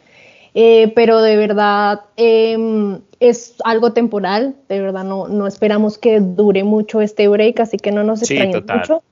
Eh, 0.55 0.93
pero 0.95 1.21
de 1.21 1.35
verdad 1.35 2.01
em, 2.15 2.99
es 3.19 3.55
algo 3.63 3.91
temporal, 3.91 4.55
de 4.69 4.79
verdad 4.79 5.03
no, 5.03 5.27
no 5.27 5.47
esperamos 5.47 5.97
que 5.97 6.21
dure 6.21 6.63
mucho 6.63 7.01
este 7.01 7.27
break, 7.27 7.59
así 7.59 7.77
que 7.77 7.91
no 7.91 8.03
nos 8.03 8.21
extrañen 8.21 8.65
mucho 8.65 9.03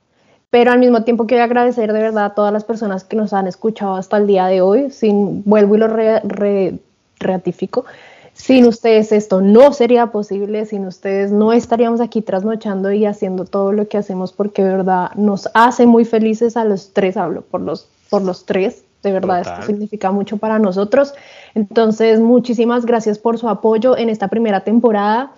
pero 0.54 0.70
al 0.70 0.78
mismo 0.78 1.02
tiempo 1.02 1.26
quiero 1.26 1.42
agradecer 1.42 1.92
de 1.92 1.98
verdad 1.98 2.26
a 2.26 2.34
todas 2.34 2.52
las 2.52 2.62
personas 2.62 3.02
que 3.02 3.16
nos 3.16 3.32
han 3.32 3.48
escuchado 3.48 3.96
hasta 3.96 4.18
el 4.18 4.28
día 4.28 4.46
de 4.46 4.60
hoy. 4.60 4.88
Sin, 4.92 5.42
vuelvo 5.42 5.74
y 5.74 5.78
lo 5.78 5.88
re, 5.88 6.78
ratifico. 7.18 7.86
Sin 8.34 8.64
ustedes 8.64 9.10
esto 9.10 9.40
no 9.40 9.72
sería 9.72 10.12
posible, 10.12 10.64
sin 10.64 10.86
ustedes 10.86 11.32
no 11.32 11.52
estaríamos 11.52 12.00
aquí 12.00 12.22
trasnochando 12.22 12.92
y 12.92 13.04
haciendo 13.04 13.46
todo 13.46 13.72
lo 13.72 13.88
que 13.88 13.98
hacemos 13.98 14.32
porque 14.32 14.62
de 14.62 14.76
verdad 14.76 15.10
nos 15.16 15.48
hace 15.54 15.86
muy 15.86 16.04
felices 16.04 16.56
a 16.56 16.64
los 16.64 16.92
tres, 16.92 17.16
hablo 17.16 17.40
por 17.42 17.60
los, 17.60 17.88
por 18.08 18.22
los 18.22 18.46
tres, 18.46 18.84
de 19.04 19.12
verdad 19.12 19.42
esto 19.42 19.62
significa 19.62 20.10
mucho 20.10 20.38
para 20.38 20.58
nosotros. 20.58 21.14
Entonces, 21.54 22.18
muchísimas 22.18 22.84
gracias 22.84 23.18
por 23.20 23.38
su 23.38 23.48
apoyo 23.48 23.96
en 23.96 24.08
esta 24.08 24.26
primera 24.26 24.60
temporada. 24.64 25.32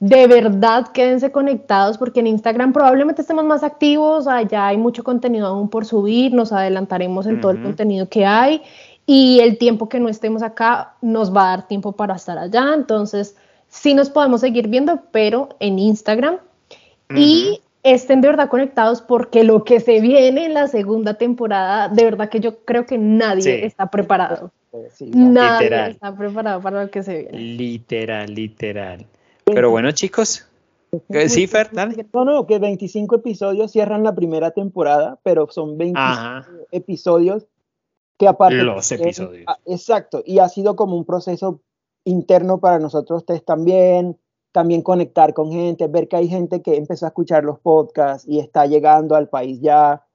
De 0.00 0.26
verdad 0.26 0.88
quédense 0.88 1.32
conectados 1.32 1.96
porque 1.96 2.20
en 2.20 2.26
Instagram 2.26 2.74
probablemente 2.74 3.22
estemos 3.22 3.44
más 3.44 3.62
activos, 3.62 4.26
allá 4.26 4.66
hay 4.66 4.76
mucho 4.76 5.02
contenido 5.02 5.46
aún 5.46 5.70
por 5.70 5.86
subir, 5.86 6.34
nos 6.34 6.52
adelantaremos 6.52 7.26
en 7.26 7.40
todo 7.40 7.52
el 7.52 7.62
contenido 7.62 8.08
que 8.08 8.26
hay 8.26 8.60
y 9.06 9.40
el 9.40 9.56
tiempo 9.56 9.88
que 9.88 10.00
no 10.00 10.08
estemos 10.08 10.42
acá 10.42 10.94
nos 11.00 11.34
va 11.34 11.44
a 11.44 11.56
dar 11.56 11.68
tiempo 11.68 11.92
para 11.92 12.16
estar 12.16 12.36
allá, 12.36 12.74
entonces 12.74 13.36
sí 13.68 13.94
nos 13.94 14.10
podemos 14.10 14.40
seguir 14.40 14.68
viendo, 14.68 15.00
pero 15.10 15.50
en 15.60 15.78
Instagram. 15.78 16.36
Y 17.14 17.60
estén 17.84 18.22
de 18.22 18.28
verdad 18.28 18.48
conectados 18.48 19.02
porque 19.02 19.44
lo 19.44 19.62
que 19.62 19.78
se 19.78 20.00
viene 20.00 20.46
en 20.46 20.54
la 20.54 20.66
segunda 20.66 21.14
temporada, 21.14 21.88
de 21.88 22.04
verdad 22.04 22.30
que 22.30 22.40
yo 22.40 22.64
creo 22.64 22.86
que 22.86 22.98
nadie 22.98 23.64
está 23.64 23.90
preparado. 23.90 24.50
nadie 25.00 25.90
está 25.90 26.16
preparado 26.16 26.60
para 26.60 26.82
lo 26.82 26.90
que 26.90 27.02
se 27.02 27.22
viene. 27.22 27.38
Literal, 27.38 28.34
literal. 28.34 29.06
Pero 29.44 29.70
bueno, 29.70 29.92
chicos. 29.92 30.48
Sí, 31.28 31.46
Fer, 31.46 31.70
dale. 31.72 32.06
No, 32.12 32.24
no, 32.24 32.46
que 32.46 32.58
25 32.58 33.16
episodios 33.16 33.72
cierran 33.72 34.02
la 34.02 34.14
primera 34.14 34.52
temporada, 34.52 35.18
pero 35.22 35.48
son 35.50 35.76
25 35.76 36.66
episodios 36.70 37.46
que 38.16 38.28
aparte... 38.28 38.62
Los 38.62 38.90
episodios. 38.92 39.44
exacto, 39.66 40.22
y 40.24 40.38
ha 40.38 40.48
sido 40.48 40.76
como 40.76 40.96
un 40.96 41.04
proceso 41.04 41.60
interno 42.04 42.60
para 42.60 42.78
nosotros 42.78 43.24
tres 43.26 43.44
también, 43.44 44.16
también 44.54 44.82
conectar 44.82 45.34
con 45.34 45.50
gente, 45.50 45.88
ver 45.88 46.06
que 46.06 46.14
hay 46.14 46.28
gente 46.28 46.62
que 46.62 46.76
empezó 46.76 47.06
a 47.06 47.08
escuchar 47.08 47.42
los 47.42 47.58
podcasts 47.58 48.24
y 48.28 48.38
está 48.38 48.66
llegando 48.66 49.16
al 49.16 49.28
país 49.28 49.60
ya, 49.60 50.06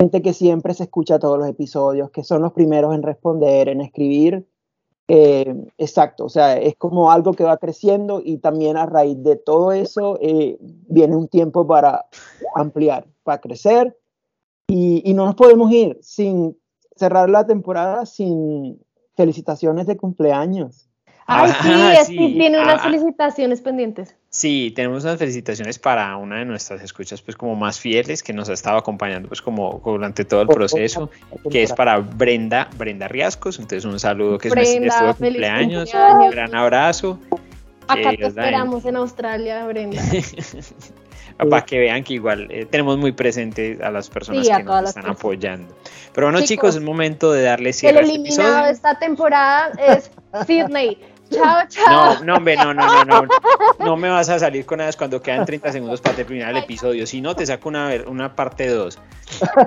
gente 0.00 0.22
que 0.22 0.32
siempre 0.32 0.72
se 0.72 0.84
escucha 0.84 1.18
todos 1.18 1.38
los 1.38 1.46
episodios, 1.46 2.10
que 2.10 2.24
son 2.24 2.40
los 2.40 2.54
primeros 2.54 2.94
en 2.94 3.02
responder, 3.02 3.68
en 3.68 3.82
escribir, 3.82 4.48
eh, 5.08 5.66
exacto, 5.76 6.24
o 6.24 6.30
sea, 6.30 6.56
es 6.58 6.74
como 6.76 7.10
algo 7.10 7.34
que 7.34 7.44
va 7.44 7.58
creciendo 7.58 8.22
y 8.24 8.38
también 8.38 8.78
a 8.78 8.86
raíz 8.86 9.22
de 9.22 9.36
todo 9.36 9.72
eso 9.72 10.16
eh, 10.22 10.56
viene 10.88 11.14
un 11.14 11.28
tiempo 11.28 11.66
para 11.66 12.06
ampliar, 12.54 13.06
para 13.24 13.42
crecer. 13.42 13.94
Y, 14.68 15.02
y, 15.04 15.12
no 15.12 15.26
nos 15.26 15.34
podemos 15.34 15.70
ir 15.70 15.98
sin 16.00 16.56
cerrar 16.96 17.28
la 17.28 17.46
temporada 17.46 18.06
sin 18.06 18.80
felicitaciones 19.16 19.86
de 19.86 19.98
cumpleaños. 19.98 20.88
Ay, 21.26 21.52
sí, 21.62 22.04
sí, 22.06 22.16
tiene 22.16 22.60
unas 22.60 22.80
ah, 22.80 22.82
felicitaciones 22.82 23.60
pendientes. 23.60 24.16
Sí, 24.28 24.72
tenemos 24.74 25.04
unas 25.04 25.18
felicitaciones 25.18 25.78
para 25.78 26.16
una 26.16 26.38
de 26.38 26.44
nuestras 26.44 26.82
escuchas, 26.82 27.22
pues 27.22 27.36
como 27.36 27.54
más 27.54 27.78
fieles, 27.78 28.22
que 28.22 28.32
nos 28.32 28.48
ha 28.48 28.54
estado 28.54 28.78
acompañando, 28.78 29.28
pues 29.28 29.40
como 29.40 29.80
durante 29.84 30.24
todo 30.24 30.42
el 30.42 30.48
proceso, 30.48 31.10
que 31.50 31.62
es 31.62 31.72
para 31.72 31.98
Brenda, 31.98 32.68
Brenda 32.76 33.08
Riascos. 33.08 33.58
Entonces, 33.58 33.84
un 33.84 34.00
saludo 34.00 34.38
que 34.38 34.48
es 34.48 34.80
nuestro 34.80 35.14
cumpleaños, 35.14 35.92
un 35.94 36.30
gran 36.30 36.54
abrazo. 36.54 37.18
Acá 37.88 38.10
te 38.10 38.26
esperamos 38.26 38.84
en 38.84 38.96
Australia, 38.96 39.66
Brenda. 39.66 40.00
para 41.38 41.64
que 41.64 41.78
vean 41.78 42.04
que 42.04 42.14
igual 42.14 42.48
eh, 42.50 42.66
tenemos 42.66 42.98
muy 42.98 43.12
presente 43.12 43.78
a 43.82 43.90
las 43.90 44.08
personas 44.08 44.48
que 44.48 44.62
nos 44.62 44.88
están 44.88 45.06
apoyando. 45.06 45.74
Pero 46.12 46.28
bueno, 46.28 46.44
chicos, 46.44 46.76
es 46.76 46.82
momento 46.82 47.32
de 47.32 47.42
darle 47.42 47.72
cierre 47.72 48.00
El 48.00 48.06
este 48.06 48.14
eliminado 48.16 48.66
de 48.66 48.72
esta 48.72 48.98
temporada 48.98 49.72
es 49.78 50.10
Sydney. 50.46 50.98
Chao, 51.32 51.62
chao. 51.68 52.14
No, 52.14 52.24
no, 52.24 52.34
hombre, 52.36 52.56
no, 52.56 52.72
no, 52.74 53.04
no, 53.04 53.22
no. 53.22 53.28
No 53.78 53.96
me 53.96 54.08
vas 54.08 54.28
a 54.28 54.38
salir 54.38 54.64
con 54.64 54.78
nada 54.78 54.92
cuando 54.92 55.20
quedan 55.20 55.44
30 55.44 55.72
segundos 55.72 56.00
para 56.00 56.16
terminar 56.16 56.50
el 56.50 56.58
episodio. 56.58 57.06
Si 57.06 57.20
no, 57.20 57.34
te 57.34 57.46
saco 57.46 57.68
una, 57.68 57.90
una 58.06 58.34
parte 58.34 58.68
2. 58.68 58.98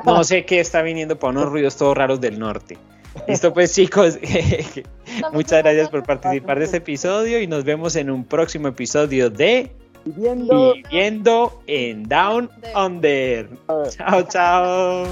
No 0.06 0.24
sé 0.24 0.46
qué 0.46 0.60
está 0.60 0.82
viniendo 0.82 1.18
para 1.18 1.32
unos 1.32 1.46
ruidos 1.50 1.76
todos 1.76 1.98
raros 1.98 2.22
del 2.22 2.40
norte. 2.40 2.78
Listo, 3.28 3.54
pues 3.54 3.74
chicos, 3.74 4.20
muchas 5.34 5.64
gracias 5.64 5.90
por 5.90 6.04
participar 6.04 6.60
de 6.60 6.66
este 6.66 6.78
episodio 6.78 7.40
y 7.42 7.48
nos 7.48 7.64
vemos 7.64 7.96
en 7.96 8.10
un 8.10 8.26
próximo 8.26 8.68
episodio 8.68 9.30
de 9.30 9.72
Viviendo, 10.04 10.74
Viviendo 10.74 11.64
en 11.66 12.04
Down 12.04 12.52
Under. 12.76 13.50
Chao, 13.90 14.24
chao. 14.24 15.08